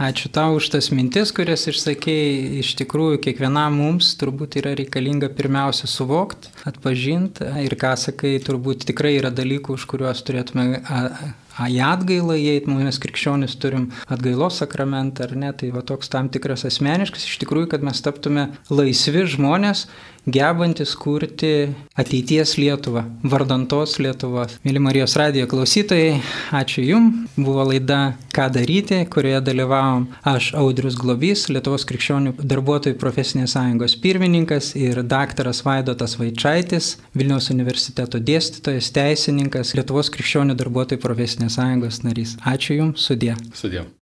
ačiū 0.02 0.30
tau 0.34 0.58
už 0.58 0.70
tas 0.76 0.90
mintis, 0.94 1.32
kurias 1.34 1.66
išsakėjai. 1.72 2.60
Iš 2.60 2.74
tikrųjų, 2.82 3.22
kiekvienam 3.24 3.80
mums 3.80 4.12
turbūt 4.20 4.58
yra 4.60 4.74
reikalinga 4.78 5.32
pirmiausia 5.34 5.90
suvokti, 5.90 6.52
atpažinti 6.68 7.48
ir 7.64 7.78
ką 7.80 7.94
sakai, 8.06 8.36
turbūt 8.44 8.86
tikrai 8.92 9.16
yra 9.18 9.32
dalykų, 9.34 9.78
už 9.80 9.88
kuriuos 9.90 10.22
turėtume 10.26 10.68
į 11.62 11.78
atgailą 11.86 12.36
įeiti, 12.40 12.70
mes 12.70 12.98
krikščionis 13.02 13.56
turim 13.62 13.88
atgailos 14.10 14.58
sakramentą 14.62 15.28
ar 15.28 15.36
ne, 15.38 15.52
tai 15.54 15.70
va 15.74 15.84
toks 15.86 16.10
tam 16.12 16.30
tikras 16.32 16.66
asmeniškas, 16.68 17.28
iš 17.28 17.38
tikrųjų, 17.44 17.70
kad 17.74 17.86
mes 17.86 18.02
taptume 18.04 18.48
laisvi 18.70 19.26
žmonės, 19.36 19.86
gebantis 20.26 20.94
kurti 20.96 21.74
ateities 21.94 22.56
Lietuvą, 22.58 23.04
vardantos 23.22 23.98
Lietuvos. 24.02 24.58
Mėly 24.64 24.82
Marijos 24.82 25.16
radijo 25.20 25.48
klausytojai, 25.50 26.20
ačiū 26.54 26.84
Jums. 26.84 27.30
Buvo 27.36 27.64
laida 27.68 28.14
Ką 28.34 28.48
daryti, 28.50 28.96
kurioje 29.10 29.40
dalyvavom 29.46 30.08
aš 30.26 30.48
Audrius 30.58 30.96
Globys, 30.98 31.44
Lietuvos 31.54 31.84
krikščionių 31.86 32.32
darbuotojų 32.42 32.98
profesinės 32.98 33.54
sąjungos 33.54 33.94
pirmininkas 34.02 34.72
ir 34.80 35.02
daktaras 35.06 35.62
Vaidotas 35.66 36.16
Vaičaitis, 36.18 36.96
Vilniaus 37.14 37.52
universiteto 37.54 38.18
dėstytojas, 38.18 38.90
teisininkas, 38.96 39.76
Lietuvos 39.78 40.10
krikščionių 40.14 40.58
darbuotojų 40.58 41.02
profesinės 41.04 41.60
sąjungos 41.60 42.02
narys. 42.02 42.34
Ačiū 42.42 42.80
Jums, 42.80 43.06
sudė. 43.06 43.36
Sudė. 43.54 43.86